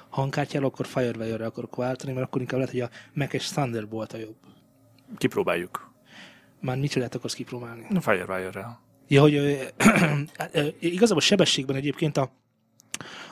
hangkártyára, 0.10 0.66
akkor 0.66 0.86
Firewire-re 0.86 1.46
akarok 1.46 1.76
váltani, 1.76 2.14
mert 2.14 2.26
akkor 2.26 2.42
inkább 2.42 2.60
lehet, 2.60 2.74
hogy 2.74 2.82
a 2.82 2.90
Mac-es 3.14 3.50
Thunderbolt 3.50 4.14
a 4.14 4.18
jobb. 4.18 4.36
Kipróbáljuk. 5.18 5.94
Már 6.62 6.78
micsodát 6.78 7.16
akarsz 7.16 7.34
kipróbálni? 7.34 7.88
A 7.96 8.02
Firewire-rel. 8.02 8.82
Ja, 9.08 9.22
hogy 9.22 9.36
ö, 9.36 9.64
ö, 10.52 10.68
igazából 10.80 11.22
sebességben 11.22 11.76
egyébként 11.76 12.18
a, 12.18 12.32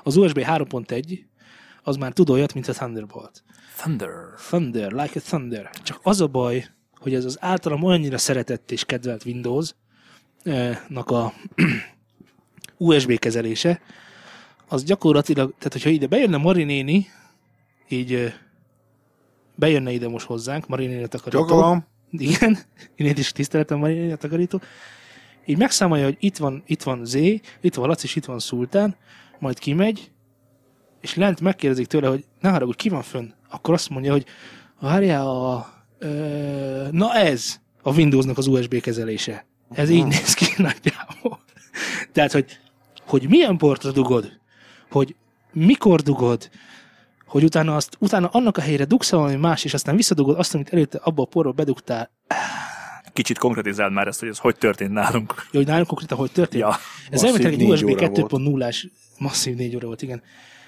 az 0.03 0.15
USB 0.15 0.37
3.1 0.37 1.19
az 1.83 1.95
már 1.95 2.13
tud 2.13 2.29
olyat, 2.29 2.53
mint 2.53 2.67
a 2.67 2.73
Thunderbolt. 2.73 3.43
Thunder. 3.75 4.09
Thunder, 4.37 4.91
like 4.91 5.19
a 5.19 5.21
thunder. 5.21 5.69
Csak 5.83 5.99
az 6.03 6.21
a 6.21 6.27
baj, 6.27 6.65
hogy 6.99 7.13
ez 7.13 7.25
az 7.25 7.37
általam 7.39 7.83
olyannyira 7.83 8.17
szeretett 8.17 8.71
és 8.71 8.85
kedvelt 8.85 9.25
Windows-nak 9.25 11.09
a 11.09 11.33
USB 12.77 13.19
kezelése, 13.19 13.81
az 14.67 14.83
gyakorlatilag, 14.83 15.49
tehát 15.57 15.73
hogyha 15.73 15.89
ide 15.89 16.07
bejönne 16.07 16.37
Mari 16.37 16.63
néni, 16.63 17.07
így 17.89 18.33
bejönne 19.55 19.91
ide 19.91 20.07
most 20.07 20.25
hozzánk, 20.25 20.67
Mari 20.67 20.85
néni 20.85 21.03
a 21.03 21.07
takarító. 21.07 21.39
Csókolom. 21.39 21.85
Igen, 22.11 22.57
innét 22.95 23.17
is 23.17 23.31
tiszteletem 23.31 23.77
Mari 23.77 23.93
néni 23.93 24.11
a 24.11 24.17
takarító. 24.17 24.61
Így 25.45 25.57
megszámolja, 25.57 26.03
hogy 26.03 26.17
itt 26.19 26.37
van, 26.37 26.63
itt 26.65 26.83
van 26.83 27.05
Z, 27.05 27.13
itt 27.61 27.75
van 27.75 27.87
Laci, 27.87 28.05
és 28.05 28.15
itt 28.15 28.25
van 28.25 28.39
Szultán, 28.39 28.95
majd 29.39 29.59
kimegy, 29.59 30.11
és 31.01 31.15
lent 31.15 31.41
megkérdezik 31.41 31.87
tőle, 31.87 32.07
hogy 32.07 32.25
ne 32.39 32.49
haragudj, 32.49 32.77
ki 32.77 32.89
van 32.89 33.01
fönn? 33.01 33.31
Akkor 33.49 33.73
azt 33.73 33.89
mondja, 33.89 34.11
hogy 34.11 34.25
várjál, 34.79 35.27
a, 35.27 35.73
ö, 35.99 36.87
na 36.91 37.13
ez 37.13 37.59
a 37.81 37.93
Windowsnak 37.93 38.37
az 38.37 38.47
USB 38.47 38.79
kezelése. 38.79 39.45
Ez 39.71 39.89
így 39.89 40.05
néz 40.05 40.33
ki 40.33 40.45
nagyjából. 40.57 41.39
Tehát, 42.11 42.31
hogy, 42.31 42.59
hogy 43.05 43.29
milyen 43.29 43.57
portra 43.57 43.91
dugod, 43.91 44.39
hogy 44.91 45.15
mikor 45.51 46.01
dugod, 46.01 46.49
hogy 47.25 47.43
utána, 47.43 47.75
azt, 47.75 47.97
utána 47.99 48.27
annak 48.27 48.57
a 48.57 48.61
helyre 48.61 48.85
dugsz 48.85 49.11
valami 49.11 49.35
más, 49.35 49.63
és 49.63 49.73
aztán 49.73 49.95
visszadugod 49.95 50.37
azt, 50.37 50.53
amit 50.53 50.73
előtte 50.73 50.99
abba 51.03 51.21
a 51.21 51.25
porba 51.25 51.51
bedugtál, 51.51 52.11
Kicsit 53.13 53.37
konkretizáld 53.37 53.91
már 53.91 54.07
ezt, 54.07 54.19
hogy 54.19 54.29
ez 54.29 54.37
hogy 54.37 54.57
történt 54.57 54.91
nálunk. 54.91 55.33
Ja, 55.37 55.59
hogy 55.59 55.65
nálunk 55.65 55.87
konkrétan 55.87 56.17
hogy 56.17 56.31
történt? 56.31 56.63
Ja. 56.63 56.75
Ez 57.09 57.23
elméletileg 57.23 57.53
egy 57.53 57.59
négy 57.59 57.69
USB 57.69 57.89
óra 57.89 58.09
volt. 58.09 58.31
2.0-ás 58.31 58.87
masszív 59.17 59.55
4 59.55 59.75
óra 59.75 59.85
volt, 59.87 60.01
igen. 60.01 60.21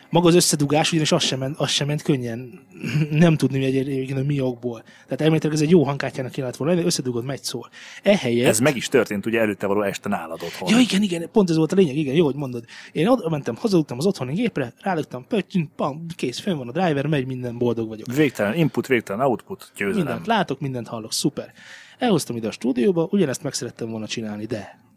Maga 0.10 0.28
az 0.28 0.36
összedugás 0.36 0.92
ugyanis 0.92 1.12
az 1.12 1.24
sem 1.24 1.40
ment, 1.40 1.58
az 1.58 1.70
sem 1.70 1.88
ment 1.88 2.02
könnyen. 2.02 2.60
Nem 3.12 3.36
tudni, 3.36 3.64
hogy 3.64 3.78
egyébként 3.78 4.18
hogy 4.18 4.28
mi 4.28 4.42
okból. 4.42 4.84
Tehát 5.04 5.22
elméletileg 5.22 5.56
ez 5.56 5.62
egy 5.62 5.70
jó 5.70 5.84
hangkártyának 5.84 6.32
kellett 6.32 6.56
volna 6.56 6.74
lenni, 6.74 6.86
összedugod, 6.86 7.26
megy 7.26 7.44
szól. 7.44 7.70
Ehelyett... 8.04 8.48
Ez 8.48 8.60
meg 8.60 8.76
is 8.76 8.88
történt 8.88 9.26
ugye 9.26 9.40
előtte 9.40 9.68
való 9.68 9.82
este 9.82 10.10
nálad 10.10 10.42
otthon. 10.44 10.70
Ja, 10.70 10.78
igen, 10.78 11.02
igen, 11.02 11.30
pont 11.32 11.50
ez 11.50 11.56
volt 11.56 11.72
a 11.72 11.76
lényeg, 11.76 11.96
igen, 11.96 12.16
jó, 12.16 12.26
hogy 12.26 12.36
mondod. 12.36 12.66
Én 12.92 13.08
oda 13.08 13.30
mentem, 13.30 13.56
hazudtam 13.56 13.98
az 13.98 14.06
otthoni 14.06 14.34
gépre, 14.34 14.74
rálögtem, 14.82 15.26
pöttyünk, 15.28 15.70
pam, 15.76 16.06
kész, 16.16 16.40
fönn 16.40 16.58
van 16.58 16.68
a 16.68 16.72
driver, 16.72 17.06
megy, 17.06 17.26
minden 17.26 17.58
boldog 17.58 17.88
vagyok. 17.88 18.14
Végtelen 18.14 18.54
input, 18.54 18.88
végtelen 18.88 19.26
output, 19.26 19.72
győzelem. 19.76 20.06
Mindent 20.06 20.28
látok, 20.28 20.60
mindent 20.60 20.88
hallok, 20.88 21.14
szuper. 21.14 21.54
Elhoztam 21.98 22.36
ide 22.36 22.48
a 22.48 22.52
stúdióba, 22.52 23.08
ugyanezt 23.12 23.44
meg 23.44 23.54
szerettem 23.54 23.90
volna 23.90 24.08
csinálni, 24.08 24.46
de 24.46 24.88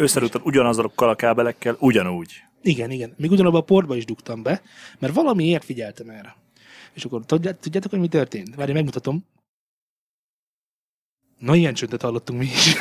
Összerúgtad 0.00 0.40
ugyanazokkal 0.44 1.08
a 1.08 1.14
kábelekkel, 1.14 1.76
ugyanúgy. 1.78 2.42
Igen, 2.62 2.90
igen. 2.90 3.14
Még 3.16 3.30
ugyanabba 3.30 3.58
a 3.58 3.62
portba 3.62 3.96
is 3.96 4.04
dugtam 4.04 4.42
be, 4.42 4.62
mert 4.98 5.14
valamiért 5.14 5.64
figyeltem 5.64 6.08
erre. 6.08 6.36
És 6.92 7.04
akkor 7.04 7.24
tudját, 7.26 7.60
tudjátok, 7.60 7.90
hogy 7.90 8.00
mi 8.00 8.08
történt? 8.08 8.54
Várj, 8.54 8.72
megmutatom. 8.72 9.24
Na, 11.38 11.54
ilyen 11.54 11.74
csöndet 11.74 12.02
hallottunk 12.02 12.38
mi 12.38 12.44
is. 12.44 12.76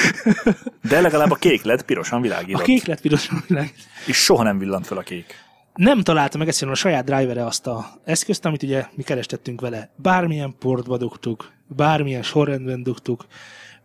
De 0.88 1.00
legalább 1.00 1.30
a 1.30 1.34
kék 1.34 1.62
lett 1.62 1.84
pirosan 1.84 2.18
A 2.18 2.22
világított. 2.22 2.62
kék 2.62 2.84
lett 2.84 3.00
piros 3.00 3.28
világ. 3.46 3.74
És 4.06 4.16
soha 4.16 4.42
nem 4.42 4.58
villant 4.58 4.86
fel 4.86 4.98
a 4.98 5.02
kék. 5.02 5.34
Nem 5.74 6.02
találta 6.02 6.38
meg 6.38 6.48
egyszerűen 6.48 6.76
a 6.76 6.78
saját 6.78 7.04
drivere 7.04 7.44
azt 7.46 7.66
a 7.66 8.00
eszközt, 8.04 8.44
amit 8.44 8.62
ugye 8.62 8.86
mi 8.94 9.02
kerestettünk 9.02 9.60
vele. 9.60 9.90
Bármilyen 9.96 10.54
portba 10.58 10.96
dugtuk, 10.96 11.52
bármilyen 11.66 12.22
sorrendben 12.22 12.82
dugtuk, 12.82 13.26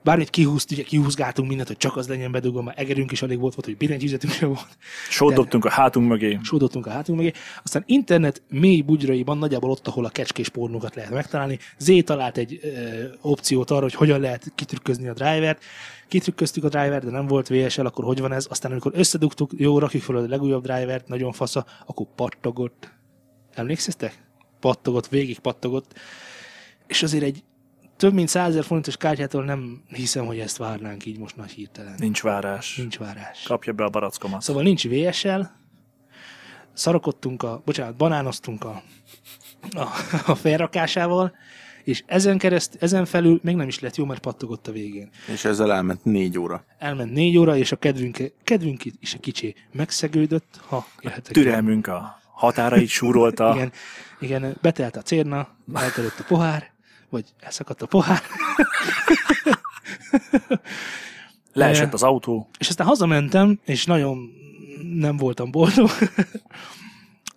bármit 0.04 0.30
kihúzt, 0.30 0.72
ugye 0.72 0.84
kihúzgáltunk 0.84 1.48
mindent, 1.48 1.68
hogy 1.68 1.78
csak 1.78 1.96
az 1.96 2.08
legyen 2.08 2.32
bedugva, 2.32 2.62
már 2.62 2.76
egerünk 2.78 3.12
is 3.12 3.22
alig 3.22 3.40
volt, 3.40 3.54
volt 3.54 3.66
hogy 3.66 3.78
billentyűzetünk 3.78 4.34
sem 4.34 4.48
volt. 4.48 4.78
Sót 5.10 5.34
dobtunk 5.34 5.66
a 5.66 5.70
hátunk 5.70 6.08
mögé. 6.08 6.40
sódoltunk 6.44 6.86
a 6.86 6.90
hátunk 6.90 7.18
mögé. 7.18 7.32
Aztán 7.64 7.84
internet 7.86 8.42
mély 8.50 8.82
bugyraiban 8.82 9.38
nagyjából 9.38 9.70
ott, 9.70 9.88
ahol 9.88 10.06
a 10.06 10.10
kecskés 10.10 10.50
pornókat 10.50 10.96
lehet 10.96 11.12
megtalálni. 11.12 11.60
Z 11.78 11.92
talált 12.04 12.38
egy 12.38 12.60
ö, 12.64 12.68
opciót 13.22 13.72
arra, 13.72 13.82
hogy 13.82 13.94
hogyan 13.94 14.20
lehet 14.20 14.52
kitrükközni 14.56 15.08
a 15.08 15.14
drivert. 15.14 15.64
Kitrükköztük 16.08 16.64
a 16.64 16.70
drivert, 16.70 17.06
de 17.06 17.12
nem 17.12 17.28
volt 17.28 17.48
VSL, 17.48 17.86
akkor 17.86 18.06
hogy 18.06 18.20
van 18.20 18.34
ez? 18.34 18.48
Aztán 18.50 18.72
amikor 18.72 18.92
összedugtuk, 18.96 19.52
jó, 19.56 19.80
rakjuk 19.80 20.04
fel 20.04 20.16
a 20.16 20.28
legújabb 20.28 20.64
drivert, 20.64 21.08
nagyon 21.08 21.32
fasza, 21.32 21.66
akkor 21.86 22.06
pattogott. 22.16 22.92
Emlékszeztek? 23.54 24.24
Pattogott, 24.60 25.08
végig 25.08 25.40
pattogott. 25.40 25.94
És 26.88 27.04
azért 27.04 27.24
egy 27.24 27.44
több 28.02 28.14
mint 28.14 28.28
100 28.28 28.54
000 28.54 28.64
forintos 28.64 28.98
kártyától 28.98 29.44
nem 29.44 29.82
hiszem, 29.88 30.26
hogy 30.26 30.40
ezt 30.40 30.58
várnánk 30.58 31.06
így 31.06 31.18
most 31.18 31.36
nagy 31.36 31.52
hirtelen. 31.52 31.94
Nincs 31.98 32.22
várás. 32.22 32.76
Nincs 32.76 32.98
várás. 32.98 33.44
Kapja 33.44 33.74
be 33.74 33.84
a 33.84 33.90
barackomat. 33.90 34.42
Szóval 34.42 34.64
nincs 34.64 34.88
VSL, 34.88 35.42
szarakodtunk 36.74 37.44
a, 37.44 37.62
bocsánat, 37.66 37.96
banánoztunk 37.96 38.64
a, 38.64 38.82
a, 39.72 39.88
a 40.26 40.36
felrakásával, 40.36 41.36
és 41.84 42.04
ezen 42.06 42.38
kereszt, 42.38 42.78
ezen 42.80 43.06
felül 43.06 43.40
még 43.44 43.56
nem 43.56 43.68
is 43.68 43.80
lett 43.80 43.96
jó, 43.96 44.06
mert 44.06 44.22
pattogott 44.22 44.68
a 44.68 44.72
végén. 44.72 45.10
És 45.28 45.46
ezzel 45.46 45.74
elment 45.74 46.04
négy 46.04 46.40
óra. 46.40 46.66
Elment 46.78 47.14
négy 47.14 47.38
óra, 47.38 47.58
és 47.58 47.72
a 47.72 47.76
kedvünk, 47.76 48.34
kedvünk 48.44 48.86
is 49.00 49.14
egy 49.14 49.20
kicsi 49.20 49.56
megszegődött, 49.72 50.60
ha 50.68 50.86
jöhetek. 51.02 51.34
Türelmünk 51.34 51.88
a 51.88 52.22
határait 52.32 52.90
súrolta. 52.90 53.52
Igen, 53.56 53.72
igen, 54.20 54.58
betelt 54.62 54.96
a 54.96 55.02
cérna, 55.02 55.48
elterült 55.74 56.20
a 56.20 56.24
pohár, 56.28 56.71
vagy 57.12 57.26
elszakadt 57.40 57.82
a 57.82 57.86
pohár, 57.86 58.22
Leesett 61.54 61.94
az 61.94 62.04
autó. 62.04 62.50
És 62.60 62.70
aztán 62.70 62.88
hazamentem, 62.88 63.60
és 63.66 63.86
nagyon 63.86 64.30
nem 64.94 65.18
voltam 65.18 65.52
boldog. 65.52 65.90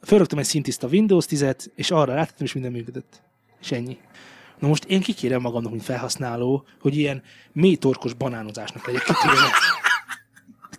Fölrögtem 0.03 0.39
egy 0.39 0.45
szintiszta 0.45 0.87
Windows 0.87 1.25
10-et, 1.29 1.67
és 1.75 1.91
arra 1.91 2.15
rátettem, 2.15 2.47
és 2.47 2.53
minden 2.53 2.73
működött. 2.73 3.23
És 3.61 3.73
ennyi. 3.73 3.99
Na 4.59 4.69
most 4.69 4.85
én 4.85 5.01
kikérem 5.01 5.41
magamnak, 5.41 5.71
mint 5.71 5.85
felhasználó, 5.85 6.67
hogy 6.81 6.97
ilyen 6.97 7.23
mély 7.53 7.77
torkos 7.77 8.13
banánozásnak 8.13 8.87
legyek 8.87 9.03
kitéve. 9.03 9.51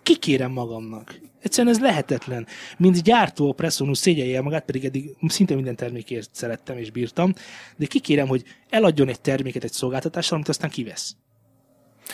Kikérem 0.06 0.52
magamnak. 0.52 1.20
Egyszerűen 1.40 1.74
ez 1.74 1.80
lehetetlen. 1.80 2.46
Mint 2.78 3.02
gyártó 3.02 3.50
a 3.50 3.52
Presonus 3.52 3.98
szégyelje 3.98 4.36
el 4.36 4.42
magát, 4.42 4.64
pedig 4.64 4.84
eddig 4.84 5.16
szinte 5.26 5.54
minden 5.54 5.76
termékért 5.76 6.28
szerettem 6.32 6.78
és 6.78 6.90
bírtam, 6.90 7.34
de 7.76 7.86
kikérem, 7.86 8.26
hogy 8.26 8.44
eladjon 8.68 9.08
egy 9.08 9.20
terméket 9.20 9.64
egy 9.64 9.72
szolgáltatással, 9.72 10.36
amit 10.36 10.48
aztán 10.48 10.70
kivesz. 10.70 11.16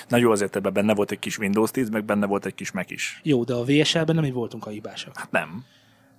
Na 0.08 0.16
jó, 0.16 0.30
azért 0.30 0.56
ebben 0.56 0.72
benne 0.72 0.94
volt 0.94 1.10
egy 1.10 1.18
kis 1.18 1.38
Windows 1.38 1.70
10, 1.70 1.88
meg 1.88 2.04
benne 2.04 2.26
volt 2.26 2.46
egy 2.46 2.54
kis 2.54 2.70
Mac 2.70 2.90
is. 2.90 3.20
Jó, 3.22 3.44
de 3.44 3.54
a 3.54 3.64
VSL-ben 3.64 4.14
nem 4.14 4.24
így 4.24 4.32
voltunk 4.32 4.66
a 4.66 4.70
hibásak. 4.70 5.18
Hát 5.18 5.30
nem. 5.30 5.64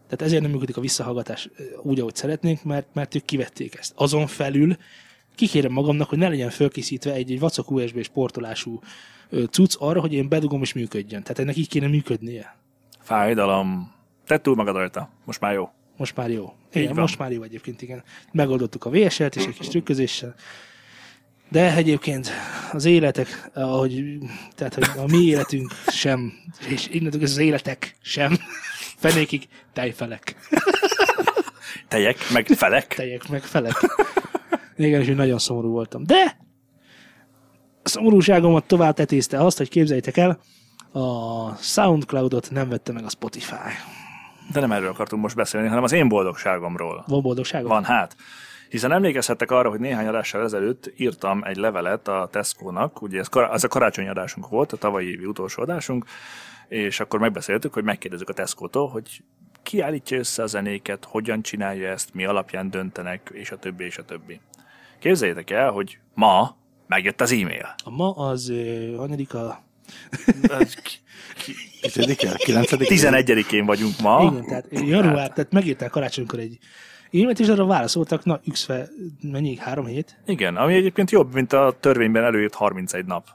Tehát 0.07 0.21
ezért 0.21 0.41
nem 0.41 0.51
működik 0.51 0.77
a 0.77 0.81
visszahallgatás 0.81 1.49
úgy, 1.81 1.99
ahogy 1.99 2.15
szeretnénk, 2.15 2.63
mert, 2.63 2.87
mert 2.93 3.15
ők 3.15 3.25
kivették 3.25 3.75
ezt. 3.75 3.93
Azon 3.95 4.27
felül 4.27 4.77
kikérem 5.35 5.71
magamnak, 5.71 6.09
hogy 6.09 6.17
ne 6.17 6.27
legyen 6.27 6.49
fölkészítve 6.49 7.13
egy, 7.13 7.31
egy 7.31 7.39
vacak 7.39 7.71
USB-s 7.71 8.07
portolású 8.07 8.79
cucc 9.51 9.75
arra, 9.79 9.99
hogy 10.01 10.13
én 10.13 10.29
bedugom 10.29 10.61
és 10.61 10.73
működjön. 10.73 11.21
Tehát 11.21 11.39
ennek 11.39 11.55
így 11.57 11.67
kéne 11.69 11.87
működnie. 11.87 12.55
Fájdalom. 13.01 13.91
Tedd 14.27 14.41
túl 14.41 14.55
magad 14.55 14.75
rajta. 14.75 15.09
Most 15.25 15.39
már 15.39 15.53
jó. 15.53 15.69
Most 15.97 16.15
már 16.15 16.29
jó. 16.31 16.53
Igen, 16.73 16.95
most 16.95 17.17
már 17.17 17.31
jó 17.31 17.43
egyébként, 17.43 17.81
igen. 17.81 18.03
Megoldottuk 18.31 18.85
a 18.85 18.89
VSL-t 18.89 19.35
és 19.35 19.45
egy 19.45 19.53
kis 19.57 19.67
trükközéssel. 19.67 20.35
De 21.49 21.75
egyébként 21.75 22.31
az 22.71 22.85
életek, 22.85 23.49
ahogy, 23.53 24.03
tehát 24.55 24.73
hogy 24.73 24.87
a 24.97 25.05
mi 25.07 25.17
életünk 25.17 25.71
sem, 25.87 26.33
és 26.67 26.87
innentől 26.91 27.21
az 27.21 27.37
életek 27.37 27.95
sem, 28.01 28.37
fenékig 28.97 29.47
tejfelek, 29.73 30.35
Tejek, 31.87 32.17
meg 32.33 32.45
felek. 32.45 32.87
tejek 32.87 33.29
meg 33.29 33.43
felek. 33.43 33.73
Igen, 34.75 35.01
és 35.01 35.15
nagyon 35.15 35.39
szomorú 35.39 35.69
voltam. 35.69 36.03
De 36.03 36.37
a 37.83 37.89
szomorúságomat 37.89 38.65
tovább 38.65 38.95
tetézte 38.95 39.43
azt, 39.43 39.57
hogy 39.57 39.69
képzeljétek 39.69 40.17
el, 40.17 40.39
a 40.91 41.55
Soundcloudot 41.55 42.51
nem 42.51 42.69
vette 42.69 42.91
meg 42.91 43.03
a 43.03 43.09
Spotify. 43.09 43.71
De 44.53 44.59
nem 44.59 44.71
erről 44.71 44.89
akartunk 44.89 45.21
most 45.21 45.35
beszélni, 45.35 45.67
hanem 45.67 45.83
az 45.83 45.91
én 45.91 46.07
boldogságomról. 46.07 47.03
Van 47.07 47.21
boldogságom? 47.21 47.69
Van 47.69 47.83
hát. 47.83 48.15
Hiszen 48.69 48.91
emlékezhettek 48.91 49.51
arra, 49.51 49.69
hogy 49.69 49.79
néhány 49.79 50.07
adással 50.07 50.43
ezelőtt 50.43 50.93
írtam 50.97 51.43
egy 51.43 51.55
levelet 51.55 52.07
a 52.07 52.27
Tesco-nak, 52.31 53.01
ugye 53.01 53.19
ez, 53.19 53.27
ez 53.51 53.63
a 53.63 53.67
karácsonyi 53.67 54.07
adásunk 54.07 54.47
volt, 54.47 54.71
a 54.71 54.77
tavalyi 54.77 55.09
évi 55.09 55.25
utolsó 55.25 55.61
adásunk, 55.61 56.05
és 56.67 56.99
akkor 56.99 57.19
megbeszéltük, 57.19 57.73
hogy 57.73 57.83
megkérdezzük 57.83 58.29
a 58.29 58.33
Tesco-tól, 58.33 58.89
hogy 58.89 59.23
ki 59.63 59.81
állítja 59.81 60.17
össze 60.17 60.43
a 60.43 60.47
zenéket, 60.47 61.05
hogyan 61.05 61.41
csinálja 61.41 61.89
ezt, 61.89 62.13
mi 62.13 62.25
alapján 62.25 62.69
döntenek, 62.69 63.29
és 63.33 63.51
a 63.51 63.57
többi, 63.57 63.83
és 63.83 63.97
a 63.97 64.03
többi. 64.03 64.39
Képzeljétek 65.03 65.49
el, 65.49 65.71
hogy 65.71 65.97
ma 66.13 66.55
megjött 66.87 67.21
az 67.21 67.31
e-mail. 67.31 67.75
A 67.83 67.89
ma 67.89 68.11
az 68.11 68.49
ö, 68.49 68.93
hanyadika? 68.97 69.63
Tizedik 71.81 72.23
el? 72.23 72.35
Kilencedik? 72.35 72.87
11-én 72.91 73.65
vagyunk 73.65 73.99
ma. 74.01 74.29
Igen, 74.31 74.45
tehát 74.45 74.65
január, 74.71 75.29
tehát 75.31 75.51
megírták 75.51 75.89
karácsonykor 75.89 76.39
egy 76.39 76.57
e-mailt, 77.11 77.39
és 77.39 77.47
arra 77.47 77.65
válaszoltak, 77.65 78.25
na, 78.25 78.39
üxfe, 78.47 78.87
mennyi, 79.21 79.57
három 79.57 79.85
hét? 79.85 80.17
Igen, 80.25 80.55
ami 80.55 80.73
egyébként 80.73 81.11
jobb, 81.11 81.33
mint 81.33 81.53
a 81.53 81.77
törvényben 81.79 82.23
előírt 82.23 82.53
31 82.55 83.05
nap. 83.05 83.27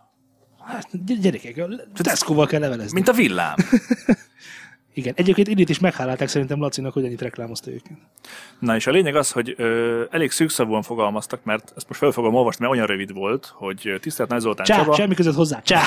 Hát, 0.58 0.88
gy- 1.04 1.20
gyerekek, 1.20 1.64
Tesco-val 1.94 2.46
kell 2.46 2.60
levelezni. 2.60 2.92
Mint 2.94 3.08
a 3.08 3.12
villám. 3.12 3.54
Igen, 4.98 5.12
egyébként 5.16 5.48
idét 5.48 5.68
is 5.68 5.78
meghálálták 5.78 6.28
szerintem 6.28 6.60
Lacinak, 6.60 6.92
hogy 6.92 7.04
ennyit 7.04 7.20
reklámozta 7.20 7.70
őket. 7.70 7.96
Na 8.58 8.74
és 8.74 8.86
a 8.86 8.90
lényeg 8.90 9.16
az, 9.16 9.30
hogy 9.30 9.54
ö, 9.56 10.02
elég 10.10 10.30
szűkszavúan 10.30 10.82
fogalmaztak, 10.82 11.44
mert 11.44 11.72
ezt 11.76 11.88
most 11.88 12.00
fel 12.00 12.10
fogom 12.10 12.34
olvasni, 12.34 12.64
mert 12.64 12.76
olyan 12.76 12.86
rövid 12.86 13.12
volt, 13.12 13.52
hogy 13.54 13.98
tisztelt 14.00 14.28
Nagy 14.28 14.40
Zoltán 14.40 14.64
Csá, 14.64 14.76
Csaba, 14.76 14.94
semmi 14.94 15.14
között 15.14 15.34
hozzá, 15.34 15.60
csá! 15.62 15.82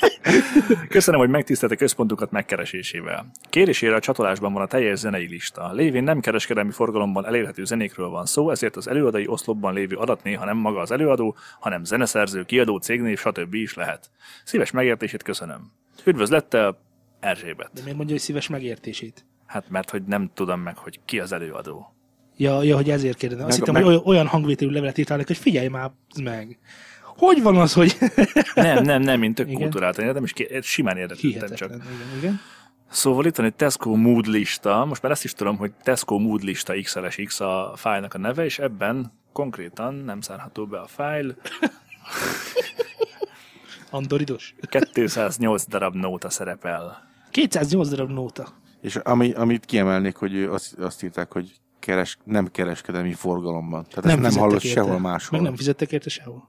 köszönöm, 0.88 1.20
hogy 1.20 1.28
megtisztelte 1.28 1.76
központokat 1.76 2.30
megkeresésével. 2.30 3.30
Kérésére 3.50 3.94
a 3.94 4.00
csatolásban 4.00 4.52
van 4.52 4.62
a 4.62 4.66
teljes 4.66 4.98
zenei 4.98 5.26
lista. 5.26 5.72
Lévén 5.72 6.04
nem 6.04 6.20
kereskedelmi 6.20 6.72
forgalomban 6.72 7.26
elérhető 7.26 7.64
zenékről 7.64 8.08
van 8.08 8.26
szó, 8.26 8.50
ezért 8.50 8.76
az 8.76 8.88
előadói 8.88 9.26
oszlopban 9.26 9.74
lévő 9.74 9.96
adat 9.96 10.22
néha 10.22 10.44
nem 10.44 10.56
maga 10.56 10.80
az 10.80 10.90
előadó, 10.90 11.36
hanem 11.60 11.84
zeneszerző, 11.84 12.44
kiadó, 12.44 12.78
cégnév, 12.78 13.18
stb. 13.18 13.54
is 13.54 13.74
lehet. 13.74 14.10
Szíves 14.44 14.70
megértését 14.70 15.22
köszönöm. 15.22 15.72
Üdvözlettel, 16.04 16.78
Erzsébet. 17.22 17.70
De 17.72 17.80
miért 17.82 17.96
mondja, 17.96 18.14
hogy 18.14 18.24
szíves 18.24 18.48
megértését? 18.48 19.24
Hát 19.46 19.68
mert 19.70 19.90
hogy 19.90 20.02
nem 20.02 20.30
tudom 20.34 20.60
meg, 20.60 20.76
hogy 20.76 21.00
ki 21.04 21.20
az 21.20 21.32
előadó. 21.32 21.94
Ja, 22.36 22.62
ja 22.62 22.76
hogy 22.76 22.90
ezért 22.90 23.18
kérdezem. 23.18 23.46
Azt 23.46 23.58
Meg- 23.58 23.68
hittem, 23.68 23.82
meg- 23.82 23.92
hogy 23.98 24.02
olyan- 24.12 24.26
hangvételű 24.26 24.70
levelet 24.70 24.98
írtál 24.98 25.16
neki, 25.16 25.32
hogy 25.32 25.42
figyelj 25.42 25.68
már 25.68 25.90
meg. 26.22 26.58
Hogy 27.04 27.42
van 27.42 27.56
az, 27.56 27.72
hogy... 27.72 27.96
Nem, 28.54 28.84
nem, 28.84 29.02
nem, 29.02 29.18
mint 29.18 29.34
tök 29.34 29.46
Igen. 29.46 29.60
kultúráltan, 29.60 30.04
nem 30.04 30.24
is 30.24 30.32
ké- 30.32 30.64
simán 30.64 30.96
érdeklődtem 30.96 31.54
csak. 31.54 31.70
Igen, 31.70 32.18
igen. 32.18 32.40
Szóval 32.90 33.26
itt 33.26 33.36
van 33.36 33.46
egy 33.46 33.54
Tesco 33.54 33.94
Mood 33.94 34.26
lista, 34.26 34.84
most 34.84 35.02
már 35.02 35.12
ezt 35.12 35.24
is 35.24 35.32
tudom, 35.32 35.56
hogy 35.56 35.72
Tesco 35.82 36.18
Mood 36.18 36.42
lista 36.42 36.74
XLS 36.82 37.16
X 37.24 37.40
a 37.40 37.72
fájlnak 37.76 38.14
a 38.14 38.18
neve, 38.18 38.44
és 38.44 38.58
ebben 38.58 39.12
konkrétan 39.32 39.94
nem 39.94 40.20
szárható 40.20 40.66
be 40.66 40.78
a 40.80 40.86
fájl, 40.86 41.34
Andoridos. 43.90 44.54
208 44.92 45.66
darab 45.66 45.94
nóta 45.94 46.30
szerepel. 46.30 47.10
208 47.32 47.88
darab 47.88 48.10
nóta. 48.10 48.48
És 48.80 48.96
ami, 48.96 49.32
amit 49.32 49.64
kiemelnék, 49.64 50.16
hogy 50.16 50.42
azt, 50.42 50.78
azt 50.78 51.02
írták, 51.02 51.32
hogy 51.32 51.60
keres, 51.78 52.18
nem 52.24 52.50
kereskedelmi 52.50 53.12
forgalomban. 53.12 53.86
Tehát 53.88 54.04
nem, 54.04 54.20
nem 54.20 54.32
hallott 54.40 54.62
érte. 54.62 54.80
sehol 54.80 54.98
máshol. 54.98 55.38
Meg 55.38 55.48
nem 55.48 55.56
fizettek 55.56 55.92
érte 55.92 56.10
sehol. 56.10 56.48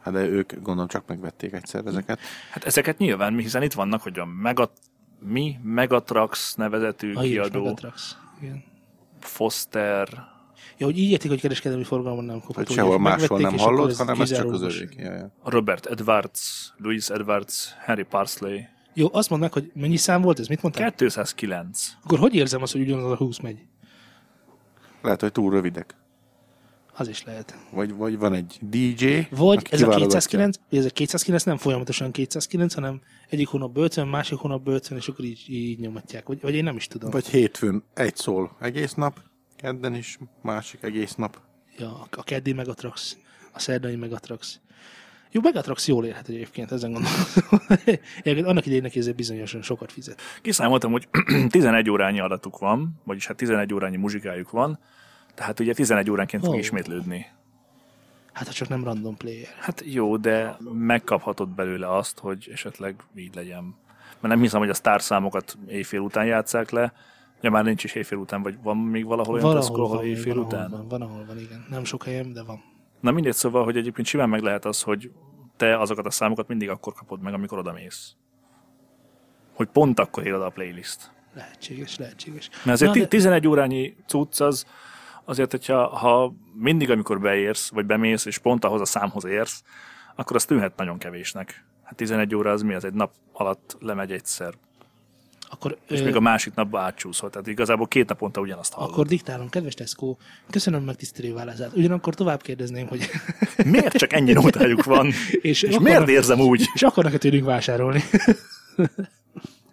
Hát 0.00 0.14
de 0.14 0.20
ők 0.20 0.52
gondolom 0.52 0.88
csak 0.88 1.06
megvették 1.06 1.52
egyszer 1.52 1.86
ezeket. 1.86 2.18
Hát 2.50 2.64
ezeket 2.64 2.98
nyilván, 2.98 3.32
mi- 3.32 3.42
hiszen 3.42 3.62
itt 3.62 3.72
vannak, 3.72 4.02
hogy 4.02 4.18
a 4.18 4.24
Megat, 4.24 4.72
mi 5.18 5.56
Megatrax 5.62 6.54
nevezetű 6.54 7.14
A 7.14 7.20
kiadó, 7.20 7.62
Megatrax. 7.62 8.16
Igen. 8.40 8.64
Foster, 9.20 10.28
Ja, 10.76 10.86
hogy 10.86 10.98
így 10.98 11.10
értik, 11.10 11.30
hogy 11.30 11.40
kereskedelmi 11.40 11.84
forgalomban 11.84 12.24
nem 12.24 12.38
kapható. 12.38 12.58
Hogy 12.66 12.76
sehol 12.76 12.98
máshol 12.98 13.40
nem 13.40 13.58
hallott, 13.58 13.96
hanem 13.96 14.20
ez 14.20 14.32
csak 14.32 14.52
az 14.52 14.62
övék. 14.62 14.94
Ja, 14.96 15.12
ja. 15.12 15.30
Robert 15.44 15.86
Edwards, 15.86 16.72
Louis 16.76 17.08
Edwards, 17.08 17.74
Henry 17.78 18.02
Parsley. 18.02 18.58
Jó, 18.94 19.08
azt 19.12 19.30
mondd 19.30 19.42
meg, 19.42 19.52
hogy 19.52 19.70
mennyi 19.74 19.96
szám 19.96 20.22
volt 20.22 20.38
ez? 20.38 20.46
Mit 20.46 20.62
mondtál? 20.62 20.94
209. 20.94 21.92
Akkor 22.04 22.18
hogy 22.18 22.34
érzem 22.34 22.62
azt, 22.62 22.72
hogy 22.72 22.80
ugyanaz 22.80 23.10
a 23.10 23.16
20 23.16 23.38
megy? 23.38 23.58
Lehet, 25.02 25.20
hogy 25.20 25.32
túl 25.32 25.50
rövidek. 25.50 25.94
Az 26.94 27.08
is 27.08 27.24
lehet. 27.24 27.58
Vagy, 27.72 27.94
vagy 27.94 28.18
van 28.18 28.34
egy 28.34 28.58
DJ, 28.60 29.18
Vagy 29.30 29.66
ez 29.70 29.82
a 29.82 29.84
kiválogatja. 29.84 30.18
209, 30.18 30.56
vagy 30.70 30.78
ez 30.78 30.84
a 30.84 30.90
209 30.90 31.42
nem 31.42 31.56
folyamatosan 31.56 32.10
209, 32.10 32.74
hanem 32.74 33.00
egyik 33.28 33.48
hónapban 33.48 33.84
50, 33.84 34.08
másik 34.08 34.38
hónapban 34.38 34.74
50, 34.74 34.98
és 34.98 35.08
akkor 35.08 35.24
így, 35.24 35.44
így 35.48 35.78
nyomatják. 35.78 36.26
Vagy, 36.26 36.40
vagy 36.40 36.54
én 36.54 36.64
nem 36.64 36.76
is 36.76 36.86
tudom. 36.86 37.10
Vagy 37.10 37.26
hétfőn 37.26 37.84
egy 37.94 38.16
szól 38.16 38.56
egész 38.60 38.94
nap, 38.94 39.20
kedden 39.56 39.94
is 39.94 40.18
másik 40.42 40.82
egész 40.82 41.14
nap. 41.14 41.40
Ja, 41.78 42.06
a 42.10 42.22
keddi 42.22 42.52
Megatrax, 42.52 43.16
a 43.52 43.58
szerdai 43.58 43.96
Megatrax. 43.96 44.60
Jó, 45.32 45.40
Megatrax 45.40 45.88
jól 45.88 46.04
érhet 46.04 46.28
egyébként, 46.28 46.72
ezen 46.72 46.92
gondolom. 46.92 48.46
Annak 48.50 48.66
idején 48.66 48.82
neki 48.82 48.98
ezért 48.98 49.16
bizonyosan 49.16 49.62
sokat 49.62 49.92
fizet. 49.92 50.20
Kiszámoltam, 50.42 50.92
hogy 50.92 51.08
11 51.48 51.90
órányi 51.90 52.20
adatuk 52.20 52.58
van, 52.58 53.00
vagyis 53.04 53.26
hát 53.26 53.36
11 53.36 53.74
órányi 53.74 53.96
muzsikájuk 53.96 54.50
van, 54.50 54.78
tehát 55.34 55.60
ugye 55.60 55.74
11 55.74 56.10
óránként 56.10 56.44
fog 56.44 56.54
Ó. 56.54 56.58
ismétlődni. 56.58 57.26
Hát, 58.32 58.46
ha 58.46 58.52
csak 58.52 58.68
nem 58.68 58.84
random 58.84 59.16
player. 59.16 59.48
Hát 59.60 59.82
jó, 59.84 60.16
de 60.16 60.56
megkaphatod 60.72 61.48
belőle 61.48 61.96
azt, 61.96 62.18
hogy 62.18 62.48
esetleg 62.52 62.94
így 63.14 63.34
legyen. 63.34 63.74
Mert 64.20 64.34
nem 64.34 64.40
hiszem, 64.40 64.60
hogy 64.60 64.68
a 64.68 64.74
sztárszámokat 64.74 65.58
éjfél 65.68 66.00
után 66.00 66.26
játszák 66.26 66.70
le. 66.70 66.92
Ja, 67.40 67.50
már 67.50 67.64
nincs 67.64 67.84
is 67.84 67.94
éjfél 67.94 68.18
után, 68.18 68.42
vagy 68.42 68.58
van 68.62 68.76
még 68.76 69.04
valahol 69.04 69.34
olyan 69.34 69.54
Tesco, 69.54 69.82
ahol 69.82 70.04
éjfél 70.04 70.34
van, 70.34 70.44
után? 70.44 70.70
Van, 70.70 70.88
van, 70.88 71.02
ahol 71.02 71.24
van, 71.26 71.38
igen. 71.38 71.66
Nem 71.70 71.84
sok 71.84 72.04
helyem, 72.04 72.32
de 72.32 72.42
van. 72.42 72.62
Na 73.00 73.10
mindegy, 73.10 73.34
szóval, 73.34 73.64
hogy 73.64 73.76
egyébként 73.76 74.06
simán 74.06 74.28
meg 74.28 74.42
lehet 74.42 74.64
az, 74.64 74.82
hogy 74.82 75.10
te 75.56 75.78
azokat 75.78 76.06
a 76.06 76.10
számokat 76.10 76.48
mindig 76.48 76.68
akkor 76.68 76.92
kapod 76.92 77.20
meg, 77.20 77.34
amikor 77.34 77.58
odamész. 77.58 78.14
Hogy 79.54 79.68
pont 79.68 80.00
akkor 80.00 80.26
ér 80.26 80.34
oda 80.34 80.44
a 80.44 80.50
playlist. 80.50 81.10
Lehetséges, 81.34 81.98
lehetséges. 81.98 82.48
Mert 82.48 82.66
azért 82.66 82.94
Na, 82.94 83.00
Na, 83.00 83.06
11 83.06 83.48
órányi 83.48 83.96
cucc 84.06 84.40
az, 84.40 84.66
azért, 85.24 85.50
hogyha 85.50 85.86
ha 85.86 86.32
mindig, 86.54 86.90
amikor 86.90 87.20
beérsz, 87.20 87.70
vagy 87.70 87.86
bemész, 87.86 88.24
és 88.24 88.38
pont 88.38 88.64
ahhoz 88.64 88.80
a 88.80 88.84
számhoz 88.84 89.24
érsz, 89.24 89.62
akkor 90.16 90.36
az 90.36 90.44
tűnhet 90.44 90.76
nagyon 90.76 90.98
kevésnek. 90.98 91.64
Hát 91.82 91.94
11 91.94 92.34
óra 92.34 92.50
az 92.50 92.62
mi? 92.62 92.74
Az 92.74 92.84
egy 92.84 92.94
nap 92.94 93.12
alatt 93.32 93.76
lemegy 93.80 94.12
egyszer. 94.12 94.54
Akkor, 95.52 95.76
És 95.88 96.00
ö, 96.00 96.04
még 96.04 96.16
a 96.16 96.20
másik 96.20 96.54
napba 96.54 96.80
átcsúszol. 96.80 97.30
Tehát 97.30 97.46
igazából 97.46 97.86
két 97.86 98.08
naponta 98.08 98.40
ugyanazt 98.40 98.72
hallod. 98.72 98.90
akkor 98.92 99.06
diktálom, 99.06 99.48
kedves 99.48 99.74
Tesco, 99.74 100.16
köszönöm 100.50 100.82
megtisztelő 100.82 101.32
válaszát. 101.32 101.76
Ugyanakkor 101.76 102.14
tovább 102.14 102.42
kérdezném, 102.42 102.86
hogy 102.86 103.10
Miért 103.64 103.96
csak 103.96 104.12
ennyi 104.12 104.32
nótájuk 104.32 104.84
van? 104.84 105.06
És 105.30 105.62
és, 105.62 105.62
akarnak- 105.62 105.82
miért 105.82 106.08
érzem 106.08 106.40
úgy? 106.40 106.64
és 106.74 106.82
akarnak-e 106.82 107.18
tőlünk 107.18 107.44
vásárolni? 107.44 108.02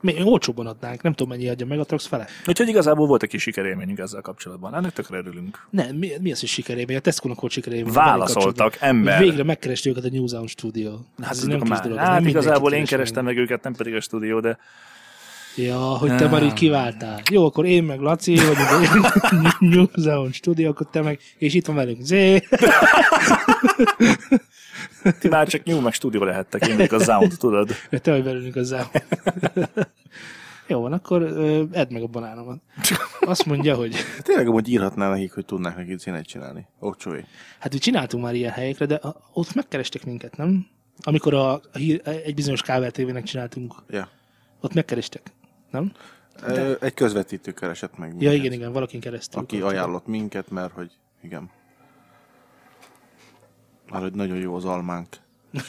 Mi 0.02 0.24
olcsóbban 0.24 0.68
adnánk, 0.68 1.02
nem 1.02 1.14
tudom 1.14 1.30
mennyi 1.38 1.50
adja 1.50 1.66
meg 1.66 1.80
a 1.80 1.84
Trax 1.84 2.06
fele. 2.06 2.28
Úgyhogy 2.48 2.68
igazából 2.68 3.08
volt 3.08 3.24
egy 3.24 3.30
kis 3.30 3.42
sikerélményünk 3.42 4.00
ezzel 4.00 4.22
kapcsolatban. 4.22 4.76
Ennek 4.76 4.94
tökre 4.94 5.18
örülünk. 5.18 5.68
Nem, 5.70 5.96
mi, 5.96 6.12
mi 6.22 6.32
az, 6.32 6.40
hogy 6.40 6.50
sikerélmény? 6.50 6.96
A 6.96 7.00
Tesco-nak 7.00 7.40
volt 7.42 7.54
sikerélmény. 7.54 7.94
Válaszoltak, 7.94 8.78
ember. 8.80 9.20
Végre 9.20 9.44
megkeresti 9.44 9.90
őket 9.90 10.04
a 10.04 10.10
New 10.12 10.28
Sound 10.28 10.50
Studio. 10.50 10.98
Hát, 11.22 11.32
Ez 11.32 11.44
nem 11.44 11.60
kis 11.62 11.80
dolog. 11.80 11.98
hát 11.98 12.20
nem 12.20 12.28
igazából 12.28 12.70
én 12.72 12.78
keres 12.78 12.90
kerestem 12.90 13.24
meg 13.26 13.38
őket, 13.38 13.64
nem 13.64 13.74
pedig 13.74 13.94
a 13.96 14.02
stúdió, 14.02 14.40
de 14.40 14.58
Ja, 15.58 15.78
hogy 15.80 16.16
te 16.16 16.28
már 16.28 16.44
így 16.44 16.54
kiváltál. 16.54 17.22
Jó, 17.32 17.46
akkor 17.46 17.66
én 17.66 17.84
meg 17.84 18.00
Laci 18.00 18.36
vagyunk 18.36 19.06
a 19.16 19.56
New 19.66 19.86
Sound 20.04 20.34
Studio, 20.34 20.70
akkor 20.70 20.88
te 20.92 21.02
meg, 21.02 21.20
és 21.38 21.54
itt 21.54 21.66
van 21.66 21.76
velünk 21.76 22.02
Zé. 22.02 22.40
ti 25.20 25.28
már 25.28 25.48
csak 25.48 25.64
New 25.64 25.80
meg 25.80 25.94
stúdió 25.94 26.24
lehettek, 26.24 26.68
én 26.68 26.76
még 26.76 26.94
a 26.94 27.00
Sound, 27.00 27.34
tudod? 27.38 27.70
Te 27.90 28.12
vagy 28.12 28.24
velünk 28.24 28.56
a 28.56 28.64
Zé. 28.64 28.78
Jó 30.68 30.80
van, 30.82 30.94
akkor 30.94 31.22
edd 31.72 31.94
meg 31.94 32.02
a 32.04 32.08
banánomat. 32.08 32.58
Azt 33.20 33.46
mondja, 33.46 33.76
hogy 33.76 33.96
Tényleg 34.22 34.48
amúgy 34.48 34.70
írhatná 34.70 35.10
nekik, 35.10 35.34
hogy 35.34 35.46
tudnák 35.46 35.76
nekik 35.76 36.00
zenét 36.00 36.26
csinálni. 36.26 36.68
Okcsói. 36.80 37.22
hát 37.60 37.74
mi 37.74 37.80
csináltunk 37.80 38.24
már 38.24 38.36
ilyen 38.36 38.52
helyekre, 38.52 38.86
de 38.86 39.02
ott 39.34 39.54
megkerestek 39.54 40.06
minket, 40.06 40.38
nem? 40.38 40.68
Amikor 41.04 41.34
a, 41.34 41.52
a 41.54 41.62
hír, 41.78 42.02
egy 42.26 42.34
bizonyos 42.36 42.62
kábel 42.62 42.92
tévének 42.92 43.24
csináltunk, 43.24 43.74
Ja. 43.90 44.10
ott 44.62 44.74
megkerestek. 44.74 45.22
Nem? 45.80 45.92
Ö, 46.56 46.74
Egy 46.82 46.94
közvetítő 46.94 47.52
keresett 47.52 47.98
meg 47.98 48.10
Ja, 48.10 48.16
minket, 48.16 48.34
igen, 48.34 48.52
igen, 48.54 48.72
valakin 48.72 49.00
keresztül. 49.00 49.42
Aki 49.42 49.62
ajánlott 49.62 50.08
minket, 50.08 50.50
mert 50.50 50.74
hogy 50.74 50.92
igen. 51.24 51.50
Már 53.92 54.02
hogy 54.02 54.14
nagyon 54.14 54.38
jó 54.38 54.56
az 54.56 54.66
almánk. 54.66 55.08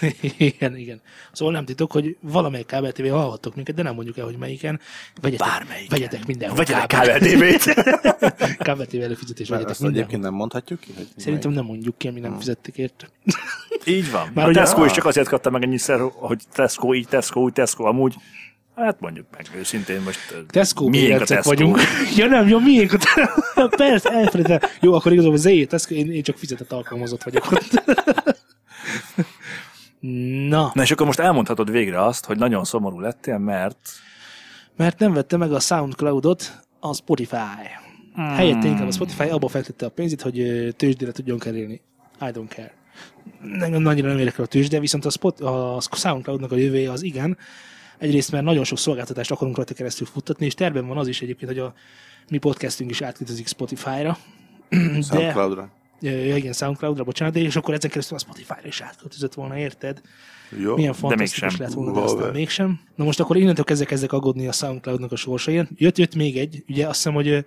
igen, 0.38 0.76
igen. 0.76 1.00
Szóval 1.32 1.54
nem 1.54 1.64
titok, 1.64 1.92
hogy 1.92 2.16
valamelyik 2.20 2.66
kábel 2.66 2.92
TV 2.92 3.08
hallhattok 3.08 3.54
minket, 3.54 3.74
de 3.74 3.82
nem 3.82 3.94
mondjuk 3.94 4.16
el, 4.18 4.24
hogy 4.24 4.36
melyiken. 4.36 4.80
Vegyetek, 5.20 5.48
Bármelyiken. 5.48 5.98
Vegyetek 5.98 6.26
mindenhol. 6.26 6.56
Vegyetek 6.56 6.86
kábel, 6.86 7.18
Kábel 7.18 7.56
TV-t! 7.56 8.56
kábel 8.58 8.86
TV 8.86 8.94
előfizetés, 8.94 9.48
Mert 9.48 9.62
vegyetek 9.62 9.70
ezt 9.70 9.80
mindenhol. 9.80 9.88
egyébként 9.90 10.22
nem 10.22 10.34
mondhatjuk 10.34 10.80
ki? 10.80 10.92
Hogy 10.96 11.08
Szerintem 11.16 11.50
nem 11.52 11.64
mondjuk 11.64 11.98
ki, 11.98 12.10
mi 12.10 12.20
nem 12.20 12.38
fizették 12.38 12.76
érte. 12.76 13.08
Így 13.84 14.10
van. 14.10 14.30
Már 14.34 14.48
a 14.48 14.52
Tesco 14.52 14.84
is 14.84 14.92
csak 14.92 15.04
azért 15.04 15.28
kapta 15.28 15.50
meg 15.50 15.62
ennyiszer, 15.62 16.00
hogy 16.14 16.42
Tesco 16.52 16.94
így, 16.94 17.08
Tesco 17.08 17.40
úgy, 17.40 17.52
Tesco 17.52 17.84
amúgy. 17.84 18.14
Hát 18.78 19.00
mondjuk 19.00 19.26
meg 19.36 19.46
őszintén 19.56 20.00
most... 20.00 20.44
Tesco 20.46 20.88
miénk 20.88 21.42
vagyunk. 21.42 21.78
ja 22.16 22.26
nem, 22.26 22.48
jó, 22.48 22.58
miénk 22.58 22.92
a 22.92 22.96
Tesco. 22.96 23.68
Persze, 23.84 24.10
elfelejtettem. 24.10 24.70
Jó, 24.80 24.92
akkor 24.92 25.12
igazából 25.12 25.36
Zé, 25.36 25.64
Tesco, 25.64 25.94
én, 25.94 26.12
én 26.12 26.22
csak 26.22 26.36
fizetett 26.36 26.72
alkalmazott 26.72 27.22
vagyok 27.22 27.52
ott. 27.52 27.82
Na, 30.48 30.70
Na 30.74 30.82
és 30.82 30.90
akkor 30.90 31.06
most 31.06 31.18
elmondhatod 31.18 31.70
végre 31.70 32.04
azt, 32.04 32.24
hogy 32.24 32.38
nagyon 32.38 32.64
szomorú 32.64 33.00
lettél, 33.00 33.38
mert 33.38 33.78
mert 34.76 34.98
nem 34.98 35.12
vette 35.12 35.36
meg 35.36 35.52
a 35.52 35.60
Soundcloudot 35.60 36.60
a 36.80 36.94
Spotify. 36.94 37.36
Hmm. 38.14 38.28
Helyette 38.28 38.66
inkább 38.66 38.86
a 38.86 38.90
Spotify 38.92 39.28
abba 39.28 39.48
fektette 39.48 39.86
a 39.86 39.88
pénzét, 39.88 40.22
hogy 40.22 40.68
tőzsdére 40.76 41.12
tudjon 41.12 41.38
kerülni. 41.38 41.80
I 42.20 42.30
don't 42.32 42.48
care. 42.48 42.72
Nem, 43.42 43.86
annyira 43.86 44.08
nem 44.08 44.18
érdekel 44.18 44.44
a 44.44 44.48
tőzsde, 44.48 44.80
viszont 44.80 45.04
a, 45.04 45.10
Spot, 45.10 45.40
a 45.40 45.80
Soundcloudnak 45.92 46.52
a 46.52 46.56
jövője 46.56 46.90
az 46.90 47.02
igen. 47.02 47.38
Egyrészt, 47.98 48.32
mert 48.32 48.44
nagyon 48.44 48.64
sok 48.64 48.78
szolgáltatást 48.78 49.30
akarunk 49.30 49.56
rajta 49.56 49.74
keresztül 49.74 50.06
futtatni, 50.06 50.46
és 50.46 50.54
terben 50.54 50.86
van 50.86 50.96
az 50.98 51.08
is 51.08 51.22
egyébként, 51.22 51.50
hogy 51.50 51.60
a 51.60 51.74
mi 52.28 52.38
podcastünk 52.38 52.90
is 52.90 53.00
átkötözik 53.02 53.46
Spotify-ra. 53.46 54.18
De, 54.68 55.02
Soundcloudra. 55.02 55.70
ja, 56.00 56.36
igen, 56.36 56.52
Soundcloudra, 56.52 57.04
bocsánat, 57.04 57.34
de 57.34 57.40
és 57.40 57.56
akkor 57.56 57.74
ezen 57.74 57.90
keresztül 57.90 58.16
a 58.16 58.20
Spotify-ra 58.20 58.66
is 58.66 58.80
átköltözött 58.80 59.34
volna, 59.34 59.58
érted? 59.58 60.00
Jó. 60.58 60.74
Milyen 60.74 60.92
fantasztikus 60.92 61.40
mégsem. 61.40 61.60
lett 61.66 61.72
volna, 61.74 61.92
de 61.92 62.00
aztán 62.00 62.22
de- 62.22 62.30
mégsem. 62.32 62.80
Na 62.94 63.04
most 63.04 63.20
akkor 63.20 63.36
innentől 63.36 63.64
kezdve 63.64 63.86
kezdek 63.86 64.12
aggódni 64.12 64.46
a 64.46 64.52
Soundcloudnak 64.52 65.12
a 65.12 65.16
sorsain. 65.16 65.68
Jött, 65.76 65.98
jött 65.98 66.14
még 66.14 66.38
egy, 66.38 66.64
ugye 66.68 66.86
azt 66.86 66.96
hiszem, 66.96 67.14
hogy 67.14 67.44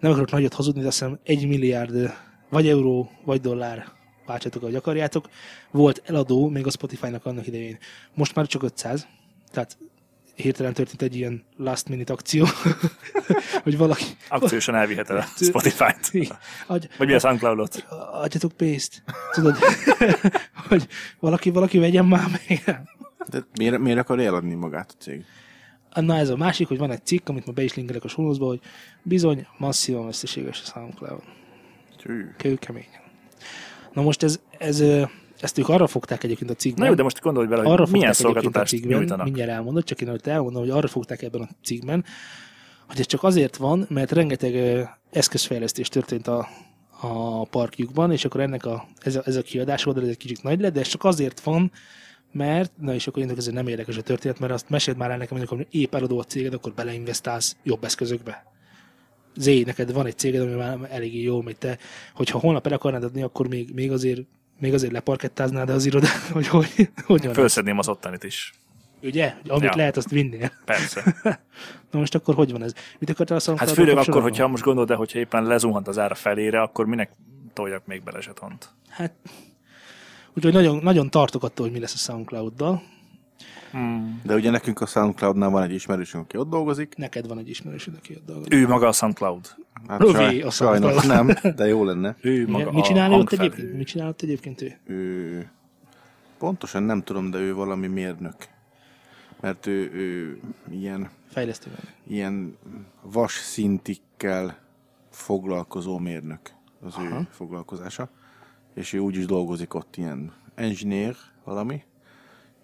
nem 0.00 0.10
akarok 0.10 0.30
nagyot 0.30 0.54
hazudni, 0.54 0.80
de 0.80 0.86
azt 0.86 0.98
hiszem 0.98 1.18
egy 1.24 1.48
milliárd 1.48 2.12
vagy 2.50 2.68
euró, 2.68 3.10
vagy 3.24 3.40
dollár, 3.40 3.86
váltsatok, 4.26 4.62
ahogy 4.62 4.74
akarjátok, 4.74 5.28
volt 5.70 6.02
eladó 6.06 6.48
még 6.48 6.66
a 6.66 6.70
Spotify-nak 6.70 7.26
annak 7.26 7.46
idején. 7.46 7.78
Most 8.14 8.34
már 8.34 8.46
csak 8.46 8.62
500, 8.62 9.06
tehát 9.50 9.78
hirtelen 10.34 10.72
történt 10.72 11.02
egy 11.02 11.16
ilyen 11.16 11.44
last 11.56 11.88
minute 11.88 12.12
akció, 12.12 12.46
hogy 13.64 13.76
valaki 13.76 14.04
akciósan 14.28 14.74
elviheted 14.74 15.16
a 15.16 15.22
Spotify-t. 15.48 16.10
Adj, 16.66 16.86
Vagy 16.98 17.06
mi 17.06 17.14
a 17.14 17.18
Soundcloudot? 17.18 17.86
adjatok 18.12 18.52
pénzt. 18.52 19.02
Tudod, 19.32 19.56
hogy 20.68 20.88
valaki, 21.20 21.50
valaki 21.50 21.78
vegyen 21.78 22.06
már 22.06 22.30
meg. 22.30 22.80
De 23.28 23.44
miért, 23.58 23.78
miért 23.78 23.98
akar 23.98 24.20
eladni 24.20 24.54
magát 24.54 24.94
a 24.98 25.02
cég? 25.02 25.24
Na 25.94 26.16
ez 26.16 26.28
a 26.28 26.36
másik, 26.36 26.68
hogy 26.68 26.78
van 26.78 26.90
egy 26.90 27.04
cikk, 27.04 27.28
amit 27.28 27.46
ma 27.46 27.52
be 27.52 27.62
is 27.62 27.74
linkelek 27.74 28.04
a 28.04 28.08
sorozba, 28.08 28.46
hogy 28.46 28.60
bizony 29.02 29.46
masszívan 29.58 30.04
veszteséges 30.04 30.60
a 30.60 30.64
SoundCloud. 30.64 31.22
Kőkemény. 32.36 32.88
Na 33.92 34.02
most 34.02 34.22
ez, 34.22 34.40
ez, 34.58 34.82
ezt 35.40 35.58
ők 35.58 35.68
arra 35.68 35.86
fogták 35.86 36.24
egyébként 36.24 36.50
a 36.50 36.54
cikkben. 36.54 36.82
Na 36.82 36.90
jó, 36.90 36.94
de 36.94 37.02
most 37.02 37.20
gondolj 37.20 37.46
bele, 37.46 37.62
arra 37.62 37.82
hogy 37.82 37.92
milyen 37.92 38.12
fogták 38.12 38.36
egyébként 38.36 38.56
a 38.56 38.58
szolgáltatást 38.58 38.70
cikkben, 38.70 38.98
nyújtanak. 38.98 39.24
Mindjárt 39.24 39.50
elmondod, 39.50 39.84
csak 39.84 40.00
én 40.00 40.08
előtt 40.08 40.26
elmondom, 40.26 40.62
hogy 40.62 40.70
arra 40.70 40.88
fogták 40.88 41.22
ebben 41.22 41.40
a 41.40 41.48
cikkben, 41.64 42.04
hogy 42.88 43.00
ez 43.00 43.06
csak 43.06 43.22
azért 43.22 43.56
van, 43.56 43.86
mert 43.88 44.12
rengeteg 44.12 44.86
eszközfejlesztés 45.10 45.88
történt 45.88 46.26
a, 46.26 46.48
a 47.00 47.44
parkjukban, 47.44 48.12
és 48.12 48.24
akkor 48.24 48.40
ennek 48.40 48.64
a, 48.64 48.86
ez, 48.98 49.16
a, 49.16 49.22
ez 49.24 49.36
a 49.36 49.42
kiadás 49.42 49.86
oldal 49.86 50.02
ez 50.02 50.08
egy 50.08 50.16
kicsit 50.16 50.42
nagy 50.42 50.60
lett, 50.60 50.72
de 50.72 50.80
ez 50.80 50.88
csak 50.88 51.04
azért 51.04 51.40
van, 51.40 51.72
mert, 52.32 52.72
na 52.80 52.94
és 52.94 53.06
akkor 53.06 53.22
én 53.22 53.32
ez 53.36 53.46
nem 53.46 53.66
érdekes 53.66 53.96
a 53.96 54.02
történet, 54.02 54.38
mert 54.38 54.52
azt 54.52 54.70
meséld 54.70 54.96
már 54.96 55.10
el 55.10 55.16
nekem, 55.16 55.38
hogy 55.38 55.46
amikor 55.50 55.66
épp 55.70 55.94
eladó 55.94 56.18
a 56.18 56.24
céged, 56.24 56.54
akkor 56.54 56.72
beleinvestálsz 56.72 57.56
jobb 57.62 57.84
eszközökbe. 57.84 58.44
Zé, 59.36 59.62
neked 59.62 59.92
van 59.92 60.06
egy 60.06 60.18
céged, 60.18 60.40
ami 60.40 60.54
már 60.54 60.78
eléggé 60.90 61.22
jó 61.22 61.42
megy, 61.42 61.58
te, 61.58 61.78
hogyha 62.14 62.38
holnap 62.38 62.66
el 62.66 62.72
akarnád 62.72 63.04
adni, 63.04 63.22
akkor 63.22 63.48
még, 63.48 63.74
még 63.74 63.92
azért 63.92 64.20
még 64.58 64.74
azért 64.74 64.92
leparkettáznád 64.92 65.68
az 65.68 65.86
irodát, 65.86 66.28
hogy 66.32 66.46
hogy, 66.48 66.90
hogy? 67.04 67.28
Fölszedném 67.32 67.78
az 67.78 67.88
ottanit 67.88 68.24
is. 68.24 68.52
Ugye? 69.02 69.34
Hogy 69.42 69.50
Amit 69.50 69.64
Ja. 69.64 69.76
lehet, 69.76 69.96
azt 69.96 70.10
vinnél. 70.10 70.52
Persze. 70.64 71.14
Na 71.90 71.98
most 71.98 72.14
akkor 72.14 72.34
hogy 72.34 72.52
van 72.52 72.62
ez? 72.62 72.72
Mit 72.98 73.10
akartál 73.10 73.38
a 73.46 73.56
Hát 73.56 73.70
főleg 73.70 73.96
akkor, 73.96 74.22
hogyha 74.22 74.48
most 74.48 74.62
gondolod, 74.62 74.96
hogyha 74.96 75.18
éppen 75.18 75.44
lezuhant 75.44 75.88
az 75.88 75.98
ára 75.98 76.14
felére, 76.14 76.60
akkor 76.60 76.86
minek 76.86 77.10
toljak 77.52 77.86
még 77.86 78.02
bele 78.02 78.20
zsetont? 78.20 78.68
Hát, 78.88 79.12
úgyhogy 80.34 80.52
nagyon, 80.52 80.76
nagyon 80.82 81.10
tartok 81.10 81.42
attól, 81.42 81.64
hogy 81.64 81.74
mi 81.74 81.80
lesz 81.80 81.94
a 81.94 81.96
SoundCloud-dal. 81.96 82.82
De 84.22 84.34
ugye 84.34 84.50
nekünk 84.50 84.80
a 84.80 84.86
Soundcloudnál 84.86 85.50
van 85.50 85.62
egy 85.62 85.72
ismerősünk, 85.72 86.24
aki 86.24 86.36
ott 86.36 86.48
dolgozik. 86.50 86.94
Neked 86.96 87.26
van 87.28 87.38
egy 87.38 87.48
ismerősöd, 87.48 87.94
aki 87.96 88.14
ott 88.14 88.24
dolgozik. 88.26 88.54
Ő 88.54 88.66
maga 88.68 88.88
a 88.88 88.92
SoundCloud. 88.92 89.54
Hát 89.88 90.00
Rövi 90.00 90.12
saj, 90.12 90.40
a 90.40 90.50
sajnos 90.50 90.92
Soundcloud. 90.92 91.26
nem, 91.42 91.54
de 91.56 91.66
jó 91.66 91.84
lenne. 91.90 92.16
Ő 92.20 92.48
maga. 92.48 92.70
Mit 92.72 92.82
a 92.82 92.86
csinál 92.86 93.12
ott 93.12 93.32
egyébként? 93.32 93.72
Mit 93.76 93.86
csinál 93.86 94.08
ott 94.08 94.22
egyébként 94.22 94.62
ő? 94.62 94.78
Ő, 94.86 95.50
pontosan 96.38 96.82
nem 96.82 97.02
tudom, 97.02 97.30
de 97.30 97.38
ő 97.38 97.54
valami 97.54 97.86
mérnök. 97.86 98.34
Mert 99.40 99.66
ő, 99.66 99.90
ő 99.92 100.40
ilyen, 100.70 101.10
Fejlesztő 101.30 101.70
meg. 101.70 101.94
ilyen 102.06 102.56
vas 103.02 103.32
szintikkel 103.32 104.58
foglalkozó 105.10 105.98
mérnök 105.98 106.40
az 106.86 106.94
Aha. 106.94 107.18
ő 107.18 107.26
foglalkozása. 107.30 108.08
És 108.74 108.92
ő 108.92 108.98
úgy 108.98 109.16
is 109.16 109.26
dolgozik 109.26 109.74
ott 109.74 109.96
ilyen 109.96 110.32
engineer 110.54 111.14
valami. 111.44 111.82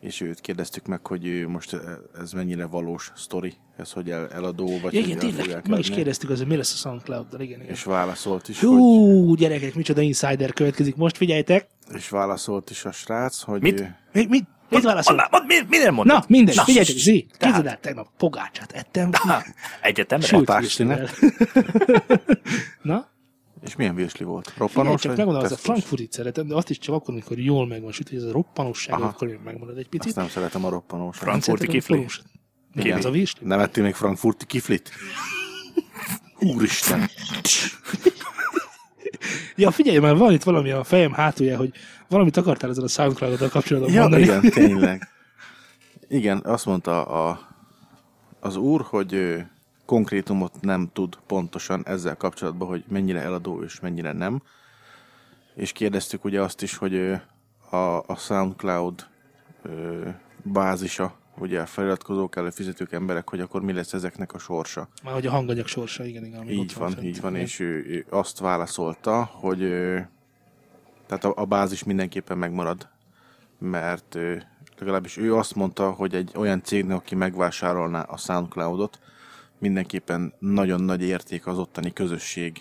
És 0.04 0.20
őt 0.20 0.40
kérdeztük 0.40 0.86
meg, 0.86 1.06
hogy 1.06 1.46
most 1.46 1.76
ez 2.20 2.32
mennyire 2.32 2.66
valós 2.66 3.12
sztori, 3.16 3.52
ez 3.76 3.92
hogy 3.92 4.10
el, 4.10 4.28
eladó, 4.30 4.66
vagy 4.82 4.92
Ja, 4.94 5.00
hogy 5.00 5.08
igen, 5.08 5.18
tényleg. 5.18 5.68
Meg 5.68 5.78
is 5.78 5.90
kérdeztük 5.90 6.30
az, 6.30 6.38
hogy 6.38 6.46
mi 6.46 6.56
lesz 6.56 6.72
a 6.72 6.76
SoundCloud-dal. 6.76 7.40
Igen, 7.40 7.60
igen. 7.60 7.72
És 7.72 7.82
válaszolt 7.82 8.48
is, 8.48 8.60
hogy, 8.60 8.68
Hú, 8.68 9.34
gyerekek, 9.34 9.74
micsoda 9.74 10.00
insider 10.00 10.52
következik. 10.52 10.96
Most 10.96 11.16
figyeljetek. 11.16 11.66
és 11.94 12.08
válaszolt 12.08 12.70
is 12.70 12.84
a 12.84 12.92
srác, 12.92 13.40
hogy 13.42 13.60
Mit? 13.62 13.80
ő- 13.80 13.96
Mi, 14.12 14.26
mit, 14.28 14.44
mit 14.68 14.82
válaszol? 14.82 15.14
Mondd, 15.16 15.28
mondd, 15.30 15.46
mi- 15.46 15.66
minden 15.68 15.94
mondod? 15.94 16.16
Na, 16.16 16.24
mindegy, 16.28 16.56
Na, 16.56 16.64
figyeljetek, 16.64 16.96
tehát- 17.04 17.36
képzeld 17.38 17.66
el, 17.66 17.78
tegnap 17.80 18.08
pogácsát 18.16 18.72
ettem. 18.72 19.10
Egyetemre? 19.82 20.26
Sült. 20.26 20.50
Na, 22.82 23.08
És 23.64 23.76
milyen 23.76 23.94
virsli 23.94 24.24
volt? 24.24 24.48
figyelj, 24.50 24.68
Roppanos? 24.74 25.00
csak 25.00 25.16
megmondom, 25.16 25.44
az 25.44 25.52
a 25.52 25.56
frankfurtit 25.56 26.12
szeretem, 26.12 26.46
de 26.46 26.54
azt 26.54 26.70
is 26.70 26.78
csak 26.78 26.94
akkor, 26.94 27.14
amikor 27.14 27.38
jól 27.38 27.66
megvan 27.66 27.92
süt, 27.92 28.08
hogy 28.08 28.18
ez 28.18 28.24
a 28.24 28.32
roppanosság, 28.32 28.94
Aha. 28.94 29.08
akkor 29.08 29.38
megmarad 29.44 29.78
egy 29.78 29.88
picit. 29.88 30.06
Azt 30.06 30.16
nem 30.16 30.28
szeretem 30.28 30.64
a 30.64 30.68
roppanós. 30.68 31.16
Frank- 31.18 31.42
frankfurti 31.42 31.72
kifli? 31.72 32.06
Igen, 32.74 32.98
az 32.98 33.04
a 33.04 33.10
virsli? 33.10 33.46
Nem 33.46 33.60
ettél 33.60 33.82
még 33.82 33.94
frankfurti 33.94 34.46
kiflit? 34.46 34.90
Úristen! 36.38 37.08
Ja, 39.56 39.70
figyelj 39.70 39.98
már, 39.98 40.16
van 40.16 40.32
itt 40.32 40.42
valami 40.42 40.70
a 40.70 40.84
fejem 40.84 41.12
hátulja, 41.12 41.56
hogy 41.56 41.72
valamit 42.08 42.36
akartál 42.36 42.70
ezzel 42.70 42.84
a 42.84 42.88
soundcloud 42.88 43.48
kapcsolatban 43.48 43.92
Ja, 43.92 44.00
mondani. 44.00 44.22
igen, 44.22 44.40
tényleg. 44.64 45.08
Igen, 46.08 46.40
azt 46.44 46.66
mondta 46.66 47.04
a, 47.04 47.40
az 48.40 48.56
úr, 48.56 48.80
hogy 48.80 49.36
konkrétumot 49.84 50.60
nem 50.60 50.90
tud 50.92 51.18
pontosan 51.26 51.82
ezzel 51.86 52.16
kapcsolatban, 52.16 52.68
hogy 52.68 52.84
mennyire 52.88 53.20
eladó 53.20 53.62
és 53.62 53.80
mennyire 53.80 54.12
nem. 54.12 54.42
És 55.54 55.72
kérdeztük 55.72 56.24
ugye 56.24 56.40
azt 56.42 56.62
is, 56.62 56.76
hogy 56.76 56.96
a, 57.70 57.98
a 58.06 58.16
SoundCloud 58.16 59.06
ö, 59.62 60.08
bázisa, 60.42 61.14
ugye 61.38 61.60
a 61.60 61.66
feliratkozók, 61.66 62.36
előfizetők 62.36 62.92
emberek, 62.92 63.28
hogy 63.30 63.40
akkor 63.40 63.62
mi 63.62 63.72
lesz 63.72 63.92
ezeknek 63.92 64.34
a 64.34 64.38
sorsa. 64.38 64.88
Már 65.02 65.14
hogy 65.14 65.26
a 65.26 65.30
hanganyag 65.30 65.66
sorsa, 65.66 66.04
igen, 66.04 66.24
igen. 66.24 66.48
Így 66.50 66.74
van, 66.74 66.90
fent. 66.90 67.04
így 67.06 67.20
van, 67.20 67.36
és 67.36 67.58
ő, 67.58 67.84
ő 67.86 68.06
azt 68.10 68.38
válaszolta, 68.38 69.24
hogy 69.24 69.62
ö, 69.62 70.00
tehát 71.06 71.24
a, 71.24 71.32
a 71.36 71.44
bázis 71.44 71.84
mindenképpen 71.84 72.38
megmarad, 72.38 72.88
mert 73.58 74.14
ö, 74.14 74.36
legalábbis 74.78 75.16
ő 75.16 75.36
azt 75.36 75.54
mondta, 75.54 75.90
hogy 75.90 76.14
egy 76.14 76.32
olyan 76.36 76.62
cégnek, 76.62 76.96
aki 76.96 77.14
megvásárolná 77.14 78.00
a 78.00 78.16
SoundCloudot, 78.16 78.98
mindenképpen 79.64 80.34
nagyon 80.38 80.80
nagy 80.80 81.02
érték 81.02 81.46
az 81.46 81.58
ottani 81.58 81.92
közösség, 81.92 82.60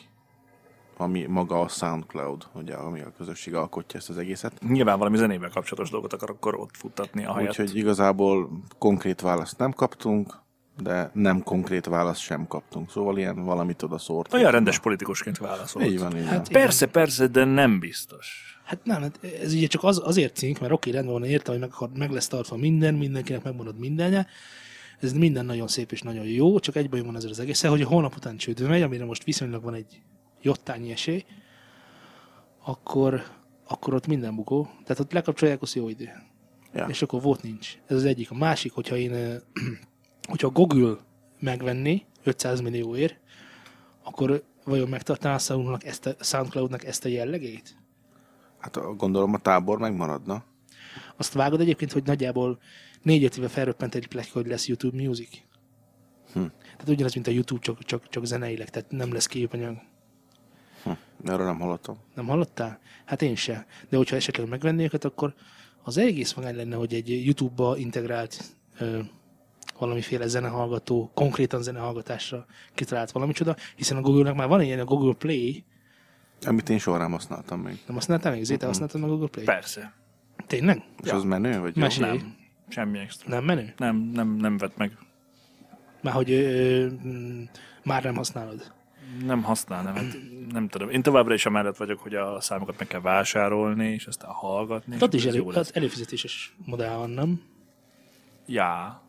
ami 0.98 1.26
maga 1.26 1.62
a 1.62 1.68
SoundCloud, 1.68 2.44
ugye, 2.54 2.74
ami 2.74 3.02
a 3.02 3.12
közösség 3.18 3.56
alkotja 3.56 4.00
ezt 4.00 4.10
az 4.10 4.18
egészet. 4.18 4.54
Nyilván 4.68 4.98
valami 4.98 5.18
zenével 5.18 5.50
kapcsolatos 5.50 5.90
dolgot 5.90 6.14
akar 6.14 6.30
akkor 6.30 6.56
ott 6.56 6.76
futtatni 6.78 7.26
a 7.26 7.34
helyet. 7.34 7.50
Úgyhogy 7.50 7.76
igazából 7.76 8.50
konkrét 8.78 9.22
választ 9.22 9.58
nem 9.58 9.72
kaptunk, 9.72 10.42
de 10.82 11.12
nem 11.14 11.44
konkrét 11.44 11.86
választ 11.86 12.22
sem 12.22 12.48
kaptunk. 12.48 12.90
Szóval 12.90 13.18
ilyen 13.18 13.44
valamit 13.44 13.84
oda 13.84 13.98
szórt. 13.98 14.34
Olyan 14.34 14.52
rendes 14.52 14.80
politikusként 14.80 15.38
válaszolt. 15.38 15.86
Így 15.86 16.00
van, 16.00 16.18
így 16.18 16.24
van. 16.24 16.32
Hát 16.32 16.52
Persze, 16.52 16.86
persze, 16.86 17.28
de 17.28 17.44
nem 17.44 17.80
biztos. 17.80 18.58
Hát 18.64 18.80
nem, 18.84 19.02
hát 19.02 19.20
ez 19.42 19.54
ugye 19.54 19.68
csak 19.68 19.84
az, 19.84 20.02
azért 20.04 20.36
cink, 20.36 20.60
mert 20.60 20.74
oké, 20.74 20.92
rendben 20.92 21.14
van, 21.14 21.24
értem, 21.24 21.54
hogy 21.54 21.62
meg, 21.62 21.72
akar, 21.74 21.90
meg 21.98 22.12
lesz 22.12 22.28
tartva 22.28 22.56
minden, 22.56 22.94
mindenkinek 22.94 23.44
megmarad 23.44 23.80
mindenje. 23.80 24.28
Ez 25.04 25.14
minden 25.14 25.46
nagyon 25.46 25.68
szép 25.68 25.92
és 25.92 26.02
nagyon 26.02 26.26
jó, 26.26 26.60
csak 26.60 26.76
egy 26.76 26.90
bajom 26.90 27.06
van 27.06 27.16
ezzel 27.16 27.30
az 27.30 27.40
egész, 27.40 27.66
hogy 27.66 27.82
a 27.82 27.88
holnap 27.88 28.16
után 28.16 28.38
csődbe 28.38 28.68
megy, 28.68 28.82
amire 28.82 29.06
most 29.06 29.24
viszonylag 29.24 29.64
van 29.64 29.74
egy 29.74 30.02
jottányi 30.42 30.92
esély, 30.92 31.26
akkor, 32.64 33.24
akkor 33.68 33.94
ott 33.94 34.08
minden 34.08 34.36
bukó. 34.36 34.70
Tehát 34.84 35.00
ott 35.00 35.12
lekapcsolják, 35.12 35.62
az 35.62 35.76
jó 35.76 35.90
idő. 35.90 36.10
Ja. 36.74 36.86
És 36.86 37.02
akkor 37.02 37.22
volt 37.22 37.44
nincs. 37.44 37.78
Ez 37.88 37.96
az 37.96 38.06
egyik. 38.06 38.32
A 38.32 38.36
másik, 38.36 38.72
hogyha 38.72 38.98
én, 38.98 39.42
hogyha 40.30 40.50
Google 40.50 40.98
megvenni 41.40 42.06
500 42.24 42.62
millióért, 42.62 43.20
akkor 44.04 44.44
vajon 44.64 44.90
megtartaná 44.90 45.38
Soundcloud-nak 45.38 45.86
ezt 45.86 46.06
a, 46.06 46.16
Soundcloud-nak 46.20 46.86
ezt 46.86 47.06
a 47.06 47.10
jellegét? 47.10 47.76
Hát 48.58 48.80
gondolom 48.98 49.34
a 49.34 49.38
tábor 49.38 49.78
megmaradna. 49.80 50.44
Azt 51.18 51.34
vágod 51.34 51.62
egyébként, 51.62 51.92
hogy 51.92 52.04
nagyjából 52.04 52.60
négy-öt 53.04 53.38
éve 53.38 53.48
felröppent 53.48 53.96
egy 53.96 54.08
pletyka, 54.08 54.40
hogy 54.40 54.48
lesz 54.48 54.68
YouTube 54.68 55.04
Music. 55.04 55.30
Hm. 56.34 56.40
Tehát 56.62 56.90
ugyanaz, 56.90 57.14
mint 57.14 57.28
a 57.28 57.32
YouTube, 57.32 57.62
csak, 57.62 57.84
csak, 57.84 58.10
csak 58.10 58.26
zeneileg, 58.26 58.70
tehát 58.70 58.92
nem 58.92 59.14
lesz 59.14 59.26
képanyag. 59.28 59.78
Hm. 60.84 60.92
Erről 61.26 61.46
nem 61.46 61.60
hallottam. 61.60 61.98
Nem 62.16 62.28
hallottál? 62.28 62.80
Hát 63.06 63.22
én 63.22 63.36
se. 63.36 63.66
De 63.90 63.98
hogyha 63.98 64.16
esetleg 64.16 64.48
megvenné 64.50 64.84
őket, 64.84 65.06
akkor 65.06 65.34
az 65.84 65.98
egész 65.98 66.34
magány 66.34 66.56
lenne, 66.56 66.76
hogy 66.76 66.94
egy 66.94 67.26
YouTube-ba 67.26 67.78
integrált 67.78 68.44
ö, 68.80 69.00
valamiféle 69.80 70.28
zenehallgató, 70.28 71.12
konkrétan 71.14 71.62
zenehallgatásra 71.62 72.46
kitalált 72.74 73.12
valami 73.12 73.34
csoda, 73.34 73.56
hiszen 73.76 73.98
a 73.98 74.02
Google-nek 74.02 74.36
már 74.36 74.48
van 74.48 74.62
ilyen 74.62 74.80
a 74.80 74.86
Google 74.86 75.14
Play, 75.14 75.64
Amit 76.46 76.70
én 76.70 76.78
soha 76.78 76.98
nem 76.98 77.12
használtam 77.12 77.60
még. 77.60 77.80
nem 77.86 77.96
használtál 77.96 78.32
még? 78.32 78.44
Zéte 78.44 78.66
használtad 78.66 79.02
meg 79.02 79.10
a 79.10 79.14
Google 79.14 79.30
Play? 79.30 79.46
Persze. 79.46 79.94
Tényleg? 80.48 80.84
És 81.04 81.12
az 81.12 81.24
menő? 81.24 81.60
Vagy 81.60 81.76
jó? 81.76 81.82
Mesélj. 81.82 82.18
Nem. 82.18 82.36
Semmi 82.74 83.00
extra. 83.00 83.30
Nem 83.30 83.44
menő? 83.44 83.74
Nem, 83.78 83.96
nem, 83.96 84.36
nem 84.36 84.58
vett 84.58 84.78
meg. 84.78 84.98
Már 86.02 86.14
hogy 86.14 86.32
ö, 86.32 86.88
már 87.84 88.04
nem 88.04 88.16
használod. 88.16 88.74
Nem 89.26 89.44
használnám, 89.44 89.96
hát 89.96 90.18
nem 90.52 90.68
tudom. 90.68 90.90
Én 90.90 91.02
továbbra 91.02 91.34
is 91.34 91.46
amellett 91.46 91.78
vagyok, 91.78 92.00
hogy 92.00 92.16
a 92.16 92.42
számokat 92.42 92.80
meg 92.80 92.88
kell 92.88 93.02
vásárolni, 93.02 93.88
és 93.88 94.06
aztán 94.06 94.32
hallgatni. 94.32 94.94
Hát 94.94 95.02
ott 95.02 95.14
is 95.14 95.26
elő, 95.26 95.44
hát 95.54 95.72
előfizetéses 95.74 96.56
modell 96.66 96.96
van, 96.96 97.10
nem? 97.10 97.42
Já. 98.46 99.02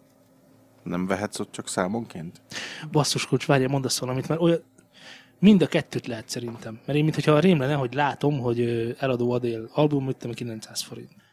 Nem 0.83 1.07
vehetsz 1.07 1.39
ott 1.39 1.53
csak 1.53 1.69
számonként? 1.69 2.43
Basszus 2.91 3.27
kulcs, 3.27 3.47
várjál, 3.47 3.69
mondasz 3.69 3.99
valamit, 3.99 4.29
mert 4.29 4.41
olyan, 4.41 4.63
mind 5.39 5.63
a 5.63 5.67
kettőt 5.67 6.07
lehet 6.07 6.29
szerintem. 6.29 6.81
Mert 6.87 6.99
én, 6.99 7.05
mintha 7.05 7.39
rém 7.39 7.59
lenne, 7.59 7.75
hogy 7.75 7.95
látom, 7.95 8.39
hogy 8.39 8.61
eladó 8.99 9.31
Adél 9.31 9.69
album, 9.73 10.05
mit 10.05 10.17
tudom, 10.17 10.35
900 10.35 10.83
forint. 10.83 11.24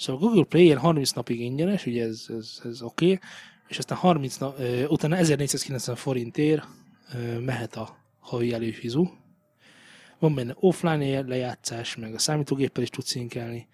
Szóval 0.00 0.20
Google 0.20 0.44
Play 0.44 0.62
ilyen 0.62 0.78
30 0.78 1.10
napig 1.10 1.40
ingyenes, 1.40 1.86
ugye 1.86 2.04
ez, 2.04 2.26
ez, 2.38 2.60
ez 2.64 2.82
oké, 2.82 3.04
okay, 3.04 3.18
és 3.68 3.78
aztán 3.78 3.98
30 3.98 4.36
nap, 4.36 4.58
utána 4.88 5.16
1490 5.16 5.96
forintért 5.96 6.66
mehet 7.40 7.76
a 7.76 7.96
havi 8.18 8.52
előfizu. 8.52 9.08
Van 10.18 10.34
benne 10.34 10.54
offline 10.56 11.20
lejátszás, 11.20 11.96
meg 11.96 12.14
a 12.14 12.18
számítógéppel 12.18 12.82
is 12.82 12.88
tudsz 12.88 13.08
szinkelni, 13.08 13.68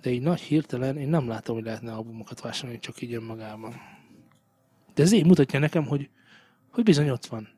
de 0.00 0.10
így 0.10 0.22
nagy 0.22 0.40
hirtelen 0.40 0.96
én 0.96 1.08
nem 1.08 1.28
látom, 1.28 1.54
hogy 1.56 1.64
lehetne 1.64 1.92
albumokat 1.92 2.40
vásárolni 2.40 2.78
csak 2.78 3.00
így 3.00 3.14
önmagában. 3.14 3.74
De 4.94 5.02
ez 5.02 5.12
így 5.12 5.26
mutatja 5.26 5.58
nekem, 5.58 5.86
hogy, 5.86 6.10
hogy 6.70 6.84
bizony 6.84 7.10
ott 7.10 7.26
van. 7.26 7.48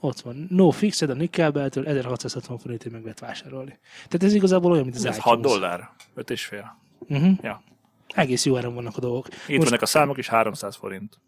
Ott 0.00 0.20
van. 0.20 0.46
No 0.50 0.70
fixed 0.70 1.10
a 1.10 1.14
Nickelbeltől 1.14 1.86
1660 1.86 2.58
forintért 2.58 2.92
meg 2.92 3.02
lehet 3.02 3.20
vásárolni. 3.20 3.78
Tehát 3.94 4.22
ez 4.22 4.34
igazából 4.34 4.70
olyan, 4.70 4.84
mint 4.84 4.96
az 4.96 5.04
Ez 5.04 5.16
iTunes. 5.16 5.34
6 5.34 5.40
dollár? 5.40 5.90
5 6.14 6.30
és 6.30 6.44
fél. 6.44 6.84
Uh-huh. 7.08 7.38
Ja. 7.42 7.62
Egész 8.08 8.44
jó 8.44 8.56
áron 8.56 8.74
vannak 8.74 8.96
a 8.96 9.00
dolgok. 9.00 9.28
Itt 9.28 9.56
Most- 9.56 9.68
vannak 9.68 9.82
a 9.82 9.86
számok, 9.86 10.18
és 10.18 10.28
300 10.28 10.76
forint. 10.76 11.18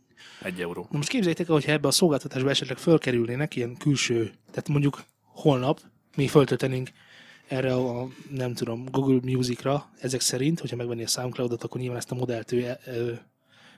1 0.43 0.61
euró. 0.61 0.87
Na 0.91 0.97
most 0.97 1.09
képzeljétek 1.09 1.49
el, 1.49 1.55
hogyha 1.55 1.72
ebbe 1.72 1.89
a 1.89 1.91
szolgáltatásba 1.91 2.51
esetleg 2.51 2.79
fölkerülnének 2.79 3.57
ilyen 3.57 3.76
külső, 3.76 4.33
tehát 4.51 4.68
mondjuk 4.68 5.05
holnap 5.22 5.81
mi 6.16 6.29
föltöltenénk 6.29 6.89
erre 7.49 7.74
a, 7.74 8.09
nem 8.31 8.55
tudom, 8.55 8.85
Google 8.91 9.33
Musicra, 9.33 9.91
ezek 10.01 10.20
szerint, 10.20 10.61
hogyha 10.61 10.76
megvenni 10.76 11.03
a 11.03 11.07
SoundCloud-ot, 11.07 11.62
akkor 11.62 11.81
nyilván 11.81 11.99
ezt 11.99 12.11
a 12.11 12.14
modellt 12.14 12.53
ő, 12.53 12.76
ő, 12.87 13.20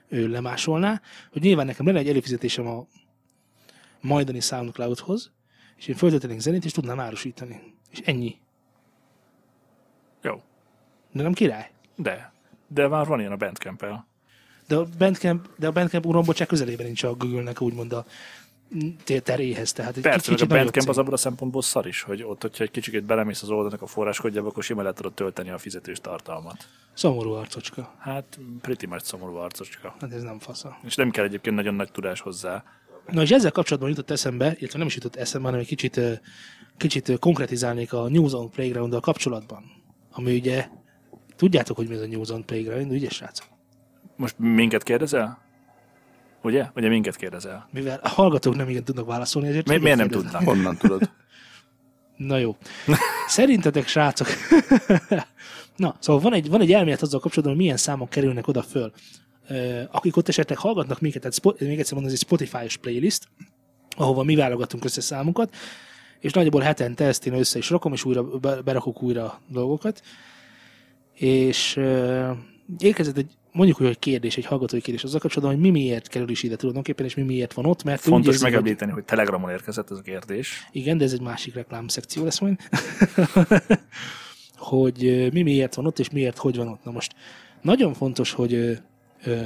ő 0.07 0.27
lemásolná, 0.27 1.01
hogy 1.31 1.41
nyilván 1.41 1.65
nekem 1.65 1.85
lenne 1.85 1.99
egy 1.99 2.09
előfizetésem 2.09 2.67
a 2.67 2.87
majdani 4.01 4.39
SoundCloudhoz, 4.39 5.31
és 5.77 5.87
én 5.87 5.95
föltöltenék 5.95 6.39
zenét, 6.39 6.65
és 6.65 6.71
tudnám 6.71 6.99
árusítani. 6.99 7.75
És 7.89 7.99
ennyi. 7.99 8.37
Jó. 10.21 10.41
De 11.11 11.23
nem 11.23 11.33
király. 11.33 11.70
De. 11.95 12.33
De 12.67 12.87
már 12.87 13.05
van 13.05 13.19
ilyen 13.19 13.31
a 13.31 13.35
bandcamp-el. 13.35 14.07
De 14.67 14.75
a 14.75 14.87
Bandcamp, 14.97 15.49
de 15.57 15.67
a 15.67 15.71
Bandcamp 15.71 16.05
urombocsák 16.05 16.47
közelében 16.47 16.85
nincs 16.85 17.03
a 17.03 17.13
Google-nek 17.13 17.61
úgymond 17.61 17.93
a 17.93 18.05
teréhez. 19.23 19.73
Tehát 19.73 19.95
egy 19.95 20.03
Persze, 20.03 20.17
a 20.17 20.21
kicsit 20.21 20.47
nagyobb 20.47 20.63
Bandcamp 20.63 20.89
az 20.89 20.97
abban 20.97 21.13
a 21.13 21.17
szempontból 21.17 21.61
szar 21.61 21.87
is, 21.87 22.01
hogy 22.01 22.23
ott, 22.23 22.41
hogyha 22.41 22.63
egy 22.63 22.71
kicsit 22.71 23.03
belemész 23.03 23.41
az 23.41 23.49
oldalnak 23.49 23.81
a 23.81 23.85
forráskodjába, 23.85 24.47
akkor 24.47 24.63
simán 24.63 24.85
le 24.85 24.93
tudod 24.93 25.13
tölteni 25.13 25.49
a 25.49 25.57
fizetős 25.57 25.99
tartalmat. 25.99 26.67
Szomorú 26.93 27.31
arcocska. 27.31 27.95
Hát, 27.99 28.39
pretty 28.61 28.85
much 28.85 29.03
szomorú 29.03 29.35
arcocska. 29.35 29.95
Hát 29.99 30.13
ez 30.13 30.21
nem 30.21 30.39
fasza. 30.39 30.77
És 30.83 30.95
nem 30.95 31.11
kell 31.11 31.25
egyébként 31.25 31.55
nagyon 31.55 31.73
nagy 31.73 31.91
tudás 31.91 32.21
hozzá. 32.21 32.63
Na 33.07 33.21
és 33.21 33.31
ezzel 33.31 33.51
kapcsolatban 33.51 33.89
jutott 33.89 34.11
eszembe, 34.11 34.55
illetve 34.57 34.77
nem 34.77 34.87
is 34.87 34.95
jutott 34.95 35.15
eszembe, 35.15 35.45
hanem 35.45 35.61
egy 35.61 35.67
kicsit, 35.67 36.21
kicsit 36.77 37.19
konkretizálnék 37.19 37.93
a 37.93 38.09
New 38.09 38.27
Zone 38.27 38.49
playground 38.49 38.99
kapcsolatban. 38.99 39.63
Ami 40.11 40.35
ugye, 40.35 40.67
tudjátok, 41.41 41.77
hogy 41.77 41.87
mi 41.87 41.95
ez 41.95 42.01
a 42.01 42.07
New 42.07 42.23
Zone 42.23 42.43
Playground, 42.43 42.91
ugye 42.91 43.09
srácok? 43.09 43.47
Most 44.15 44.35
minket 44.37 44.83
kérdezel? 44.83 45.41
Ugye? 46.43 46.65
Ugye 46.75 46.87
minket 46.89 47.15
kérdezel? 47.15 47.67
Mivel 47.71 47.99
a 48.03 48.09
hallgatók 48.09 48.55
nem 48.55 48.69
igen 48.69 48.83
tudnak 48.83 49.05
válaszolni, 49.05 49.47
ezért 49.47 49.67
Mi, 49.67 49.77
miért 49.77 49.97
nem 49.97 50.07
kérdezem. 50.07 50.31
tudnak? 50.39 50.55
Honnan 50.55 50.77
tudod? 50.77 51.09
Na 52.29 52.37
jó. 52.37 52.55
Szerintetek, 53.27 53.87
srácok, 53.87 54.27
na, 55.83 55.95
szóval 55.99 56.21
van 56.21 56.33
egy, 56.33 56.49
van 56.49 56.61
egy 56.61 56.71
elmélet 56.73 57.01
azzal 57.01 57.19
kapcsolatban, 57.19 57.53
hogy 57.55 57.63
milyen 57.63 57.77
számok 57.77 58.09
kerülnek 58.09 58.47
oda 58.47 58.61
föl. 58.61 58.91
Akik 59.91 60.17
ott 60.17 60.27
esetleg 60.27 60.57
hallgatnak 60.57 60.99
minket, 60.99 61.21
tehát 61.21 61.37
Spo- 61.37 61.59
még 61.59 61.79
egyszer 61.79 61.93
mondom, 61.93 62.13
ez 62.13 62.19
egy 62.19 62.25
Spotify-os 62.27 62.77
playlist, 62.77 63.27
ahova 63.97 64.23
mi 64.23 64.35
válogatunk 64.35 64.85
össze 64.85 65.01
számokat, 65.01 65.55
és 66.19 66.31
nagyjából 66.31 66.61
hetente 66.61 67.05
ezt 67.05 67.25
én 67.25 67.33
össze 67.33 67.57
is 67.57 67.69
rakom, 67.69 67.93
és 67.93 68.05
újra 68.05 68.23
be- 68.23 68.61
berakok 68.61 69.01
újra 69.01 69.41
dolgokat. 69.47 70.01
És 71.13 71.79
érkezett 72.79 73.17
egy, 73.17 73.31
mondjuk, 73.51 73.77
hogy 73.77 73.87
egy 73.87 73.99
kérdés, 73.99 74.37
egy 74.37 74.45
hallgatói 74.45 74.81
kérdés 74.81 75.03
azzal 75.03 75.19
kapcsolatban, 75.19 75.59
hogy 75.59 75.71
mi 75.71 75.79
miért 75.79 76.07
kerül 76.07 76.29
is 76.29 76.43
ide 76.43 76.55
tulajdonképpen, 76.55 77.05
és 77.05 77.15
mi 77.15 77.21
miért 77.21 77.53
van 77.53 77.65
ott, 77.65 77.83
mert 77.83 78.01
úgy 78.01 78.11
Fontos 78.11 78.33
hogy- 78.35 78.43
megemlíteni, 78.43 78.91
hogy 78.91 79.03
Telegramon 79.03 79.49
érkezett 79.51 79.91
ez 79.91 79.97
a 79.97 80.01
kérdés. 80.01 80.67
igen, 80.71 80.97
de 80.97 81.03
ez 81.03 81.13
egy 81.13 81.21
másik 81.21 81.53
reklámszekció 81.53 82.23
lesz 82.23 82.39
majd. 82.39 82.57
hogy 84.57 85.29
mi 85.33 85.41
miért 85.41 85.75
van 85.75 85.85
ott, 85.85 85.99
és 85.99 86.09
miért 86.09 86.37
hogy 86.37 86.55
van 86.57 86.67
ott. 86.67 86.83
Na 86.83 86.91
most 86.91 87.15
nagyon 87.61 87.93
fontos, 87.93 88.31
hogy 88.31 88.53
ö, 88.53 88.73
ö, 89.23 89.41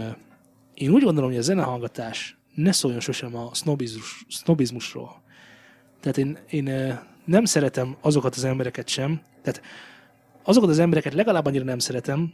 én 0.74 0.90
úgy 0.92 1.04
gondolom, 1.04 1.30
hogy 1.30 1.40
a 1.40 1.44
zenehallgatás 1.44 2.38
ne 2.56 2.72
szóljon 2.72 3.00
sosem 3.00 3.36
a 3.36 3.50
sznobizmus, 3.54 4.26
sznobizmusról. 4.30 5.22
Tehát 6.00 6.18
én, 6.18 6.38
én 6.50 7.00
nem 7.26 7.46
szeretem 7.46 7.96
azokat 8.02 8.36
az 8.36 8.44
embereket 8.44 8.88
sem, 8.88 9.22
tehát 9.42 9.62
azokat 10.46 10.70
az 10.70 10.80
embereket 10.80 11.14
legalább 11.14 11.46
annyira 11.46 11.64
nem 11.64 11.80
szeretem, 11.80 12.34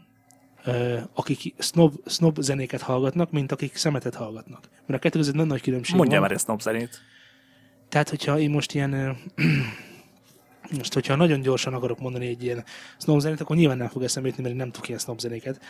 akik 1.14 1.54
snob, 1.58 1.94
snob 2.06 2.40
zenéket 2.40 2.82
hallgatnak, 2.82 3.32
mint 3.32 3.52
akik 3.52 3.76
szemetet 3.76 4.16
hallgatnak. 4.16 4.70
Mert 4.86 5.00
a 5.00 5.04
kettő 5.04 5.18
között 5.18 5.34
nagyon 5.34 5.48
nagy 5.50 5.62
különbség 5.62 5.96
Mondja 5.96 6.20
van. 6.20 6.30
már 6.30 6.38
ezt 6.38 6.62
zenét. 6.62 7.02
Tehát, 7.90 8.10
hogyha 8.10 8.40
én 8.40 8.50
most 8.50 8.74
ilyen, 8.74 9.18
most, 10.78 10.94
hogyha 10.94 11.16
nagyon 11.16 11.42
gyorsan 11.42 11.74
akarok 11.74 12.00
mondani 12.00 12.28
egy 12.28 12.44
ilyen 12.44 12.64
snob 12.98 13.20
zenét, 13.20 13.42
akkor 13.42 13.56
nyilván 13.56 13.78
nem 13.78 13.88
fog 13.88 14.04
eszembe 14.04 14.28
jutni, 14.28 14.44
mert 14.44 14.56
én 14.56 14.62
nem 14.62 14.72
tudok 14.72 14.88
ilyen 14.88 15.00
snob 15.00 15.20
zenéket. 15.20 15.62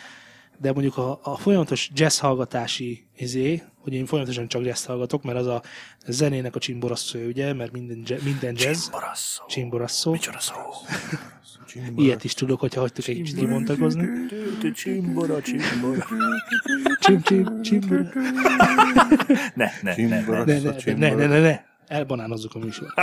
De 0.58 0.72
mondjuk 0.72 0.98
a, 0.98 1.20
a 1.24 1.38
folyamatos 1.38 1.90
jazz 1.94 2.20
hallgatási 2.20 3.08
izé, 3.18 3.64
hogy 3.80 3.94
én 3.94 4.06
folyamatosan 4.06 4.48
csak 4.48 4.66
jazz 4.66 4.86
hallgatok, 4.86 5.24
mert 5.24 5.38
az 5.38 5.48
a 5.48 5.62
zenének 6.08 6.56
a 6.56 6.60
csimborasszó, 6.60 7.20
ugye, 7.20 7.54
mert 7.54 7.72
minden, 7.72 8.02
jazz, 8.06 8.24
minden 8.24 8.56
jazz 8.58 8.88
Barasszó. 8.90 9.46
csimborasszó. 9.48 10.12
Micsoda 10.12 10.40
szó? 10.40 10.56
Ilyet 11.96 12.24
is 12.24 12.34
tudok, 12.34 12.60
hogyha 12.60 12.80
hagytuk 12.80 13.08
egy 13.08 13.16
kicsit 13.16 13.36
kimontakozni. 13.36 14.08
Csimbora, 14.76 15.42
csimbora. 15.42 16.06
Csim, 17.00 17.22
csim, 17.22 17.62
csimbora. 17.62 18.10
Ne, 19.54 19.54
ne, 19.56 19.72
ne, 19.82 19.94
Csimbora. 19.94 20.44
ne. 20.46 20.60
Ne, 20.60 20.72
ne, 20.86 20.94
ne, 20.96 21.14
ne, 21.16 21.26
ne, 21.28 21.40
ne. 21.40 21.64
Elbanánozzuk 21.88 22.56
a 22.56 22.60
műsor. 22.60 22.94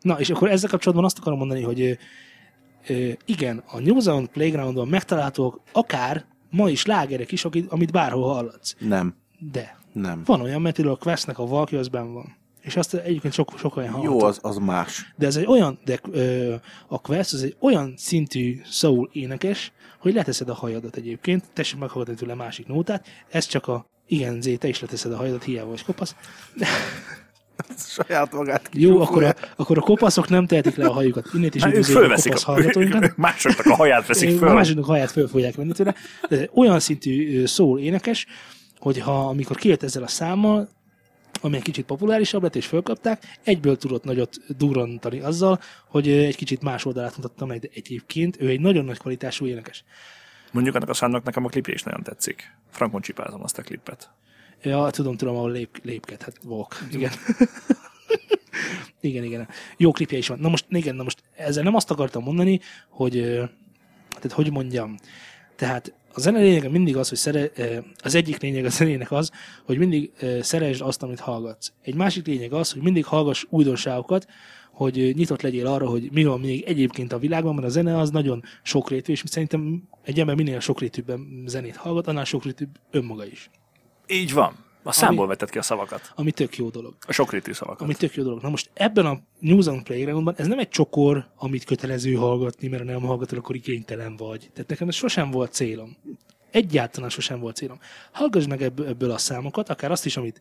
Na, 0.00 0.18
és 0.20 0.30
akkor 0.30 0.50
ezzel 0.50 0.70
kapcsolatban 0.70 1.06
azt 1.06 1.18
akarom 1.18 1.38
mondani, 1.38 1.62
hogy 1.62 1.98
igen, 3.24 3.62
a 3.66 3.80
New 3.80 3.98
Zealand 3.98 4.28
Playgroundon 4.28 4.88
megtalálhatók 4.88 5.60
akár 5.72 6.24
ma 6.50 6.68
is 6.68 6.86
lágerek 6.86 7.32
is, 7.32 7.44
amit 7.68 7.92
bárhol 7.92 8.32
hallatsz. 8.34 8.76
Nem. 8.78 9.14
De 9.52 9.76
Nem. 9.92 10.22
van 10.24 10.40
olyan, 10.40 10.62
mert 10.62 10.78
a 10.78 10.96
Questnek 10.96 11.38
a 11.38 11.46
valki 11.46 11.76
az 11.76 11.88
benn 11.88 12.12
van. 12.12 12.36
És 12.68 12.76
azt 12.76 12.94
egyébként 12.94 13.34
sok, 13.34 13.52
sok 13.58 13.76
olyan 13.76 13.90
hallható. 13.90 14.18
Jó, 14.18 14.24
az, 14.26 14.38
az 14.42 14.56
más. 14.56 15.12
De 15.16 15.26
ez 15.26 15.36
egy 15.36 15.46
olyan, 15.46 15.78
de 15.84 15.98
ö, 16.10 16.54
a 16.88 17.00
Quest 17.00 17.32
az 17.32 17.42
egy 17.42 17.56
olyan 17.60 17.94
szintű 17.96 18.60
soul 18.64 19.10
énekes, 19.12 19.72
hogy 19.98 20.14
leteszed 20.14 20.48
a 20.48 20.54
hajadat 20.54 20.96
egyébként, 20.96 21.44
tessék 21.52 21.78
meghallgatni 21.78 22.20
tőle 22.20 22.34
másik 22.34 22.66
nótát, 22.66 23.06
ez 23.30 23.46
csak 23.46 23.66
a 23.66 23.86
igen, 24.06 24.40
Zé, 24.40 24.56
te 24.56 24.68
is 24.68 24.80
leteszed 24.80 25.12
a 25.12 25.16
hajadat, 25.16 25.44
hiába 25.44 25.68
vagy 25.68 25.84
kopasz. 25.84 26.14
Saját 27.76 28.32
magát 28.32 28.68
Jó, 28.72 29.00
akkor 29.00 29.24
a, 29.24 29.34
akkor 29.56 29.78
a 29.78 29.80
kopaszok 29.80 30.28
nem 30.28 30.46
tehetik 30.46 30.76
le 30.76 30.86
a 30.86 30.92
hajukat. 30.92 31.28
Innét 31.34 31.54
is 31.54 31.64
ők 31.64 31.74
üdvözöljük 31.74 32.10
a 32.10 32.14
kopasz 32.14 32.42
a, 32.42 32.50
hallgatóinkat. 32.50 33.16
másoknak 33.16 33.66
a 33.66 33.74
haját 33.74 34.06
veszik 34.06 34.34
A 34.34 34.38
föl. 34.38 34.52
másiknak 34.52 34.84
haját 34.84 35.10
föl 35.10 35.28
fogják 35.28 35.54
venni 35.54 35.72
tőle. 35.72 35.94
De 36.28 36.48
olyan 36.54 36.80
szintű 36.80 37.46
szól 37.46 37.80
énekes, 37.80 38.26
hogy 38.78 38.98
ha 38.98 39.28
amikor 39.28 39.56
kijött 39.56 39.82
ezzel 39.82 40.02
a 40.02 40.08
számmal, 40.08 40.68
ami 41.40 41.56
egy 41.56 41.62
kicsit 41.62 41.84
populárisabb 41.84 42.42
lett, 42.42 42.56
és 42.56 42.66
fölkapták, 42.66 43.38
egyből 43.44 43.76
tudott 43.76 44.04
nagyot 44.04 44.36
durrantani 44.56 45.20
azzal, 45.20 45.60
hogy 45.86 46.08
egy 46.08 46.36
kicsit 46.36 46.62
más 46.62 46.84
oldalát 46.84 47.16
mutatta 47.16 47.46
meg, 47.46 47.60
de 47.60 47.68
egyébként 47.74 48.40
ő 48.40 48.48
egy 48.48 48.60
nagyon 48.60 48.84
nagy 48.84 48.98
kvalitású 48.98 49.46
énekes. 49.46 49.84
Mondjuk 50.52 50.74
annak 50.74 50.88
a 50.88 50.94
számnak 50.94 51.24
nekem 51.24 51.44
a 51.44 51.48
klipje 51.48 51.74
is 51.74 51.82
nagyon 51.82 52.02
tetszik. 52.02 52.56
Frankon 52.70 53.00
csipázom 53.00 53.42
azt 53.42 53.58
a 53.58 53.62
klipet. 53.62 54.10
Ja, 54.62 54.90
tudom, 54.90 55.16
tudom, 55.16 55.36
ahol 55.36 55.50
lép, 55.50 55.80
lépkedhet. 55.82 56.38
Walk. 56.44 56.82
Igen. 56.90 57.12
igen, 59.00 59.24
igen. 59.24 59.48
Jó 59.76 59.90
klipje 59.90 60.18
is 60.18 60.28
van. 60.28 60.38
Na 60.38 60.48
most, 60.48 60.66
igen, 60.68 60.94
na 60.94 61.02
most 61.02 61.22
ezzel 61.36 61.62
nem 61.62 61.74
azt 61.74 61.90
akartam 61.90 62.22
mondani, 62.22 62.60
hogy, 62.88 63.12
tehát 64.10 64.32
hogy 64.32 64.50
mondjam, 64.50 64.96
tehát 65.56 65.92
a 66.18 66.20
zene 66.20 66.40
lényege 66.40 66.68
mindig 66.68 66.96
az, 66.96 67.08
hogy 67.08 67.18
szere, 67.18 67.50
ö, 67.56 67.78
az 68.02 68.14
egyik 68.14 68.40
lényeg 68.40 68.64
a 68.64 68.68
zenének 68.68 69.12
az, 69.12 69.30
hogy 69.64 69.78
mindig 69.78 70.10
ö, 70.20 70.38
szeresd 70.42 70.82
azt, 70.82 71.02
amit 71.02 71.20
hallgatsz. 71.20 71.72
Egy 71.82 71.94
másik 71.94 72.26
lényeg 72.26 72.52
az, 72.52 72.72
hogy 72.72 72.82
mindig 72.82 73.04
hallgass 73.04 73.44
újdonságokat, 73.48 74.26
hogy 74.72 74.98
ö, 74.98 75.10
nyitott 75.12 75.42
legyél 75.42 75.66
arra, 75.66 75.88
hogy 75.88 76.08
mi 76.12 76.24
van 76.24 76.40
még 76.40 76.62
egyébként 76.62 77.12
a 77.12 77.18
világban, 77.18 77.54
mert 77.54 77.66
a 77.66 77.70
zene 77.70 77.98
az 77.98 78.10
nagyon 78.10 78.42
sokrétű, 78.62 79.12
és 79.12 79.22
szerintem 79.26 79.82
egy 80.04 80.20
ember 80.20 80.36
minél 80.36 80.60
sokrétűbben 80.60 81.44
zenét 81.46 81.76
hallgat, 81.76 82.06
annál 82.06 82.24
sokrétűbb 82.24 82.78
önmaga 82.90 83.26
is. 83.26 83.50
Így 84.06 84.32
van. 84.32 84.66
A 84.88 84.92
számból 84.92 85.26
vetett 85.26 85.50
ki 85.50 85.58
a 85.58 85.62
szavakat. 85.62 86.12
Ami 86.14 86.30
tök 86.30 86.56
jó 86.56 86.68
dolog. 86.68 86.94
A 87.06 87.12
sokrétű 87.12 87.52
szavakat. 87.52 87.80
Ami 87.80 87.94
tök 87.94 88.14
jó 88.14 88.22
dolog. 88.22 88.42
Na 88.42 88.48
most 88.48 88.70
ebben 88.74 89.06
a 89.06 89.20
News 89.38 89.66
on 89.66 89.82
Playgroundban 89.82 90.34
ez 90.36 90.46
nem 90.46 90.58
egy 90.58 90.68
csokor, 90.68 91.26
amit 91.36 91.64
kötelező 91.64 92.14
hallgatni, 92.14 92.68
mert 92.68 92.84
ha 92.84 92.90
nem 92.90 93.00
hallgatod, 93.00 93.38
akkor 93.38 93.54
igénytelen 93.54 94.16
vagy. 94.16 94.50
Tehát 94.52 94.68
nekem 94.68 94.88
ez 94.88 94.94
sosem 94.94 95.30
volt 95.30 95.52
célom. 95.52 95.96
Egyáltalán 96.50 97.10
sosem 97.10 97.40
volt 97.40 97.56
célom. 97.56 97.78
Hallgass 98.12 98.46
meg 98.46 98.62
ebből, 98.62 99.10
a 99.10 99.18
számokat, 99.18 99.68
akár 99.68 99.90
azt 99.90 100.06
is, 100.06 100.16
amit, 100.16 100.40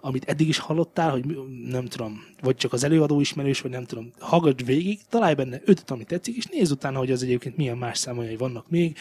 amit 0.00 0.24
eddig 0.24 0.48
is 0.48 0.58
hallottál, 0.58 1.10
hogy 1.10 1.24
nem 1.64 1.86
tudom, 1.86 2.24
vagy 2.40 2.56
csak 2.56 2.72
az 2.72 2.84
előadó 2.84 3.20
ismerős, 3.20 3.60
vagy 3.60 3.70
nem 3.70 3.84
tudom, 3.84 4.12
hallgass 4.18 4.62
végig, 4.64 5.00
találj 5.08 5.34
benne 5.34 5.60
ötöt, 5.64 5.90
ami 5.90 6.04
tetszik, 6.04 6.36
és 6.36 6.46
nézz 6.46 6.70
utána, 6.70 6.98
hogy 6.98 7.10
az 7.10 7.22
egyébként 7.22 7.56
milyen 7.56 7.78
más 7.78 7.98
számai 7.98 8.36
vannak 8.36 8.70
még, 8.70 8.96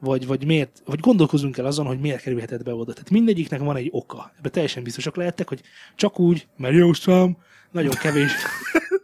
vagy, 0.00 0.26
vagy 0.26 0.46
miért, 0.46 0.82
vagy 0.84 1.00
gondolkozunk 1.00 1.58
el 1.58 1.66
azon, 1.66 1.86
hogy 1.86 2.00
miért 2.00 2.22
kerülhetett 2.22 2.62
be 2.62 2.74
oda. 2.74 2.92
Tehát 2.92 3.10
mindegyiknek 3.10 3.60
van 3.60 3.76
egy 3.76 3.88
oka. 3.92 4.32
Ebben 4.38 4.52
teljesen 4.52 4.82
biztosak 4.82 5.16
lehettek, 5.16 5.48
hogy 5.48 5.60
csak 5.94 6.18
úgy, 6.18 6.48
mert 6.56 6.74
jó 6.74 6.92
szám, 6.92 7.36
nagyon 7.70 7.94
kevés. 7.94 8.32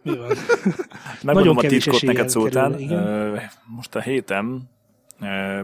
Mi 0.03 0.17
van? 0.17 0.31
Megmondom 1.23 1.57
a 1.57 1.61
titkot 1.61 2.03
neked 2.03 2.33
kerül. 2.33 2.91
Ö, 2.91 3.37
Most 3.67 3.95
a 3.95 4.01
héten 4.01 4.71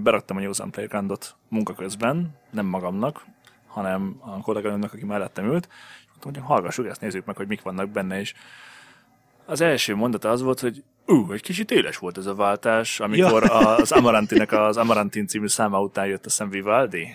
beraktam 0.02 0.36
a 0.36 0.40
Józan 0.40 0.70
Playgroundot 0.70 1.36
munka 1.48 1.74
közben, 1.74 2.30
nem 2.50 2.66
magamnak, 2.66 3.26
hanem 3.66 4.16
a 4.20 4.40
kolléganőmnek, 4.40 4.92
aki 4.92 5.04
mellettem 5.04 5.44
ült, 5.44 5.68
és 6.00 6.06
mondtam, 6.08 6.32
hogy 6.32 6.52
hallgassuk 6.52 6.86
ezt, 6.86 7.00
nézzük 7.00 7.24
meg, 7.24 7.36
hogy 7.36 7.46
mik 7.46 7.62
vannak 7.62 7.88
benne, 7.88 8.20
és 8.20 8.34
az 9.46 9.60
első 9.60 9.94
mondata 9.94 10.30
az 10.30 10.42
volt, 10.42 10.60
hogy 10.60 10.82
ú, 11.06 11.32
egy 11.32 11.42
kicsit 11.42 11.70
éles 11.70 11.96
volt 11.96 12.18
ez 12.18 12.26
a 12.26 12.34
váltás, 12.34 13.00
amikor 13.00 13.42
ja. 13.42 13.76
az 13.76 13.92
Amarantinek 13.92 14.52
az 14.52 14.76
Amarantin 14.76 15.26
című 15.26 15.46
száma 15.46 15.80
után 15.80 16.06
jött 16.06 16.26
a 16.26 16.30
szem 16.30 16.50
Vivaldi, 16.50 17.08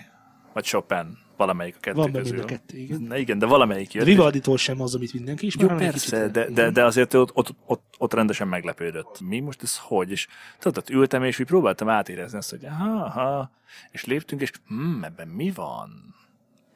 vagy 0.52 0.64
Chopin, 0.64 1.18
valamelyik 1.36 1.74
a 1.76 1.80
kettő 1.80 1.96
Van 1.96 2.12
közül. 2.12 2.40
a 2.40 2.44
kettő, 2.44 2.78
igen. 2.78 3.00
Na 3.00 3.16
igen, 3.16 3.38
de 3.38 3.46
valamelyik 3.46 3.92
De 3.92 3.98
jött. 3.98 4.06
Vivaldi-tól 4.06 4.56
sem 4.56 4.80
az, 4.80 4.94
amit 4.94 5.12
mindenki 5.12 5.46
ismer, 5.46 5.70
Jó, 5.70 5.76
persze, 5.76 6.28
de, 6.28 6.50
de, 6.50 6.70
de 6.70 6.84
azért 6.84 7.14
ott, 7.14 7.30
ott, 7.34 7.54
ott, 7.66 7.94
ott 7.98 8.14
rendesen 8.14 8.48
meglepődött. 8.48 9.20
Mi 9.20 9.40
most 9.40 9.62
ez 9.62 9.78
hogy? 9.78 10.10
És 10.10 10.26
tudod, 10.58 10.78
ott 10.78 10.90
ültem, 10.90 11.24
és 11.24 11.40
úgy 11.40 11.46
próbáltam 11.46 11.88
átérezni 11.88 12.38
azt, 12.38 12.50
hogy 12.50 12.64
aha, 12.64 13.04
aha, 13.04 13.50
és 13.90 14.04
léptünk, 14.04 14.40
és 14.40 14.50
hm, 14.68 15.04
ebben 15.04 15.28
mi 15.28 15.52
van? 15.54 16.14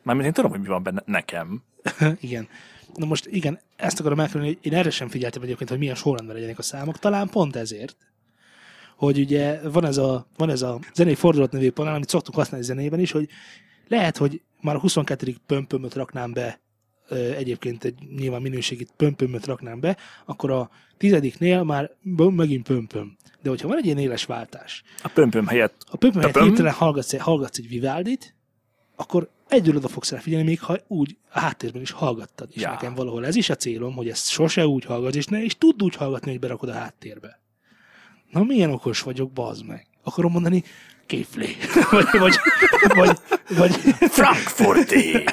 Mármint 0.03 0.27
én 0.27 0.33
tudom, 0.35 0.51
hogy 0.51 0.61
mi 0.61 0.69
van 0.69 0.83
benne 0.83 1.03
nekem. 1.07 1.63
igen. 2.21 2.49
Na 2.95 3.07
most 3.07 3.27
igen, 3.27 3.61
ezt 3.77 4.01
akarom 4.01 4.21
elkerülni, 4.21 4.47
hogy 4.47 4.59
én 4.61 4.79
erre 4.79 4.91
sem 4.91 5.09
figyeltem 5.09 5.43
egyébként, 5.43 5.71
hogy 5.71 5.79
milyen 5.79 5.95
sorrendben 5.95 6.35
legyenek 6.35 6.59
a 6.59 6.63
számok, 6.63 6.99
talán 6.99 7.29
pont 7.29 7.57
ezért, 7.57 7.97
hogy 8.97 9.19
ugye 9.19 9.61
van 9.69 9.85
ez 9.85 9.97
a, 9.97 10.27
van 10.37 10.51
ez 10.51 10.63
a 10.63 10.79
zenei 10.95 11.15
fordulat 11.15 11.53
nevű 11.53 11.71
panel, 11.71 11.95
amit 11.95 12.09
szoktunk 12.09 12.37
használni 12.37 12.67
zenében 12.67 13.01
is, 13.01 13.11
hogy 13.11 13.29
lehet, 13.89 14.17
hogy 14.17 14.43
már 14.61 14.75
a 14.75 14.81
22. 14.81 15.37
pömpömöt 15.47 15.95
raknám 15.95 16.33
be, 16.33 16.61
egyébként 17.37 17.85
egy 17.85 17.95
nyilván 18.17 18.43
minőségi 18.43 18.87
pömpömöt 18.97 19.47
raknám 19.47 19.81
be, 19.81 19.97
akkor 20.25 20.51
a 20.51 20.71
tizediknél 20.97 21.63
már 21.63 21.91
böm, 22.03 22.35
megint 22.35 22.67
pömpöm. 22.67 23.17
De 23.43 23.49
hogyha 23.49 23.69
van 23.69 23.77
egy 23.77 23.85
ilyen 23.85 23.99
éles 23.99 24.25
váltás, 24.25 24.83
A 25.03 25.09
pömpöm 25.09 25.47
helyett 25.47 25.85
a 25.91 25.97
pömpöm 25.97 26.21
helyett 26.21 26.43
hirtelen 26.43 26.73
hallgatsz, 26.73 27.17
hallgatsz 27.17 27.59
egy 27.59 27.69
Vivaldit, 27.69 28.35
akkor 28.97 29.31
egyről 29.51 29.77
oda 29.77 29.89
fogsz 29.89 30.11
rá 30.11 30.19
figyelni, 30.19 30.47
még 30.47 30.61
ha 30.61 30.77
úgy 30.87 31.17
a 31.33 31.41
háttérben 31.41 31.83
is 31.83 31.91
hallgattad. 31.91 32.49
És 32.53 32.61
Ja. 32.63 32.71
nekem 32.71 32.95
valahol 32.95 33.27
ez 33.27 33.37
is 33.37 33.51
a 33.51 33.57
célom, 33.57 33.95
hogy 33.95 34.09
ezt 34.09 34.29
sose 34.29 34.67
úgy 34.67 34.85
hallgatsz, 34.85 35.17
és 35.17 35.27
ne 35.27 35.43
is 35.43 35.57
tudd 35.59 35.83
úgy 35.83 35.97
hallgatni, 35.97 36.31
hogy 36.31 36.41
berakod 36.41 36.69
a 36.69 36.73
háttérbe. 36.73 37.41
Na 38.31 38.43
milyen 38.43 38.71
okos 38.71 39.03
vagyok, 39.03 39.33
bazd 39.33 39.65
meg. 39.67 39.87
Akarom 40.03 40.33
mondani, 40.33 40.63
kéflé. 41.07 41.57
vagy, 41.91 42.07
vagy, 42.13 42.35
vagy, 42.95 43.17
vagy, 43.49 43.73
Frankfurti! 44.11 45.25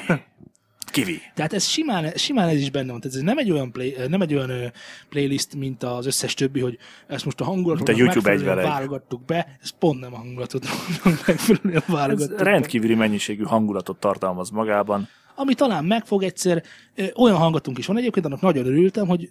Kivi. 1.04 1.20
tehát 1.34 1.52
ez 1.52 1.64
simán, 1.66 2.12
simán 2.14 2.48
ez 2.48 2.60
is 2.60 2.70
benne 2.70 2.90
van. 2.90 3.00
Tehát 3.00 3.16
ez 3.16 3.22
nem 3.22 3.38
egy 3.38 3.50
olyan, 3.50 3.72
play, 3.72 3.94
nem 4.08 4.22
egy 4.22 4.34
olyan 4.34 4.50
ö, 4.50 4.66
playlist, 5.08 5.54
mint 5.54 5.82
az 5.82 6.06
összes 6.06 6.34
többi, 6.34 6.60
hogy 6.60 6.78
ezt 7.06 7.24
most 7.24 7.40
a 7.40 7.44
hangulatot 7.44 8.22
válogattuk 8.44 9.24
be, 9.24 9.58
ez 9.62 9.70
pont 9.78 10.00
nem 10.00 10.14
a 10.14 10.16
hangulatot 10.16 10.66
megfelelően 11.26 11.82
Ez 11.86 11.94
válogattuk 11.94 12.36
be. 12.36 12.42
rendkívüli 12.42 12.94
mennyiségű 12.94 13.42
hangulatot 13.42 13.96
tartalmaz 14.00 14.50
magában. 14.50 15.08
ami 15.34 15.54
talán 15.54 15.84
megfog 15.84 16.22
egyszer. 16.22 16.62
Olyan 17.14 17.36
hallgatunk 17.36 17.78
is 17.78 17.86
van 17.86 17.96
egyébként, 17.96 18.26
annak 18.26 18.40
nagyon 18.40 18.66
örültem, 18.66 19.06
hogy 19.06 19.28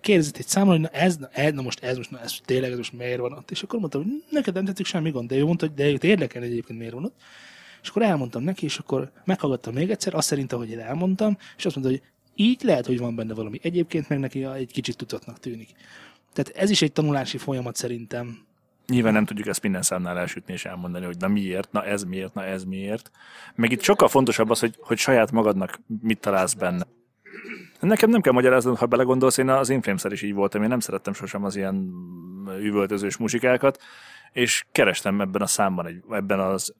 kérdezett 0.00 0.36
egy 0.36 0.46
számon, 0.46 0.70
hogy 0.70 0.80
na 0.80 0.88
ez, 0.88 1.16
na, 1.16 1.28
ez, 1.32 1.52
na 1.52 1.62
most 1.62 1.82
ez, 1.84 1.96
most, 1.96 2.10
na 2.10 2.20
ez 2.20 2.34
tényleg, 2.44 2.70
ez 2.70 2.76
most 2.76 2.92
miért 2.92 3.20
van 3.20 3.32
ott. 3.32 3.50
És 3.50 3.62
akkor 3.62 3.78
mondtam, 3.78 4.02
hogy 4.02 4.12
neked 4.30 4.54
nem 4.54 4.64
tetszik 4.64 4.86
semmi 4.86 5.10
gond, 5.10 5.28
de 5.28 5.36
ő 5.36 5.44
mondta, 5.44 5.66
hogy 5.66 5.74
de 5.74 5.90
őt 5.90 6.04
érdekel 6.04 6.42
egyébként 6.42 6.78
miért 6.78 6.94
van 6.94 7.04
ott. 7.04 7.16
És 7.82 7.88
akkor 7.88 8.02
elmondtam 8.02 8.42
neki, 8.42 8.64
és 8.64 8.78
akkor 8.78 9.10
meghallgattam 9.24 9.74
még 9.74 9.90
egyszer, 9.90 10.14
azt 10.14 10.26
szerint, 10.26 10.52
ahogy 10.52 10.70
én 10.70 10.78
elmondtam, 10.78 11.36
és 11.56 11.64
azt 11.66 11.76
mondta, 11.76 11.94
hogy 11.94 12.02
így 12.34 12.62
lehet, 12.62 12.86
hogy 12.86 12.98
van 12.98 13.14
benne 13.14 13.34
valami. 13.34 13.58
Egyébként 13.62 14.08
meg 14.08 14.18
neki 14.18 14.44
egy 14.44 14.72
kicsit 14.72 14.96
tudatnak 14.96 15.38
tűnik. 15.38 15.70
Tehát 16.32 16.62
ez 16.62 16.70
is 16.70 16.82
egy 16.82 16.92
tanulási 16.92 17.38
folyamat 17.38 17.76
szerintem. 17.76 18.38
Nyilván 18.86 19.12
nem 19.12 19.24
tudjuk 19.24 19.46
ezt 19.46 19.62
minden 19.62 19.82
számnál 19.82 20.18
elsütni 20.18 20.52
és 20.52 20.64
elmondani, 20.64 21.04
hogy 21.04 21.16
na 21.18 21.28
miért, 21.28 21.72
na 21.72 21.84
ez 21.84 22.04
miért, 22.04 22.34
na 22.34 22.44
ez 22.44 22.64
miért. 22.64 23.10
Meg 23.54 23.72
itt 23.72 23.82
sokkal 23.82 24.08
fontosabb 24.08 24.50
az, 24.50 24.60
hogy, 24.60 24.74
hogy 24.80 24.98
saját 24.98 25.30
magadnak 25.30 25.80
mit 26.02 26.20
találsz 26.20 26.54
benne. 26.54 26.86
Nekem 27.80 28.10
nem 28.10 28.20
kell 28.20 28.32
magyaráznom, 28.32 28.76
ha 28.76 28.86
belegondolsz, 28.86 29.36
én 29.36 29.48
az 29.48 29.68
inflames 29.68 30.04
is 30.10 30.22
így 30.22 30.34
voltam, 30.34 30.62
én 30.62 30.68
nem 30.68 30.80
szerettem 30.80 31.12
sosem 31.12 31.44
az 31.44 31.56
ilyen 31.56 31.92
üvöltözős 32.60 33.16
muzsikákat, 33.16 33.82
és 34.32 34.64
kerestem 34.72 35.20
ebben 35.20 35.42
a 35.42 35.46
számban, 35.46 35.86
egy, 35.86 36.02
ebben 36.10 36.40
az 36.40 36.74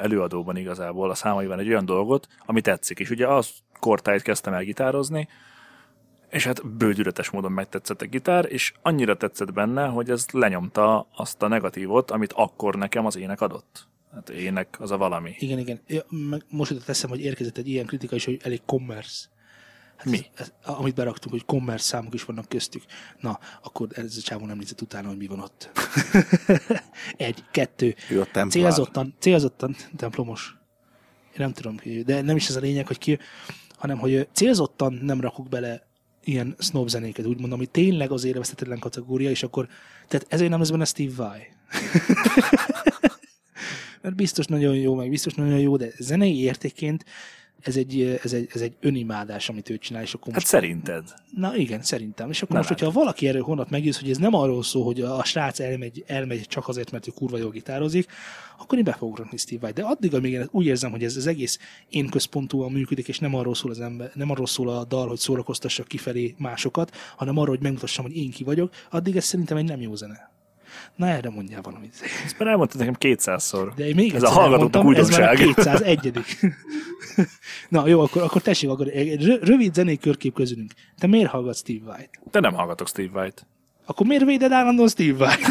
előadóban 0.00 0.56
igazából, 0.56 1.10
a 1.10 1.14
számaiban 1.14 1.58
egy 1.58 1.68
olyan 1.68 1.84
dolgot, 1.84 2.28
ami 2.46 2.60
tetszik. 2.60 2.98
És 2.98 3.10
ugye 3.10 3.28
az 3.28 3.50
kortájt 3.80 4.22
kezdtem 4.22 4.54
el 4.54 4.62
gitározni, 4.62 5.28
és 6.30 6.44
hát 6.44 6.76
bődületes 6.76 7.30
módon 7.30 7.52
megtetszett 7.52 8.02
a 8.02 8.06
gitár, 8.06 8.46
és 8.52 8.72
annyira 8.82 9.16
tetszett 9.16 9.52
benne, 9.52 9.86
hogy 9.86 10.10
ez 10.10 10.26
lenyomta 10.30 11.06
azt 11.16 11.42
a 11.42 11.48
negatívot, 11.48 12.10
amit 12.10 12.32
akkor 12.32 12.74
nekem 12.74 13.06
az 13.06 13.16
ének 13.16 13.40
adott. 13.40 13.88
Hát 14.12 14.30
ének 14.30 14.76
az 14.80 14.90
a 14.90 14.96
valami. 14.96 15.34
Igen, 15.38 15.58
igen. 15.58 15.80
Ja, 15.86 16.02
meg 16.08 16.44
most 16.48 16.70
jutott 16.70 16.88
eszem, 16.88 17.10
hogy 17.10 17.20
érkezett 17.20 17.56
egy 17.56 17.68
ilyen 17.68 17.86
kritika 17.86 18.14
is, 18.14 18.24
hogy 18.24 18.40
elég 18.42 18.60
commerce. 18.66 19.26
Hát 20.02 20.12
Mi? 20.12 20.26
Ez, 20.34 20.52
ez, 20.64 20.74
amit 20.74 20.94
beraktunk, 20.94 21.34
hogy 21.34 21.44
commerce 21.44 21.84
számok 21.84 22.14
is 22.14 22.24
vannak 22.24 22.48
köztük. 22.48 22.82
Na, 23.20 23.38
akkor 23.62 23.88
ez 23.94 24.16
a 24.16 24.20
csávon 24.20 24.50
említett 24.50 24.80
utána, 24.80 25.08
hogy 25.08 25.16
mi 25.16 25.26
van 25.26 25.40
ott. 25.40 25.70
egy, 27.16 27.44
kettő. 27.50 27.94
Ő 28.10 28.20
a 28.20 28.24
templár. 28.24 28.50
Célzottan, 28.50 29.14
célzottan 29.18 29.76
templomos. 29.96 30.56
Én 31.26 31.36
nem 31.36 31.52
tudom 31.52 31.76
de 32.04 32.20
nem 32.20 32.36
is 32.36 32.48
ez 32.48 32.56
a 32.56 32.60
lényeg, 32.60 32.86
hogy 32.86 32.98
ki, 32.98 33.18
hanem 33.76 33.98
hogy 33.98 34.28
célzottan 34.32 34.92
nem 34.92 35.20
rakok 35.20 35.48
bele 35.48 35.86
ilyen 36.24 36.54
snob 36.58 36.88
zenéket, 36.88 37.26
úgymond, 37.26 37.52
ami 37.52 37.66
tényleg 37.66 38.10
az 38.10 38.24
élvezhetetlen 38.24 38.78
kategória, 38.78 39.30
és 39.30 39.42
akkor, 39.42 39.68
tehát 40.08 40.26
ezért 40.28 40.50
nem 40.50 40.58
lesz 40.58 40.70
benne 40.70 40.84
Steve 40.84 41.14
Vai. 41.14 41.40
Mert 44.02 44.14
biztos 44.14 44.46
nagyon 44.46 44.74
jó, 44.74 44.94
meg 44.94 45.08
biztos 45.08 45.34
nagyon 45.34 45.58
jó, 45.58 45.76
de 45.76 45.88
zenei 45.98 46.42
értékként 46.42 47.04
ez 47.62 47.76
egy, 47.76 48.18
ez, 48.22 48.32
egy, 48.32 48.48
ez 48.54 48.60
egy 48.60 48.72
önimádás, 48.80 49.48
amit 49.48 49.70
ő 49.70 49.78
csinál, 49.78 50.02
és 50.02 50.14
akkor 50.14 50.26
Hát 50.26 50.34
most 50.34 50.46
szerinted? 50.46 51.14
Na 51.36 51.56
igen, 51.56 51.82
szerintem. 51.82 52.30
És 52.30 52.42
akkor 52.42 52.56
Nem 52.56 52.64
most, 52.66 52.80
hogyha 52.80 53.00
valaki 53.00 53.28
erről 53.28 53.42
honnan 53.42 53.66
meggyőz, 53.70 53.98
hogy 54.00 54.10
ez 54.10 54.16
nem 54.16 54.34
arról 54.34 54.62
szól, 54.62 54.84
hogy 54.84 55.00
a 55.00 55.24
srác 55.24 55.60
elmegy, 55.60 56.04
elmegy 56.06 56.46
csak 56.48 56.68
azért, 56.68 56.90
mert 56.90 57.08
ő 57.08 57.10
kurva 57.10 57.36
jól 57.36 57.50
gitározik, 57.50 58.06
akkor 58.58 58.78
én 58.78 58.84
be 58.84 58.92
fogok 58.92 59.18
rakni 59.18 59.36
Steve 59.36 59.60
Vai. 59.60 59.72
De 59.72 59.82
addig, 59.82 60.14
amíg 60.14 60.32
én 60.32 60.48
úgy 60.50 60.66
érzem, 60.66 60.90
hogy 60.90 61.04
ez 61.04 61.16
az 61.16 61.26
egész 61.26 61.58
én 61.88 62.08
központúan 62.08 62.72
működik, 62.72 63.08
és 63.08 63.18
nem 63.18 63.34
arról 63.34 63.54
szól 63.54 63.70
az 63.70 63.80
ember, 63.80 64.10
nem 64.14 64.30
arról 64.30 64.46
szól 64.46 64.68
a 64.68 64.84
dal, 64.84 65.08
hogy 65.08 65.18
szórakoztassak 65.18 65.88
kifelé 65.88 66.34
másokat, 66.38 66.96
hanem 67.16 67.36
arról, 67.36 67.54
hogy 67.54 67.62
megmutassam, 67.62 68.04
hogy 68.04 68.16
én 68.16 68.30
ki 68.30 68.44
vagyok, 68.44 68.74
addig 68.90 69.16
ez 69.16 69.24
szerintem 69.24 69.56
egy 69.56 69.64
nem 69.64 69.80
jó 69.80 69.94
zene. 69.94 70.30
Na 70.96 71.06
erre 71.08 71.30
mondjál 71.30 71.60
valamit. 71.62 71.94
Ezt 72.24 72.38
már 72.38 72.48
elmondtad 72.48 72.78
nekem 72.78 72.96
200-szor. 73.00 73.72
De 73.76 73.86
én 73.86 73.94
még 73.94 74.14
Ez 74.14 74.22
a 74.22 74.28
hallgatóknak 74.30 74.74
elmondtam, 74.74 75.04
ez 75.04 75.18
már 75.18 75.28
a 75.28 75.32
újdonság. 75.32 75.54
201 75.54 76.12
Na 77.68 77.86
jó, 77.88 78.00
akkor, 78.00 78.22
akkor 78.22 78.42
tessék, 78.42 78.70
akkor 78.70 78.88
egy 78.88 79.24
rö- 79.24 79.44
rövid 79.44 79.74
zenei 79.74 79.98
körkép 79.98 80.34
közülünk. 80.34 80.72
Te 80.98 81.06
miért 81.06 81.30
hallgatsz 81.30 81.58
Steve 81.58 81.90
White? 81.92 82.10
De 82.30 82.40
nem 82.40 82.54
hallgatok 82.54 82.88
Steve 82.88 83.20
White. 83.20 83.42
Akkor 83.86 84.06
miért 84.06 84.24
véded 84.24 84.52
állandóan 84.52 84.88
Steve 84.88 85.16
Vai? 85.24 85.34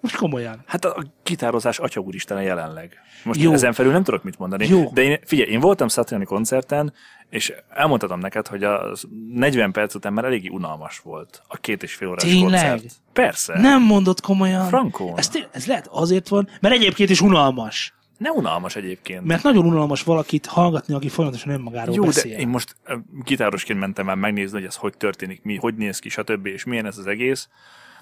Most 0.00 0.16
komolyan. 0.16 0.62
Hát 0.66 0.84
a 0.84 1.04
gitározás 1.22 1.78
atya 1.78 2.00
úristen 2.00 2.42
jelenleg. 2.42 2.96
Most 3.24 3.40
Jó. 3.40 3.52
Ezen 3.52 3.72
felül 3.72 3.92
nem 3.92 4.02
tudok 4.02 4.22
mit 4.22 4.38
mondani. 4.38 4.66
Jó. 4.68 4.90
De 4.92 5.02
én, 5.02 5.18
figyelj, 5.24 5.50
én 5.50 5.60
voltam 5.60 5.88
Satriani 5.88 6.24
koncerten, 6.24 6.92
és 7.30 7.52
elmondhatom 7.68 8.18
neked, 8.20 8.46
hogy 8.46 8.64
a 8.64 8.96
40 9.32 9.72
perc 9.72 9.94
után 9.94 10.12
már 10.12 10.24
eléggé 10.24 10.48
unalmas 10.48 10.98
volt 10.98 11.42
a 11.48 11.56
két 11.56 11.82
és 11.82 11.94
fél 11.94 12.08
órás 12.08 12.22
Tényleg? 12.22 12.70
koncert. 12.70 12.94
Persze. 13.12 13.58
Nem 13.60 13.82
mondod 13.82 14.20
komolyan. 14.20 14.66
Frankón. 14.68 15.18
Ez, 15.18 15.28
té- 15.28 15.48
ez 15.52 15.66
lehet 15.66 15.86
azért 15.90 16.28
van, 16.28 16.48
mert 16.60 16.74
egyébként 16.74 17.10
is 17.10 17.20
unalmas. 17.20 17.92
Ne 18.18 18.30
unalmas 18.30 18.76
egyébként. 18.76 19.24
Mert 19.24 19.42
nagyon 19.42 19.66
unalmas 19.66 20.02
valakit 20.02 20.46
hallgatni, 20.46 20.94
aki 20.94 21.08
folyamatosan 21.08 21.52
önmagáról 21.52 21.94
Jó, 21.94 22.04
beszél. 22.04 22.32
de 22.32 22.38
én 22.38 22.48
most 22.48 22.76
ö, 22.84 22.94
gitárosként 23.24 23.78
mentem 23.78 24.06
már 24.06 24.16
megnézni, 24.16 24.58
hogy 24.58 24.66
ez 24.66 24.74
hogy 24.76 24.96
történik, 24.96 25.42
mi, 25.42 25.56
hogy 25.56 25.74
néz 25.74 25.98
ki, 25.98 26.08
stb. 26.08 26.46
és 26.46 26.64
milyen 26.64 26.86
ez 26.86 26.98
az 26.98 27.06
egész. 27.06 27.48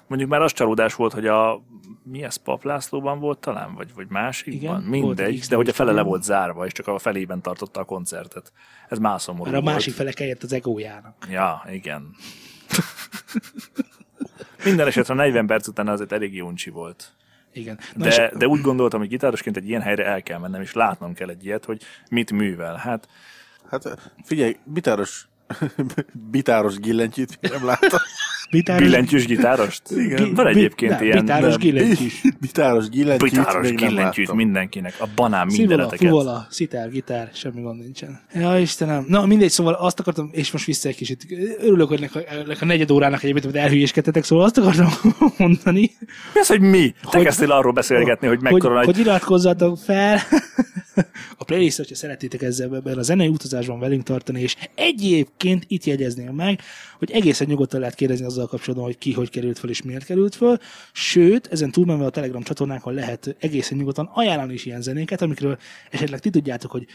Mondjuk 0.07 0.29
már 0.29 0.41
az 0.41 0.53
csalódás 0.53 0.95
volt, 0.95 1.13
hogy 1.13 1.27
a 1.27 1.61
mi 2.03 2.23
ez 2.23 2.35
Paplászlóban 2.35 3.19
volt 3.19 3.39
talán, 3.39 3.73
vagy, 3.73 3.93
vagy 3.93 4.07
másikban, 4.09 4.79
Igen, 4.79 4.89
mindegy, 4.89 5.45
de 5.49 5.55
hogy 5.55 5.69
a 5.69 5.73
fele 5.73 5.91
le 5.91 6.01
volt 6.01 6.23
zárva, 6.23 6.65
és 6.65 6.71
csak 6.71 6.87
a 6.87 6.99
felében 6.99 7.41
tartotta 7.41 7.79
a 7.79 7.83
koncertet. 7.83 8.51
Ez 8.89 8.97
már 8.97 9.21
szomorú 9.21 9.55
a 9.55 9.61
másik 9.61 9.93
fele 9.93 10.11
kellett 10.11 10.43
az 10.43 10.53
egójának. 10.53 11.27
Ja, 11.29 11.63
igen. 11.71 12.15
Minden 14.63 14.87
esetre 14.87 15.13
40 15.13 15.47
perc 15.47 15.67
után 15.67 15.87
azért 15.87 16.11
elég 16.11 16.43
uncsi 16.43 16.69
volt. 16.69 17.11
Igen. 17.53 17.79
Na 17.95 18.05
és 18.07 18.15
De, 18.15 18.31
de 18.37 18.47
úgy 18.47 18.61
gondoltam, 18.61 18.99
hogy 18.99 19.09
gitárosként 19.09 19.57
egy 19.57 19.67
ilyen 19.67 19.81
helyre 19.81 20.05
el 20.05 20.23
kell 20.23 20.39
mennem, 20.39 20.61
és 20.61 20.73
látnom 20.73 21.13
kell 21.13 21.29
egy 21.29 21.45
ilyet, 21.45 21.65
hogy 21.65 21.81
mit 22.09 22.31
művel. 22.31 22.75
Hát 22.75 23.07
Hát 23.69 24.11
figyelj, 24.23 24.57
bitáros, 24.63 25.27
bitáros 26.31 26.79
billentyűt 26.79 27.37
még 27.41 27.51
nem 27.51 27.65
láttam. 27.65 27.99
Bitáros, 28.51 28.81
billentyűs 28.83 29.25
gitárost? 29.25 29.81
Gi- 29.95 30.35
Van 30.35 30.47
egyébként 30.47 30.91
nem, 30.91 31.03
ilyen. 31.03 31.19
bitáros 31.19 31.57
billentyűs. 31.57 32.21
bitáros 32.39 32.89
billentyűt 32.89 33.29
Bitáros 33.31 33.71
láttam. 33.93 34.35
mindenkinek. 34.35 34.93
A 34.99 35.07
banán 35.15 35.49
Szivola, 35.49 35.67
mindeneteket. 35.67 36.09
fuvola, 36.09 36.47
szitár, 36.49 36.89
gitár, 36.89 37.29
semmi 37.33 37.61
gond 37.61 37.79
nincsen. 37.81 38.19
Ja, 38.33 38.59
Istenem. 38.59 39.05
Na, 39.07 39.25
mindegy, 39.25 39.49
szóval 39.49 39.73
azt 39.73 39.99
akartam, 39.99 40.29
és 40.31 40.51
most 40.51 40.65
vissza 40.65 40.87
egy 40.89 40.95
kicsit. 40.95 41.25
Örülök, 41.61 41.87
hogy 41.87 41.97
ennek 41.97 42.15
a, 42.15 42.55
a 42.61 42.65
negyed 42.65 42.91
órának 42.91 43.23
egyébként, 43.23 43.45
amit 43.45 43.57
elhülyéskedtetek, 43.57 44.23
szóval 44.23 44.45
azt 44.45 44.57
akartam 44.57 44.89
mondani, 45.37 45.91
Mi 46.33 46.39
az, 46.39 46.47
hogy 46.47 46.61
mi? 46.61 46.89
Te 47.01 47.17
Hogy- 47.17 47.23
kezdtél 47.23 47.51
arról 47.51 47.73
beszélgetni, 47.73 48.27
hogy 48.27 48.39
hogy, 48.41 48.51
mekkora 48.51 48.73
nagy... 48.73 48.85
hogy 48.85 48.99
iratkozzatok 48.99 49.77
fel 49.77 50.19
a 51.37 51.43
playlist, 51.43 51.77
hogyha 51.77 51.95
szeretnétek 51.95 52.41
ezzel 52.41 52.75
ebben 52.75 52.97
a 52.97 53.01
zenei 53.01 53.27
utazásban 53.27 53.79
velünk 53.79 54.03
tartani, 54.03 54.41
és 54.41 54.55
egyébként 54.75 55.63
itt 55.67 55.83
jegyezném 55.83 56.33
meg, 56.35 56.59
hogy 56.97 57.11
egészen 57.11 57.47
nyugodtan 57.47 57.79
lehet 57.79 57.95
kérdezni 57.95 58.25
azzal 58.37 58.49
kapcsolatban, 58.49 58.87
hogy 58.87 58.97
ki 58.97 59.13
hogy 59.13 59.29
került 59.29 59.59
fel 59.59 59.69
és 59.69 59.81
miért 59.81 60.05
került 60.05 60.35
fel, 60.35 60.59
sőt, 60.91 61.47
ezen 61.47 61.71
túlmenve 61.71 62.05
a 62.05 62.09
Telegram 62.09 62.43
csatornákon 62.43 62.93
lehet 62.93 63.35
egészen 63.39 63.77
nyugodtan 63.77 64.09
ajánlani 64.13 64.53
is 64.53 64.65
ilyen 64.65 64.81
zenéket, 64.81 65.21
amikről 65.21 65.57
esetleg 65.91 66.19
ti 66.19 66.29
tudjátok, 66.29 66.71
hogy 66.71 66.85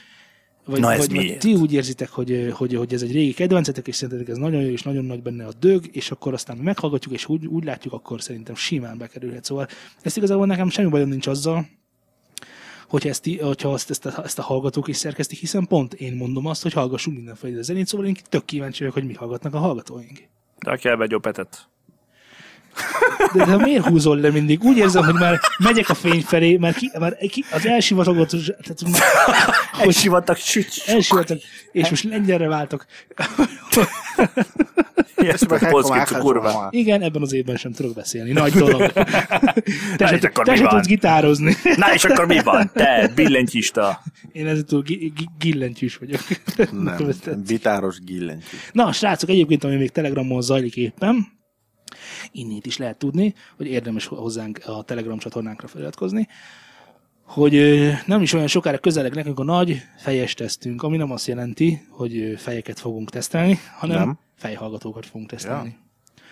vagy, 0.65 0.81
Na, 0.81 0.93
ez 0.93 0.99
vagy, 0.99 1.11
miért? 1.11 1.39
ti 1.39 1.55
úgy 1.55 1.73
érzitek, 1.73 2.11
hogy, 2.11 2.53
hogy, 2.53 2.75
hogy 2.75 2.93
ez 2.93 3.03
egy 3.03 3.13
régi 3.13 3.33
kedvencetek, 3.33 3.89
és 3.89 3.95
szerintetek 3.95 4.29
ez 4.29 4.37
nagyon 4.37 4.63
jó, 4.63 4.69
és 4.69 4.83
nagyon 4.83 5.05
nagy 5.05 5.23
benne 5.23 5.47
a 5.47 5.53
dög, 5.61 5.85
és 5.93 6.11
akkor 6.11 6.33
aztán 6.33 6.57
meghallgatjuk, 6.57 7.15
és 7.15 7.29
úgy, 7.29 7.47
úgy 7.47 7.65
látjuk, 7.65 7.93
akkor 7.93 8.23
szerintem 8.23 8.55
simán 8.55 8.99
bekerülhet. 8.99 9.45
Szóval 9.45 9.69
ezt 10.03 10.17
igazából 10.17 10.47
nekem 10.47 10.71
semmi 10.71 10.91
bajom 10.91 11.09
nincs 11.09 11.27
azzal, 11.27 11.67
hogyha 12.89 13.09
ezt, 13.09 13.29
hogyha 13.41 13.73
ezt, 13.73 13.91
ezt, 13.91 14.07
a, 14.07 14.25
ezt 14.25 14.39
a 14.39 14.43
hallgatók 14.43 14.89
is 14.89 14.97
szerkesztik, 14.97 15.39
hiszen 15.39 15.67
pont 15.67 15.95
én 15.95 16.17
mondom 16.17 16.47
azt, 16.47 16.63
hogy 16.63 16.73
hallgassunk 16.73 17.17
mindenféle 17.17 17.63
zenét, 17.63 17.87
szóval 17.87 18.07
én 18.07 18.17
tök 18.29 18.45
kíváncsi 18.45 18.79
vagyok, 18.79 18.95
hogy 18.95 19.07
mi 19.07 19.15
hallgatnak 19.15 19.55
a 19.55 19.59
hallgatóink. 19.59 20.29
De 20.63 20.71
aki 20.71 20.89
elbe 20.89 21.05
egy 21.05 21.11
jobb 21.11 21.23
petet. 21.23 21.67
De, 23.33 23.45
de 23.45 23.57
miért 23.57 23.85
húzol 23.85 24.19
le 24.19 24.31
mindig? 24.31 24.63
Úgy 24.63 24.77
érzem, 24.77 25.05
hogy 25.05 25.15
már 25.15 25.41
megyek 25.59 25.89
a 25.89 25.95
fény 25.95 26.23
felé, 26.23 26.57
már, 26.57 26.75
ki, 26.75 26.91
már 26.99 27.17
ki, 27.17 27.45
az 27.53 27.67
elsivatagot, 27.67 28.31
tehát 28.47 28.83
már 28.83 29.03
Hogy 29.73 29.95
sivattak, 29.95 30.37
süt, 30.37 30.83
elsivatag, 30.87 31.39
és 31.73 31.89
most 31.89 32.05
lengyelre 32.05 32.49
váltok. 32.49 32.87
Ilyesmi, 35.17 35.47
polszki 35.71 36.15
kurva. 36.19 36.69
Igen, 36.71 37.03
ebben 37.03 37.23
az 37.23 37.33
évben 37.33 37.57
sem 37.57 37.73
tudok 37.73 37.95
beszélni. 37.95 38.33
Nagy 38.33 38.53
dolog. 38.53 38.93
Te 39.97 40.07
se, 40.07 40.19
te 40.19 40.51
mi 40.51 40.57
se 40.57 40.63
van? 40.63 40.69
tudsz 40.75 40.87
gitározni. 40.87 41.55
Na 41.77 41.95
és 41.95 42.05
akkor 42.05 42.27
mi 42.27 42.41
van? 42.43 42.71
Te, 42.75 43.13
billentyista. 43.15 44.03
Én 44.33 44.47
ezutól 44.47 44.83
gi- 44.83 45.13
gi- 45.17 45.29
gillentyűs 45.39 45.97
vagyok. 45.97 46.21
Nem, 46.71 47.13
bitáros 47.47 48.01
billentyű. 48.01 48.57
Na, 48.73 48.93
srácok, 48.93 49.29
egyébként, 49.29 49.65
ami 49.65 49.77
még 49.77 49.91
Telegramon 49.91 50.43
zajlik 50.43 50.77
éppen, 50.77 51.27
innét 52.33 52.67
is 52.67 52.77
lehet 52.77 52.99
tudni, 52.99 53.35
hogy 53.57 53.67
érdemes 53.67 54.07
hozzánk 54.07 54.61
a 54.67 54.83
Telegram 54.83 55.19
csatornánkra 55.19 55.69
feliratkozni, 55.69 56.29
hogy 57.33 57.81
nem 58.07 58.23
is 58.23 58.33
olyan 58.33 58.47
sokára 58.47 58.79
közeleg 58.79 59.15
nekünk 59.15 59.39
a 59.39 59.45
nagy 59.45 59.83
fejes 59.97 60.35
tesztünk, 60.35 60.83
ami 60.83 60.97
nem 60.97 61.11
azt 61.11 61.27
jelenti, 61.27 61.87
hogy 61.89 62.35
fejeket 62.37 62.79
fogunk 62.81 63.11
tesztelni, 63.11 63.59
hanem 63.79 63.99
nem. 63.99 64.19
Fejhallgatókat 64.37 65.07
fogunk 65.07 65.31
tesztelni. 65.31 65.69
Ja. 65.69 66.23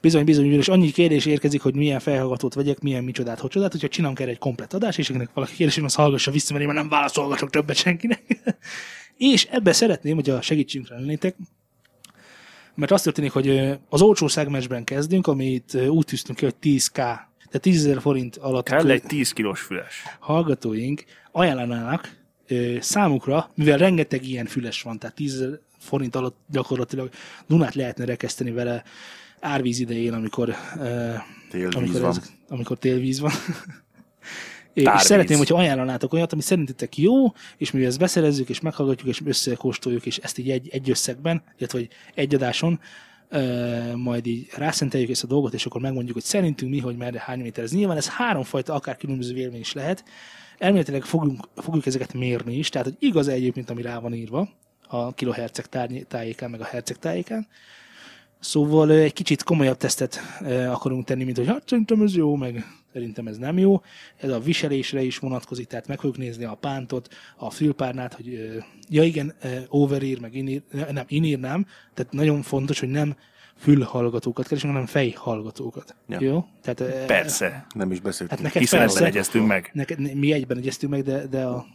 Bizony, 0.00 0.24
bizony, 0.24 0.52
és 0.52 0.68
annyi 0.68 0.90
kérdés 0.90 1.26
érkezik, 1.26 1.60
hogy 1.62 1.74
milyen 1.74 2.00
fejhallgatót 2.00 2.54
vegyek, 2.54 2.80
milyen 2.80 3.04
micsodát, 3.04 3.38
hogy 3.38 3.50
csodát, 3.50 3.72
hogyha 3.72 3.88
csinálunk 3.88 4.20
erre 4.20 4.30
egy 4.30 4.38
komplet 4.38 4.74
adás, 4.74 4.98
és 4.98 5.08
akinek 5.10 5.30
valaki 5.34 5.54
kérdés, 5.54 5.78
az 5.78 5.94
hallgassa 5.94 6.30
vissza, 6.30 6.52
mert 6.52 6.64
én 6.64 6.72
már 6.72 6.80
nem 6.80 6.88
válaszolgatok 6.88 7.50
többet 7.50 7.76
senkinek. 7.76 8.22
és 9.16 9.44
ebbe 9.50 9.72
szeretném, 9.72 10.14
hogy 10.14 10.30
a 10.30 10.40
segítségünkre 10.40 10.94
lennétek, 10.94 11.36
mert 12.74 12.92
azt 12.92 13.04
történik, 13.04 13.32
hogy 13.32 13.78
az 13.88 14.00
olcsó 14.00 14.28
szegmensben 14.28 14.84
kezdünk, 14.84 15.26
amit 15.26 15.74
úgy 15.74 16.04
tűztünk 16.04 16.38
ki, 16.38 16.44
hogy 16.44 16.54
10k, 16.62 17.18
tehát 17.52 17.60
10 17.60 17.86
000 17.86 18.00
forint 18.00 18.36
alatt 18.36 18.68
Kell 18.68 18.90
egy 18.90 19.02
10 19.02 19.32
kilós 19.32 19.60
füles. 19.60 20.02
hallgatóink 20.18 21.04
ajánlanának 21.32 22.16
ö, 22.48 22.76
számukra, 22.80 23.50
mivel 23.54 23.78
rengeteg 23.78 24.28
ilyen 24.28 24.46
füles 24.46 24.82
van, 24.82 24.98
tehát 24.98 25.16
10 25.16 25.40
000 25.40 25.58
forint 25.78 26.16
alatt 26.16 26.36
gyakorlatilag 26.50 27.10
Dunát 27.46 27.74
lehetne 27.74 28.04
rekeszteni 28.04 28.50
vele 28.50 28.82
árvíz 29.40 29.80
idején, 29.80 30.12
amikor, 30.12 30.54
ö, 30.78 31.12
Télvíz 31.50 31.74
amikor, 31.74 32.00
van. 32.00 32.10
ez, 32.10 32.32
amikor 32.48 32.78
télvíz 32.78 33.20
van. 33.20 33.32
és 34.72 34.82
Tárvíz. 34.82 35.06
szeretném, 35.06 35.38
hogyha 35.38 35.58
ajánlanátok 35.58 36.12
olyat, 36.12 36.32
ami 36.32 36.42
szerintetek 36.42 36.96
jó, 36.96 37.32
és 37.56 37.70
mivel 37.70 37.88
ezt 37.88 37.98
beszerezzük, 37.98 38.48
és 38.48 38.60
meghallgatjuk, 38.60 39.08
és 39.08 39.20
összekóstoljuk, 39.24 40.06
és 40.06 40.18
ezt 40.18 40.38
így 40.38 40.50
egy, 40.50 40.68
egy 40.72 40.90
összegben, 40.90 41.42
illetve 41.58 41.78
hogy 41.78 41.88
egy 42.14 42.34
adáson, 42.34 42.80
majd 43.96 44.26
így 44.26 44.48
rászenteljük 44.56 45.10
ezt 45.10 45.24
a 45.24 45.26
dolgot, 45.26 45.54
és 45.54 45.66
akkor 45.66 45.80
megmondjuk, 45.80 46.14
hogy 46.14 46.24
szerintünk 46.24 46.70
mi, 46.70 46.78
hogy 46.78 46.96
merre, 46.96 47.22
hány 47.24 47.40
méter. 47.40 47.64
Ez 47.64 47.72
nyilván 47.72 47.96
ez 47.96 48.08
háromfajta, 48.08 48.74
akár 48.74 48.96
különböző 48.96 49.34
vélemény 49.34 49.60
is 49.60 49.72
lehet. 49.72 50.04
Elméletileg 50.58 51.02
fogunk, 51.02 51.48
fogjuk 51.56 51.86
ezeket 51.86 52.12
mérni 52.12 52.56
is, 52.56 52.68
tehát 52.68 52.86
hogy 52.86 52.96
igaz 52.98 53.28
egyébként, 53.28 53.70
ami 53.70 53.82
rá 53.82 53.98
van 53.98 54.14
írva 54.14 54.48
a 54.88 55.14
kiloherceg 55.14 55.66
tájékán, 56.08 56.50
meg 56.50 56.60
a 56.60 56.64
herceg 56.64 56.98
tájékán. 56.98 57.46
Szóval 58.40 58.90
egy 58.90 59.12
kicsit 59.12 59.42
komolyabb 59.42 59.76
tesztet 59.76 60.20
akarunk 60.68 61.04
tenni, 61.04 61.24
mint 61.24 61.36
hogy 61.36 61.46
hát 61.46 61.68
szerintem 61.68 62.02
ez 62.02 62.14
jó, 62.14 62.36
meg 62.36 62.64
szerintem 62.92 63.26
ez 63.26 63.38
nem 63.38 63.58
jó. 63.58 63.82
Ez 64.16 64.30
a 64.30 64.38
viselésre 64.38 65.02
is 65.02 65.18
vonatkozik, 65.18 65.66
tehát 65.66 65.86
meg 65.86 65.96
fogjuk 65.96 66.18
nézni 66.18 66.44
a 66.44 66.54
pántot, 66.54 67.08
a 67.36 67.50
fülpárnát, 67.50 68.14
hogy 68.14 68.58
ja 68.88 69.02
igen, 69.02 69.34
overír, 69.68 70.20
meg 70.20 70.34
inír, 70.34 70.62
nem, 70.92 71.04
inír 71.08 71.38
nem, 71.38 71.66
tehát 71.94 72.12
nagyon 72.12 72.42
fontos, 72.42 72.80
hogy 72.80 72.88
nem 72.88 73.16
fülhallgatókat 73.56 74.46
keresünk, 74.46 74.72
hanem 74.72 74.86
fejhallgatókat. 74.86 75.94
Ja. 76.08 76.20
Jó? 76.20 76.44
Tehát, 76.62 77.06
Persze. 77.06 77.66
Nem 77.74 77.90
is 77.90 78.00
beszéltünk. 78.00 78.30
Hát 78.30 78.42
neked 78.42 78.60
Hiszen 78.60 78.78
persze. 78.78 79.04
egyeztünk 79.04 79.46
meg. 79.46 79.70
Neked, 79.72 80.14
mi 80.14 80.32
egyben 80.32 80.56
egyeztünk 80.56 80.92
meg, 80.92 81.02
de, 81.02 81.26
de 81.26 81.44
a 81.44 81.66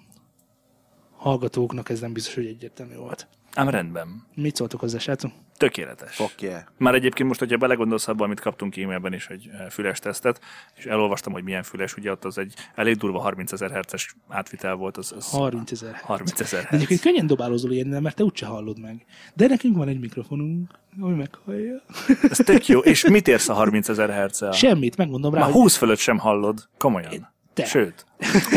hallgatóknak 1.17 1.89
ez 1.89 1.99
nem 1.99 2.13
biztos, 2.13 2.33
hogy 2.35 2.45
egyértelmű 2.45 2.95
volt. 2.95 3.27
Ám 3.53 3.69
rendben. 3.69 4.23
Mit 4.35 4.55
szóltok 4.55 4.79
hozzá, 4.79 4.97
srácok? 4.97 5.31
Tökéletes. 5.57 6.15
Fuck 6.15 6.41
yeah. 6.41 6.61
Már 6.77 6.93
egyébként 6.93 7.27
most, 7.27 7.39
hogyha 7.39 7.57
belegondolsz 7.57 8.07
abba, 8.07 8.23
amit 8.23 8.39
kaptunk 8.39 8.77
e-mailben 8.77 9.13
is, 9.13 9.27
egy 9.27 9.49
eh, 9.51 9.69
füles 9.69 9.99
tesztet, 9.99 10.41
és 10.75 10.85
elolvastam, 10.85 11.33
hogy 11.33 11.43
milyen 11.43 11.63
füles, 11.63 11.95
ugye 11.95 12.11
ott 12.11 12.25
az 12.25 12.37
egy 12.37 12.53
elég 12.75 12.95
durva 12.95 13.19
30 13.19 13.51
ezer 13.51 13.71
herces 13.71 14.15
átvitel 14.27 14.75
volt, 14.75 14.97
az, 14.97 15.13
az 15.17 15.29
30 15.29 15.71
ezer. 15.71 15.99
30 16.03 16.39
ezer 16.39 16.63
De 16.63 16.69
egyébként 16.75 16.99
könnyen 17.01 17.27
dobálózol 17.27 17.71
ilyennel, 17.71 18.01
mert 18.01 18.15
te 18.15 18.23
úgyse 18.23 18.45
hallod 18.45 18.79
meg. 18.79 19.05
De 19.33 19.47
nekünk 19.47 19.77
van 19.77 19.87
egy 19.87 19.99
mikrofonunk, 19.99 20.71
ami 20.99 21.15
meghallja. 21.15 21.81
Ez 22.29 22.37
tök 22.37 22.67
jó. 22.67 22.79
És 22.79 23.07
mit 23.07 23.27
érsz 23.27 23.49
a 23.49 23.53
30 23.53 23.89
ezer 23.89 24.09
herccel? 24.09 24.51
Semmit, 24.51 24.97
megmondom 24.97 25.33
rá, 25.33 25.39
Már 25.39 25.51
hogy 25.51 25.61
20 25.61 25.75
fölött 25.75 25.99
sem 25.99 26.17
hallod. 26.17 26.67
Komolyan. 26.77 27.35
Te. 27.53 27.65
Sőt, 27.65 28.05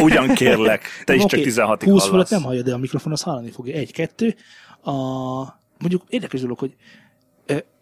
ugyan 0.02 0.34
kérlek, 0.34 0.86
te 1.04 1.14
is 1.14 1.22
Oké, 1.22 1.42
csak 1.42 1.52
16-ig 1.54 1.80
20 1.84 1.86
hallasz. 1.86 2.08
fölött 2.08 2.28
nem 2.30 2.42
hallja, 2.42 2.62
de 2.62 2.72
a 2.72 2.78
mikrofon 2.78 3.12
az 3.12 3.22
hallani 3.22 3.50
fogja. 3.50 3.74
Egy, 3.74 3.92
kettő. 3.92 4.34
A, 4.82 4.92
mondjuk 5.78 6.02
érdekes 6.08 6.40
dolog, 6.40 6.58
hogy 6.58 6.76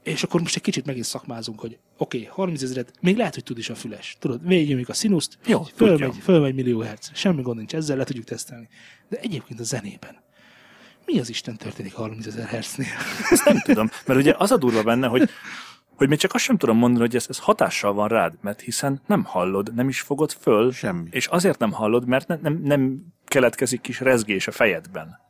és 0.02 0.22
akkor 0.22 0.40
most 0.40 0.56
egy 0.56 0.62
kicsit 0.62 0.86
megint 0.86 1.04
szakmázunk, 1.04 1.60
hogy 1.60 1.78
oké, 1.96 2.18
okay, 2.18 2.30
30 2.30 2.62
ezeret, 2.62 2.92
még 3.00 3.16
lehet, 3.16 3.34
hogy 3.34 3.42
tud 3.42 3.58
is 3.58 3.70
a 3.70 3.74
füles. 3.74 4.16
Tudod, 4.20 4.46
végignyomjuk 4.46 4.88
a 4.88 4.92
színuszt, 4.92 5.38
Jó, 5.46 5.62
fölmegy, 5.62 6.08
tudja. 6.08 6.22
fölmegy 6.22 6.54
millió 6.54 6.80
herc. 6.80 7.10
Semmi 7.14 7.42
gond 7.42 7.56
nincs, 7.56 7.74
ezzel 7.74 7.96
le 7.96 8.04
tudjuk 8.04 8.24
tesztelni. 8.24 8.68
De 9.08 9.16
egyébként 9.16 9.60
a 9.60 9.62
zenében 9.62 10.16
mi 11.06 11.18
az 11.18 11.28
Isten 11.28 11.56
történik 11.56 11.94
30 11.94 12.26
ezer 12.26 12.46
hertznél? 12.46 12.86
Ezt 13.30 13.44
nem 13.44 13.60
tudom, 13.60 13.90
mert 14.06 14.20
ugye 14.20 14.34
az 14.38 14.50
a 14.50 14.56
durva 14.56 14.82
benne, 14.82 15.06
hogy 15.06 15.28
hogy 15.96 16.08
még 16.08 16.18
csak 16.18 16.34
azt 16.34 16.44
sem 16.44 16.56
tudom 16.56 16.76
mondani, 16.76 17.04
hogy 17.04 17.16
ez, 17.16 17.26
ez 17.28 17.38
hatással 17.38 17.92
van 17.92 18.08
rád, 18.08 18.34
mert 18.40 18.60
hiszen 18.60 19.00
nem 19.06 19.24
hallod, 19.24 19.74
nem 19.74 19.88
is 19.88 20.00
fogod 20.00 20.32
föl, 20.32 20.72
Semmi. 20.72 21.08
és 21.10 21.26
azért 21.26 21.58
nem 21.58 21.72
hallod, 21.72 22.06
mert 22.06 22.26
ne, 22.26 22.36
nem, 22.36 22.60
nem 22.62 23.00
keletkezik 23.24 23.80
kis 23.80 24.00
rezgés 24.00 24.46
a 24.46 24.50
fejedben, 24.50 25.20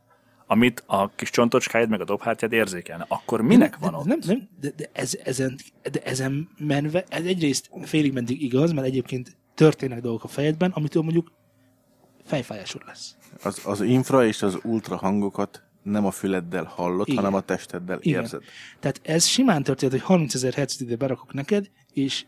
amit 0.51 0.83
a 0.85 1.09
kis 1.15 1.29
csontocskáid 1.29 1.89
meg 1.89 2.01
a 2.01 2.03
dobhártyád 2.03 2.51
érzékelne. 2.51 3.05
Akkor 3.07 3.41
minek 3.41 3.77
van 3.77 3.91
de, 3.91 3.97
ott? 3.97 4.05
Nem, 4.05 4.19
nem, 4.25 4.49
de, 4.59 4.69
de, 4.75 4.89
ez, 4.93 5.17
ezen, 5.23 5.59
de 5.91 6.01
ezen 6.03 6.49
menve, 6.57 7.03
ez 7.09 7.25
egyrészt 7.25 7.69
félig 7.81 8.13
meddig 8.13 8.41
igaz, 8.41 8.71
mert 8.71 8.87
egyébként 8.87 9.37
történnek 9.55 10.01
dolgok 10.01 10.23
a 10.23 10.27
fejedben, 10.27 10.71
amitől 10.71 11.03
mondjuk 11.03 11.31
fejfájásod 12.23 12.81
lesz. 12.85 13.15
Az, 13.43 13.61
az 13.65 13.81
infra 13.81 14.25
és 14.25 14.41
az 14.41 14.59
ultra 14.63 14.95
hangokat 14.95 15.63
nem 15.83 16.05
a 16.05 16.11
füleddel 16.11 16.63
hallod, 16.63 17.07
Igen. 17.07 17.23
hanem 17.23 17.37
a 17.37 17.41
testeddel 17.41 17.97
Igen. 18.01 18.21
érzed. 18.21 18.41
Tehát 18.79 19.01
ez 19.03 19.25
simán 19.25 19.63
történt, 19.63 19.91
hogy 19.91 20.01
30 20.01 20.33
ezer 20.33 20.53
hercet 20.53 20.81
ide 20.81 20.95
berakok 20.95 21.33
neked, 21.33 21.69
és 21.93 22.25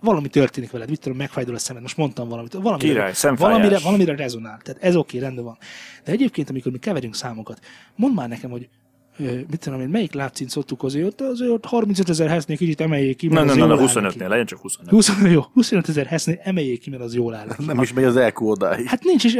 valami 0.00 0.28
történik 0.28 0.70
veled, 0.70 0.88
mit 0.88 1.00
tudom, 1.00 1.18
megfájdul 1.18 1.54
a 1.54 1.58
szemed, 1.58 1.82
most 1.82 1.96
mondtam 1.96 2.28
valamit, 2.28 2.52
valamire, 2.52 2.88
Király, 2.88 3.12
szemfájás. 3.12 3.54
valamire, 3.56 3.78
valamire 3.78 4.16
rezonál, 4.16 4.58
tehát 4.62 4.82
ez 4.82 4.96
oké, 4.96 5.18
rendben 5.18 5.44
van. 5.44 5.58
De 6.04 6.12
egyébként, 6.12 6.50
amikor 6.50 6.72
mi 6.72 6.78
keverünk 6.78 7.14
számokat, 7.14 7.60
mondd 7.96 8.14
már 8.14 8.28
nekem, 8.28 8.50
hogy 8.50 8.68
mit 9.50 9.58
tudom 9.60 9.80
én, 9.80 9.88
melyik 9.88 10.12
lábcint 10.12 10.50
szoktuk 10.50 10.80
hozni, 10.80 11.04
ott 11.04 11.20
azért 11.20 11.50
ott 11.50 11.64
35 11.64 12.08
ezer 12.08 12.28
hercnél 12.28 12.56
kicsit 12.56 12.80
emeljék 12.80 13.16
ki, 13.16 13.26
Na, 13.26 13.34
mert 13.34 13.46
na, 13.46 13.52
az 13.52 13.58
na, 13.58 13.64
jól 13.66 13.74
na, 13.74 13.82
áll 13.82 13.88
25-nél, 13.88 14.02
neki. 14.02 14.30
legyen 14.30 14.46
csak 14.46 14.60
25. 14.60 14.90
20, 14.90 15.12
jó, 15.30 15.42
25 15.52 15.88
ezer 15.88 16.06
hercnél 16.06 16.40
emeljék 16.42 16.80
ki, 16.80 16.90
mert 16.90 17.02
az 17.02 17.14
jól 17.14 17.34
áll 17.34 17.46
neki. 17.46 17.64
Nem 17.64 17.82
is 17.82 17.92
megy 17.92 18.04
az 18.04 18.16
EQ 18.16 18.46
odáig. 18.50 18.86
Hát 18.86 19.04
nincs 19.04 19.24
is. 19.24 19.34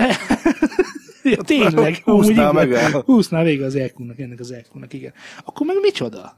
ja, 1.23 1.43
tényleg. 1.43 2.01
Húsznál 2.05 2.15
amúgy 2.15 2.29
igen. 2.31 2.55
meg 2.55 2.73
el. 2.73 3.03
Húsznál 3.07 3.45
vége 3.45 3.65
az 3.65 3.75
EQ-nak, 3.75 4.19
ennek 4.19 4.41
az 4.41 4.51
EQ-nak, 4.53 4.93
igen. 4.93 5.13
Akkor 5.45 5.67
meg 5.67 5.77
micsoda? 5.81 6.37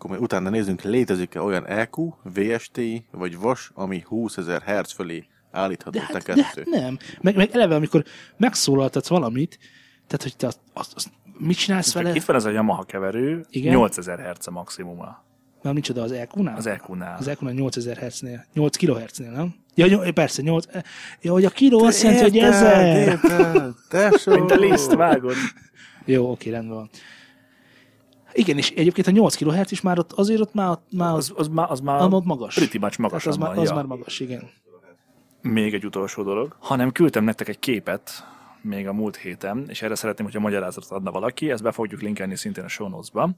Akkor 0.00 0.10
majd 0.10 0.22
utána 0.22 0.50
nézzünk, 0.50 0.82
létezik-e 0.82 1.40
olyan 1.40 1.66
EQ, 1.66 2.12
VSTI 2.34 3.04
vagy 3.10 3.38
VAS, 3.38 3.70
ami 3.74 4.02
20 4.06 4.36
ezer 4.36 4.62
Hz 4.62 4.92
fölé 4.92 5.26
állítható 5.50 5.98
De 5.98 6.04
hát, 6.04 6.22
de 6.22 6.44
hát 6.44 6.64
nem. 6.64 6.98
Meg, 7.20 7.36
meg 7.36 7.50
eleve, 7.52 7.74
amikor 7.74 8.04
megszólaltatsz 8.36 9.08
valamit, 9.08 9.58
tehát, 10.06 10.22
hogy 10.22 10.36
te 10.36 10.46
azt, 10.46 10.58
azt, 10.72 10.92
azt 10.94 11.10
mit 11.38 11.56
csinálsz 11.56 11.92
vele? 11.92 12.14
Itt 12.14 12.24
van 12.24 12.36
ez 12.36 12.44
a 12.44 12.50
Yamaha 12.50 12.82
keverő, 12.82 13.46
Igen. 13.50 13.74
8000 13.74 14.36
Hz 14.36 14.46
a 14.46 14.50
maximuma. 14.50 15.24
Mert 15.62 15.74
micsoda 15.74 16.02
az 16.02 16.12
EQ-nál? 16.12 16.56
Az 16.56 16.66
EQ-nál. 16.66 17.16
Az 17.18 17.28
EQ-nál 17.28 17.54
8000 17.54 17.96
Hz-nél. 17.96 18.46
8 18.54 18.76
kHz-nél, 18.76 19.30
nem? 19.30 19.54
Ja, 19.74 19.86
nyol, 19.86 20.12
persze, 20.12 20.42
8. 20.42 20.66
Ja, 21.20 21.32
hogy 21.32 21.44
a 21.44 21.50
kiló 21.50 21.84
azt 21.84 22.02
jelenti, 22.02 22.22
hogy 22.22 22.38
ezer. 22.38 23.08
Érted, 23.08 23.74
tesó. 23.88 24.32
Mint 24.32 24.50
a 24.50 24.56
liszt, 24.56 24.94
vágod. 24.94 25.36
Jó, 26.04 26.30
oké, 26.30 26.50
rendben 26.50 26.76
van. 26.76 26.90
Igen, 28.32 28.56
és 28.56 28.70
egyébként 28.70 29.06
a 29.06 29.10
8 29.10 29.34
kHz 29.34 29.72
is 29.72 29.80
már 29.80 29.98
ott, 29.98 30.12
azért 30.12 30.40
ott 30.40 30.54
már, 30.54 30.78
már 30.90 31.14
az, 31.14 31.32
Az, 31.36 31.48
már, 31.48 31.70
az 31.70 31.80
már 31.80 32.12
ott 32.12 32.24
magas. 32.24 32.54
pretty 32.54 32.78
much 32.78 32.96
Tehát 32.96 33.26
az, 33.26 33.36
már, 33.36 33.58
az 33.58 33.68
ja. 33.68 33.74
már 33.74 33.84
magas, 33.84 34.20
igen. 34.20 34.50
Még 35.42 35.74
egy 35.74 35.84
utolsó 35.84 36.22
dolog, 36.22 36.56
hanem 36.58 36.92
küldtem 36.92 37.24
nektek 37.24 37.48
egy 37.48 37.58
képet 37.58 38.24
még 38.62 38.88
a 38.88 38.92
múlt 38.92 39.16
héten, 39.16 39.64
és 39.68 39.82
erre 39.82 39.94
szeretném, 39.94 40.26
hogyha 40.26 40.40
magyarázatot 40.40 40.90
adna 40.90 41.10
valaki, 41.10 41.50
ezt 41.50 41.62
be 41.62 41.72
fogjuk 41.72 42.00
linkelni 42.00 42.36
szintén 42.36 42.64
a 42.64 42.68
show 42.68 42.88
notes-ba. 42.88 43.30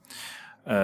Uh, 0.64 0.74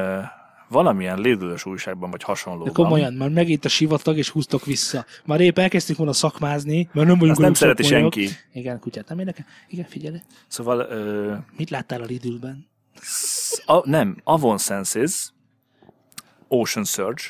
valamilyen 0.69 1.19
lédülős 1.21 1.65
újságban, 1.67 2.11
vagy 2.11 2.19
De 2.19 2.25
hasonlóban. 2.27 2.73
komolyan, 2.73 3.13
már 3.13 3.29
megint 3.29 3.65
a 3.65 3.69
sivatag, 3.69 4.17
és 4.17 4.29
húztok 4.29 4.65
vissza. 4.65 5.05
Már 5.25 5.41
épp 5.41 5.59
elkezdtük 5.59 5.97
volna 5.97 6.13
szakmázni, 6.13 6.89
mert 6.93 7.07
nem 7.09 7.19
vagyunk 7.19 7.31
Azt 7.31 7.41
nem 7.41 7.55
szereti 7.55 7.83
senki. 7.83 8.29
Igen, 8.53 8.79
kutyát 8.81 9.09
nem 9.09 9.19
érdekel. 9.19 9.45
Igen, 9.69 9.85
figyelj. 9.85 10.21
Szóval 10.47 10.79
uh, 10.81 11.37
Mit 11.57 11.71
láttál 11.71 12.03
a 12.03 12.05
Lidlben? 12.05 12.67
A, 13.67 13.89
nem, 13.89 14.17
Avon 14.25 14.59
Senses 14.59 15.33
Ocean 16.49 16.85
Surge, 16.85 17.23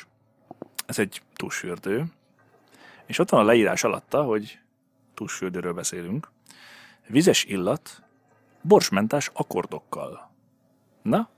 ez 0.85 0.99
egy 0.99 1.21
tusfürdő, 1.35 2.05
és 3.05 3.19
ott 3.19 3.29
van 3.29 3.39
a 3.39 3.43
leírás 3.43 3.83
alatta, 3.83 4.23
hogy 4.23 4.59
tusfürdőről 5.13 5.73
beszélünk, 5.73 6.31
vizes 7.07 7.43
illat, 7.43 8.03
borsmentás 8.61 9.29
akkordokkal. 9.33 10.31
Na? 11.01 11.29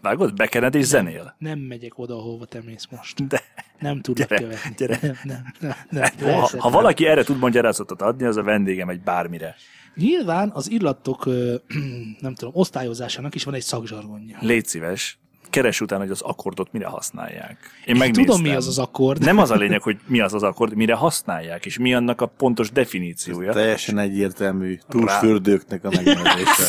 Vágod? 0.00 0.34
Bekened 0.34 0.74
és 0.74 0.84
zenél. 0.84 1.34
Nem 1.38 1.58
megyek 1.58 1.98
oda, 1.98 2.14
ahova 2.14 2.44
te 2.44 2.62
mész 2.62 2.86
most. 2.90 3.26
De 3.26 3.40
Nem 3.78 4.00
tudlak 4.00 4.28
Gyere, 4.28 4.42
követni. 4.42 4.74
gyere. 4.76 4.98
Nem, 5.02 5.16
nem, 5.60 5.74
nem, 5.90 6.08
nem. 6.18 6.34
ha, 6.34 6.50
ha 6.58 6.70
valaki 6.70 7.06
erre 7.06 7.24
tud 7.24 7.38
magyarázatot 7.38 8.02
adni, 8.02 8.24
az 8.24 8.36
a 8.36 8.42
vendégem 8.42 8.88
egy 8.88 9.00
bármire. 9.00 9.54
Nyilván 9.94 10.50
az 10.54 10.70
illatok, 10.70 11.24
nem 12.20 12.34
tudom, 12.34 12.52
osztályozásának 12.54 13.34
is 13.34 13.44
van 13.44 13.54
egy 13.54 13.62
szakzsargonja. 13.62 14.38
Légy 14.40 14.66
szíves, 14.66 15.18
keres 15.50 15.80
utána, 15.80 16.02
hogy 16.02 16.10
az 16.10 16.20
akkordot 16.20 16.72
mire 16.72 16.86
használják. 16.86 17.58
Én 17.86 17.94
Én 17.94 17.96
megnéztem. 18.00 18.24
tudom, 18.24 18.42
mi 18.42 18.56
az 18.56 18.66
az 18.66 18.78
akkord. 18.78 19.22
Nem 19.24 19.38
az 19.38 19.50
a 19.50 19.54
lényeg, 19.56 19.82
hogy 19.82 19.96
mi 20.06 20.20
az 20.20 20.34
az 20.34 20.42
akkord, 20.42 20.74
mire 20.74 20.94
használják, 20.94 21.66
és 21.66 21.78
mi 21.78 21.94
annak 21.94 22.20
a 22.20 22.26
pontos 22.26 22.70
definíciója. 22.70 23.52
Teljesen 23.52 23.98
egyértelmű 23.98 24.78
túlsfürdőknek 24.88 25.84
a 25.84 25.90
megnevezése. 25.90 26.64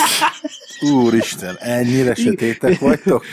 Úristen, 0.94 1.56
ennyire 1.60 2.16
sötétek 2.16 2.80
vagytok? 2.80 3.26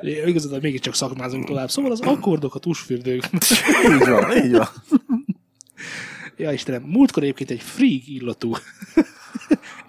Igazad, 0.00 0.62
mégiscsak 0.62 0.94
szakmázunk 0.94 1.44
tovább. 1.46 1.70
Szóval 1.70 1.90
az 1.90 2.00
akkordok, 2.00 2.54
a 2.54 2.58
tusfürdők. 2.58 3.22
Így 3.92 4.08
van, 4.08 4.44
így 4.44 4.52
van. 4.52 4.68
Ja 6.36 6.52
Istenem, 6.52 6.82
múltkor 6.82 7.22
egyébként 7.22 7.50
egy 7.50 7.60
freak 7.62 8.06
illatú, 8.06 8.52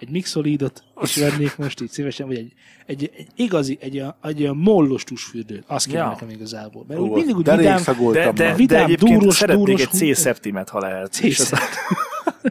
egy 0.00 0.10
mixolidot 0.10 0.84
is 1.02 1.16
vennék 1.16 1.56
most 1.56 1.80
így 1.80 1.90
szívesen, 1.90 2.26
vagy 2.26 2.36
egy, 2.36 2.52
egy, 2.86 3.10
egy 3.16 3.26
igazi, 3.36 3.78
egy, 3.80 3.96
egy, 3.98 4.06
egy 4.22 4.42
olyan 4.42 4.56
mollos 4.56 5.04
tusfürdőt. 5.04 5.64
Azt 5.66 5.86
kéne 5.86 5.98
Ja. 5.98 6.08
nekem 6.08 6.30
igazából. 6.30 6.84
Mert 6.88 7.00
Ó, 7.00 7.04
úgy 7.04 7.10
mindig 7.16 7.36
úgy 7.36 7.44
de 7.44 7.56
vidám, 7.56 7.82
De, 8.12 8.12
de, 8.12 8.32
de 8.32 8.54
Vidám, 8.54 8.84
egyébként 8.84 9.18
dúros, 9.20 9.34
szeretnék 9.36 9.64
dúros 9.66 9.82
egy 9.82 10.14
C-szeptimet, 10.14 10.68
ha 10.68 10.78
lehet. 10.78 11.16
És 11.18 11.38
az, 11.38 11.46
C-szeptim. 11.46 11.96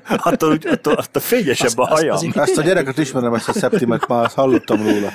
attól, 0.32 0.52
úgy- 0.52 0.66
attól, 0.68 0.94
attól 0.94 1.22
fényesebb 1.22 1.68
Az- 1.68 1.78
a 1.78 1.82
az- 1.82 1.90
hajam. 2.00 2.16
azért- 2.16 2.38
Ezt 2.38 2.58
a 2.58 2.62
gyereket 2.62 2.98
ismerem, 2.98 3.34
ezt 3.34 3.50
a 3.50 3.54
szeptimet, 3.54 4.08
már 4.08 4.24
azt 4.24 4.36
hallottam 4.36 4.82
róla. 4.82 5.10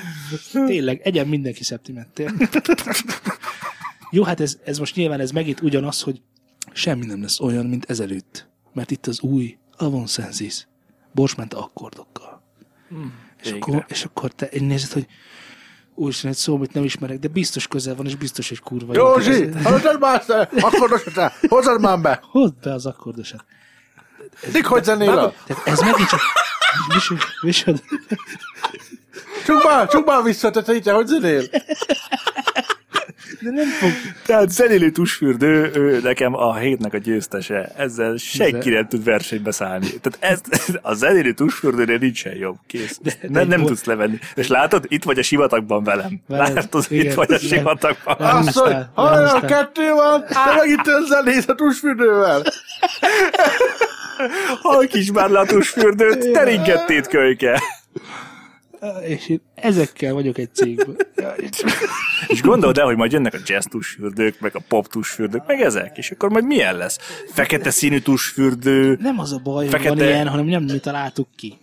Tényleg, 0.67 1.01
egyen 1.05 1.27
mindenki 1.27 1.65
szeptimettél. 1.65 2.31
Jó, 4.11 4.23
hát 4.23 4.41
ez, 4.41 4.59
ez 4.65 4.79
most 4.79 4.97
nyilván 4.97 5.21
ez 5.21 5.31
megint 5.31 5.61
ugyanaz, 5.61 6.01
hogy 6.03 6.21
semmi 6.73 7.07
nem 7.07 7.21
lesz 7.23 7.41
olyan, 7.41 7.67
mint 7.67 7.85
ezelőtt. 7.91 8.49
Mert 8.73 8.91
itt 8.91 9.07
az 9.07 9.21
új 9.21 9.57
Avon 9.77 10.07
Sensis 10.07 10.67
borsment 11.13 11.55
akkordokkal. 11.55 12.43
és, 13.43 13.51
végre. 13.51 13.59
akkor, 13.59 13.85
és 13.89 14.05
akkor 14.05 14.31
te 14.31 14.47
én 14.47 14.65
nézed, 14.65 14.93
hogy 14.93 15.07
úristen, 15.95 16.31
egy 16.31 16.37
szó, 16.37 16.55
amit 16.55 16.73
nem 16.73 16.85
ismerek, 16.85 17.19
de 17.19 17.29
biztos 17.29 17.69
közel 17.69 17.95
van, 17.95 18.07
és 18.07 18.17
biztos, 18.17 18.49
hogy 18.49 18.61
kurva 18.61 18.95
jó. 18.95 19.09
Józsi, 19.09 19.51
hallottad 19.63 20.01
már 20.01 20.25
te? 20.25 20.49
Hozzad 21.49 21.81
már 21.81 22.01
be! 22.01 22.21
Hozd 22.23 22.55
be 22.63 22.73
az 22.73 22.87
akkordosat. 22.87 23.45
Dik, 24.53 24.67
hogy 24.67 24.85
zenél 24.85 25.19
a? 25.19 25.35
Tehát 25.47 25.67
ez 25.67 25.81
megint 25.81 26.09
csak... 26.09 26.21
Visod, 26.95 27.19
visod. 27.41 27.83
Csuk 29.45 29.65
már, 29.65 29.89
csuk 29.89 30.07
már 30.07 30.23
vissza, 30.23 30.51
te 30.51 30.63
te 30.63 30.93
hogy 30.93 31.07
zenél? 31.07 31.43
De 33.43 33.51
nem 33.51 33.67
fog... 33.67 33.91
Tehát 34.27 34.51
zenélő 34.51 34.91
tusfürdő, 34.91 35.71
ő 35.75 36.01
nekem 36.03 36.35
a 36.35 36.57
hétnek 36.57 36.95
a 36.95 36.99
győztese. 36.99 37.73
Ezzel 37.77 38.17
senki 38.17 38.71
nem 38.71 38.89
tud 38.89 39.05
versenybe 39.05 39.51
szállni. 39.51 39.87
Tehát 40.01 40.19
ez, 40.21 40.41
a 40.83 40.95
zenélő 40.95 41.33
tusfürdőnél 41.33 41.99
nincsen 41.99 42.35
jobb. 42.37 42.57
Kész. 42.67 42.99
de 43.03 43.13
nem, 43.29 43.49
nem 43.49 43.61
egy 43.61 43.67
tudsz 43.67 43.85
levenni. 43.85 44.19
És 44.35 44.49
látod, 44.49 44.85
itt 44.89 45.05
vagy 45.05 45.19
a 45.19 45.23
sivatagban 45.23 45.85
velem. 45.85 46.21
Veled. 46.27 46.55
Látod, 46.55 46.85
Igen, 46.89 47.07
itt 47.07 47.15
vagy 47.15 47.33
a 47.33 47.37
igen. 47.37 47.49
sivatagban. 47.49 48.17
Nem 48.19 48.43
húztál. 48.43 49.45
kettő 49.47 49.93
van, 49.93 50.25
te 50.27 50.55
meg 50.57 50.69
itt 50.69 51.07
zenész 51.09 51.49
a 51.49 51.55
tusfürdővel. 51.55 52.43
Halk 54.63 54.95
is 54.95 55.13
már 55.13 55.31
le 55.31 55.39
a 55.39 55.47
tusfürdőt, 55.47 56.33
teringettét 56.33 57.07
kölyke. 57.07 57.63
És 59.07 59.29
én 59.29 59.41
ezekkel 59.55 60.13
vagyok 60.15 60.39
egy 60.39 60.55
cégben. 60.55 60.97
És 62.27 62.43
gondold 62.43 62.79
el, 62.79 62.85
hogy 62.85 62.97
majd 62.97 63.13
jönnek 63.13 63.35
a 63.35 63.39
jazz 63.47 63.65
tusfürdők, 63.67 64.41
meg 64.41 64.57
a 64.57 64.61
pop 64.69 64.87
tusfürdők, 64.89 65.47
meg 65.47 65.61
ezek, 65.61 65.97
és 65.99 66.11
akkor 66.11 66.31
majd 66.31 66.45
milyen 66.45 66.77
lesz? 66.77 66.99
Fekete 67.33 67.71
színű 67.71 67.99
tusfürdő, 67.99 68.99
Nem 69.01 69.19
az 69.19 69.33
a 69.33 69.39
baj, 69.39 69.55
hogy 69.65 69.69
Fekete- 69.73 69.99
van 69.99 70.07
ilyen, 70.09 70.29
hanem 70.29 70.47
nem 70.47 70.63
mi 70.63 70.79
találtuk 70.79 71.29
ki. 71.37 71.59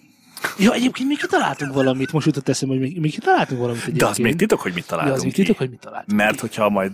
Ja, 0.59 0.73
egyébként 0.73 1.07
mi 1.07 1.15
kitaláltunk 1.15 1.73
valamit, 1.73 2.11
most 2.11 2.25
jutott 2.25 2.49
eszembe, 2.49 2.75
hogy 2.77 2.83
mi, 2.93 2.99
mi 2.99 3.09
kitaláltunk 3.09 3.59
valamit 3.59 3.81
egyébként. 3.81 4.03
de 4.03 4.09
az 4.09 4.17
még 4.17 4.35
titok, 4.35 4.59
hogy 4.61 4.73
mit 4.73 4.87
találtunk 4.87 5.15
az 5.17 5.23
még 5.23 5.33
titok, 5.33 5.57
hogy 5.57 5.69
mit 5.69 5.79
találtunk 5.79 6.17
Mert 6.17 6.33
ki. 6.33 6.39
hogyha 6.39 6.69
majd 6.69 6.91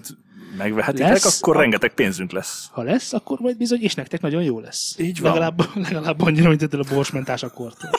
megvehetitek, 0.57 1.09
Lesz, 1.09 1.38
akkor 1.41 1.53
ak- 1.53 1.61
rengeteg 1.63 1.93
pénzünk 1.93 2.32
lesz. 2.32 2.67
Ha 2.71 2.84
lesz, 2.84 3.13
akkor 3.13 3.39
majd 3.39 3.57
bizony, 3.57 3.82
és 3.82 3.93
nektek 3.93 4.21
nagyon 4.21 4.43
jó 4.43 4.59
lesz. 4.59 4.95
Így 4.99 5.19
van. 5.19 5.32
Legalább, 5.32 5.61
legalább 5.76 6.21
annyira, 6.21 6.49
mint 6.49 6.61
ettől 6.63 6.82
a 6.89 6.93
borsmentás 6.93 7.43
akkortól. 7.43 7.89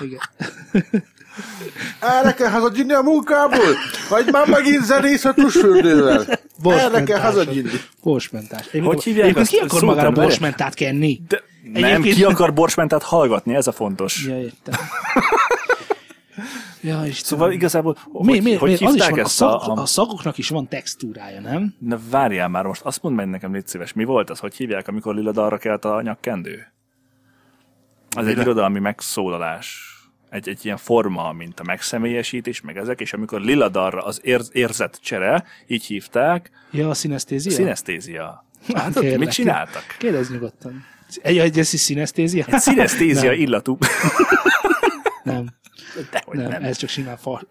Igen. 0.00 0.20
Erre 2.00 2.32
kell 2.34 2.50
hazudni 2.50 2.92
a 2.92 3.02
munkából? 3.02 3.74
Vagy 4.08 4.28
már 4.32 4.48
megint 4.48 4.84
zenész 4.84 5.24
a 5.24 5.34
tusfürdővel? 5.34 6.24
Erre 6.64 7.02
kell 7.02 7.20
hazudni. 7.20 7.62
Borsmentás. 8.02 8.68
Hogy 8.82 9.02
hívják 9.02 9.26
egyébként 9.26 9.48
ki 9.48 9.58
akar 9.58 9.82
magára 9.82 10.10
borsmentát 10.10 10.74
kenni? 10.74 11.20
De 11.28 11.42
nem, 11.72 11.84
Egyébként- 11.84 12.14
ki 12.16 12.24
akar 12.24 12.54
borsmentát 12.54 13.02
hallgatni, 13.02 13.54
ez 13.54 13.66
a 13.66 13.72
fontos. 13.72 14.24
Ja, 14.26 14.38
értem. 14.40 14.74
Ja, 16.80 16.94
Istenem. 16.94 17.12
Szóval 17.12 17.52
igazából, 17.52 17.96
mi, 18.12 18.32
hogy, 18.32 18.42
mi, 18.42 18.54
hogy 18.54 18.68
mi, 18.68 18.74
az 18.74 18.80
is 18.80 18.88
hívták 18.88 19.10
van, 19.10 19.18
a, 19.18 19.22
ezt 19.22 19.34
szag, 19.34 19.50
a, 19.62 19.72
a 19.72 19.80
a... 19.80 19.86
szagoknak 19.86 20.38
is 20.38 20.48
van 20.48 20.68
textúrája, 20.68 21.40
nem? 21.40 21.74
Na 21.78 21.98
várjál 22.10 22.48
már 22.48 22.64
most, 22.64 22.82
azt 22.82 23.02
mondd 23.02 23.14
meg 23.14 23.28
nekem, 23.28 23.52
légy 23.52 23.66
szíves, 23.66 23.92
mi 23.92 24.04
volt 24.04 24.30
az, 24.30 24.38
hogy 24.38 24.54
hívják, 24.56 24.88
amikor 24.88 25.14
lila 25.14 25.32
dalra 25.32 25.58
kelt 25.58 25.84
a 25.84 26.02
nyakkendő? 26.02 26.72
Az 28.14 28.26
egy 28.26 28.38
irodalmi 28.38 28.78
megszólalás. 28.78 29.90
Egy, 30.30 30.48
egy 30.48 30.64
ilyen 30.64 30.76
forma, 30.76 31.32
mint 31.32 31.60
a 31.60 31.62
megszemélyesítés, 31.62 32.60
meg 32.60 32.76
ezek, 32.76 33.00
és 33.00 33.12
amikor 33.12 33.40
lila 33.40 33.68
dalra 33.68 34.04
az 34.04 34.20
érz, 34.22 34.50
érzett 34.52 34.98
csere, 35.02 35.44
így 35.66 35.84
hívták, 35.84 36.50
Ja, 36.70 36.88
a 36.88 36.94
szinesztézia? 36.94 37.52
szinesztézia. 37.52 38.44
Hát 38.74 38.96
ott 38.96 39.16
mit 39.16 39.30
csináltak? 39.30 39.84
Kérdezz 39.98 40.30
nyugodtan. 40.30 40.84
Egy, 41.22 41.38
egy, 41.38 41.58
ez 41.58 41.72
is 41.72 41.80
szinesztézia? 41.80 42.44
Egy 42.48 42.58
szinesztézia 42.60 43.30
Nem. 43.30 43.40
illatú. 43.40 43.78
Nem, 45.22 45.46
Dehogy 46.10 46.36
nem, 46.36 46.48
nem. 46.48 46.62
ez 46.62 46.76
csak 46.76 46.88
simán 46.88 47.16
fa, 47.16 47.42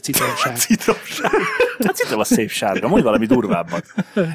citromság. 0.00 0.56
Citromság. 0.66 1.30
Hát 1.78 1.96
citrom 1.96 2.20
a 2.20 2.24
szép 2.24 2.50
sárga, 2.50 2.88
mondj 2.88 3.04
valami 3.04 3.26
durvábbat. 3.26 3.84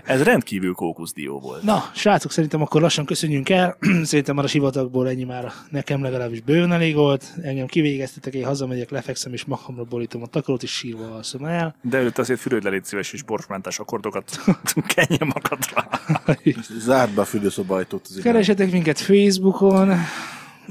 Ez 0.05 0.23
rendkívül 0.23 0.73
kókuszdió 0.73 1.39
volt. 1.39 1.63
Na, 1.63 1.83
srácok, 1.95 2.31
szerintem 2.31 2.61
akkor 2.61 2.81
lassan 2.81 3.05
köszönjünk 3.05 3.49
el. 3.49 3.77
szerintem 4.03 4.35
már 4.35 4.43
a 4.45 4.47
sivatagból 4.47 5.09
ennyi 5.09 5.23
már 5.23 5.51
nekem 5.69 6.03
legalábbis 6.03 6.41
bőven 6.41 6.71
elég 6.71 6.95
volt. 6.95 7.33
Engem 7.41 7.65
kivégeztetek, 7.65 8.33
én 8.33 8.45
hazamegyek, 8.45 8.89
lefekszem 8.89 9.33
és 9.33 9.45
magamra 9.45 9.83
borítom 9.83 10.21
a 10.21 10.27
takarót, 10.27 10.63
és 10.63 10.71
sírva 10.71 11.15
alszom 11.15 11.45
el. 11.45 11.75
De 11.81 11.97
előtte 11.97 12.21
azért 12.21 12.39
fürödj 12.39 12.65
le, 12.65 12.71
légy 12.71 12.85
szíves, 12.85 13.13
és 13.13 13.23
borsmentás 13.23 13.79
akkordokat 13.79 14.39
kenje 14.95 15.25
magadra. 15.25 15.87
Zárd 16.79 17.13
be 17.13 17.21
a 17.21 17.25
fürdőszoba 17.25 17.75
ajtót. 17.75 18.07
Keresetek 18.21 18.71
minket 18.71 18.99
Facebookon, 18.99 19.93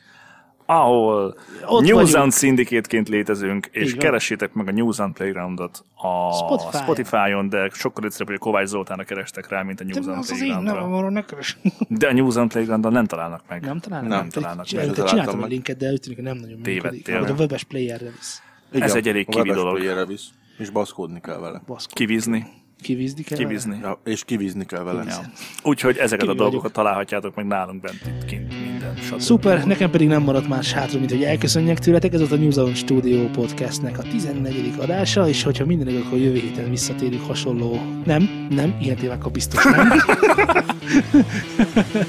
ahol 0.66 1.36
Ott 1.66 1.82
Newsound 1.82 2.10
vagyunk. 2.12 2.32
Syndicate-ként 2.32 3.08
létezünk, 3.08 3.68
és 3.70 3.90
van. 3.90 3.98
keressétek 3.98 4.52
meg 4.52 4.68
a 4.68 4.72
Newsound 4.72 5.14
Playgroundot 5.14 5.84
a 5.94 6.32
Spotify-on. 6.32 6.82
Spotify-on, 6.82 7.48
de 7.48 7.70
sokkal 7.72 8.04
egyszerűbb, 8.04 8.26
hogy 8.28 8.36
a 8.36 8.44
Kovács 8.44 8.66
Zoltánra 8.68 9.04
kerestek 9.04 9.48
rá, 9.48 9.62
mint 9.62 9.80
a 9.80 9.84
az 9.84 10.30
én 10.30 10.36
Playgroundra. 10.36 10.72
nevem, 10.72 10.92
arról 10.92 11.10
ne 11.10 11.24
keres. 11.24 11.56
De 11.88 12.08
a 12.08 12.12
Newsound 12.12 12.50
Playgroundon 12.50 12.92
nem 12.92 13.06
találnak 13.06 13.42
meg. 13.48 13.64
Nem 13.64 13.78
találnak? 13.78 14.10
Nem 14.10 14.28
találnak 14.28 14.66
meg. 14.72 14.90
Te 14.90 14.96
Nem 14.96 15.06
csináltam 15.06 15.42
a 15.42 15.46
linket, 15.46 15.76
de 15.76 15.90
úgy 15.90 16.00
tűnik, 16.00 16.18
hogy 16.18 16.26
nem 16.26 16.36
nagyon 16.36 16.58
működik. 16.64 17.08
A 17.08 17.32
webes 17.38 17.64
playerre 17.64 18.10
visz. 18.10 18.42
Ez 18.70 18.94
egy 18.94 19.08
elég 19.08 19.28
kivi 19.28 19.50
dolog. 19.50 20.06
visz, 20.06 20.28
és 20.58 20.70
baszkódni 20.70 21.20
kell 21.20 21.38
vele. 21.38 21.62
Baszkó. 21.66 21.92
Kivízni. 21.94 22.46
Kivízni 22.80 23.22
kell? 23.22 23.38
Kivízni. 23.38 23.78
Ja, 23.82 24.00
és 24.04 24.24
kivízni 24.24 24.66
kell 24.66 24.82
vele. 24.82 25.04
Ja. 25.08 25.16
Úgyhogy 25.62 25.96
ezeket 25.96 26.26
Kivi 26.26 26.32
a 26.32 26.36
dolgokat 26.36 26.60
vagyok. 26.62 26.76
találhatjátok 26.76 27.34
meg 27.34 27.46
nálunk 27.46 27.80
bent 27.80 28.00
itt 28.06 28.24
kint 28.24 28.54
minden. 28.86 29.04
stb. 29.04 29.20
Szuper, 29.20 29.64
nekem 29.64 29.90
pedig 29.90 30.08
nem 30.08 30.22
maradt 30.22 30.48
más 30.48 30.72
hátra, 30.72 30.98
mint 30.98 31.10
hogy 31.10 31.22
elköszönjek 31.22 31.78
tőletek. 31.78 32.12
Ez 32.12 32.18
volt 32.18 32.32
a 32.32 32.36
New 32.36 32.50
Zealand 32.50 32.76
Studio 32.76 33.28
Podcastnek 33.30 33.98
a 33.98 34.02
14. 34.02 34.72
adása, 34.78 35.28
és 35.28 35.42
hogyha 35.42 35.64
minden 35.64 35.88
igaz, 35.88 36.02
akkor 36.06 36.18
jövő 36.18 36.38
héten 36.38 36.70
visszatérünk 36.70 37.26
hasonló... 37.26 37.80
Nem, 38.04 38.46
nem, 38.50 38.76
ilyen 38.80 38.96
témákkal 38.96 39.30
biztos 39.30 39.64
nem. 39.64 39.92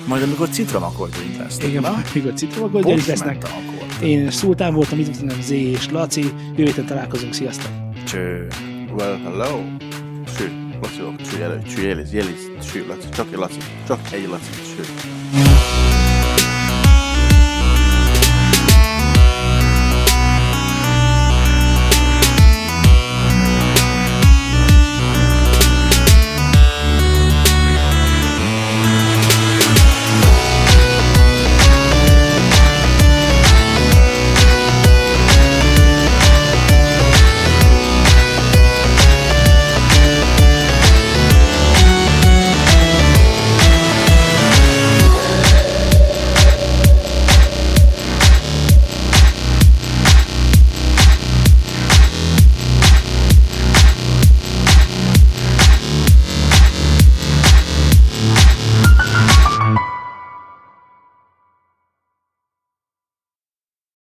Majd 0.07 0.23
amikor 0.23 0.49
citromakordjaink 0.49 1.37
lesznek. 1.37 1.67
Igen, 1.67 1.81
na? 1.81 2.01
még 2.13 2.25
a 2.25 2.33
citromagoldjaik 2.33 3.05
lesznek. 3.05 3.47
Én 4.01 4.31
Szultán 4.31 4.73
voltam, 4.73 4.99
itt 4.99 5.23
nem 5.23 5.41
Z 5.41 5.49
és 5.49 5.89
Laci. 5.91 6.21
Jövő 6.49 6.63
héten 6.63 6.85
találkozunk, 6.85 7.33
sziasztok! 7.33 7.71
Cső. 8.03 8.47
Well, 8.97 9.17
hello. 9.23 9.59
Ső, 10.37 10.51
Laci, 10.81 11.23
cső, 11.29 11.39
jelöl, 11.39 11.61
cső, 11.63 11.87
jeliz, 11.87 12.13
jeliz, 12.13 12.49
cső, 12.71 12.85
Laci, 12.87 13.07
csak 13.09 13.27
egy 13.31 13.37
Laci, 13.37 13.57
csak 13.87 13.99
egy 14.11 14.27
Laci, 14.27 14.49
cső. 14.75 14.83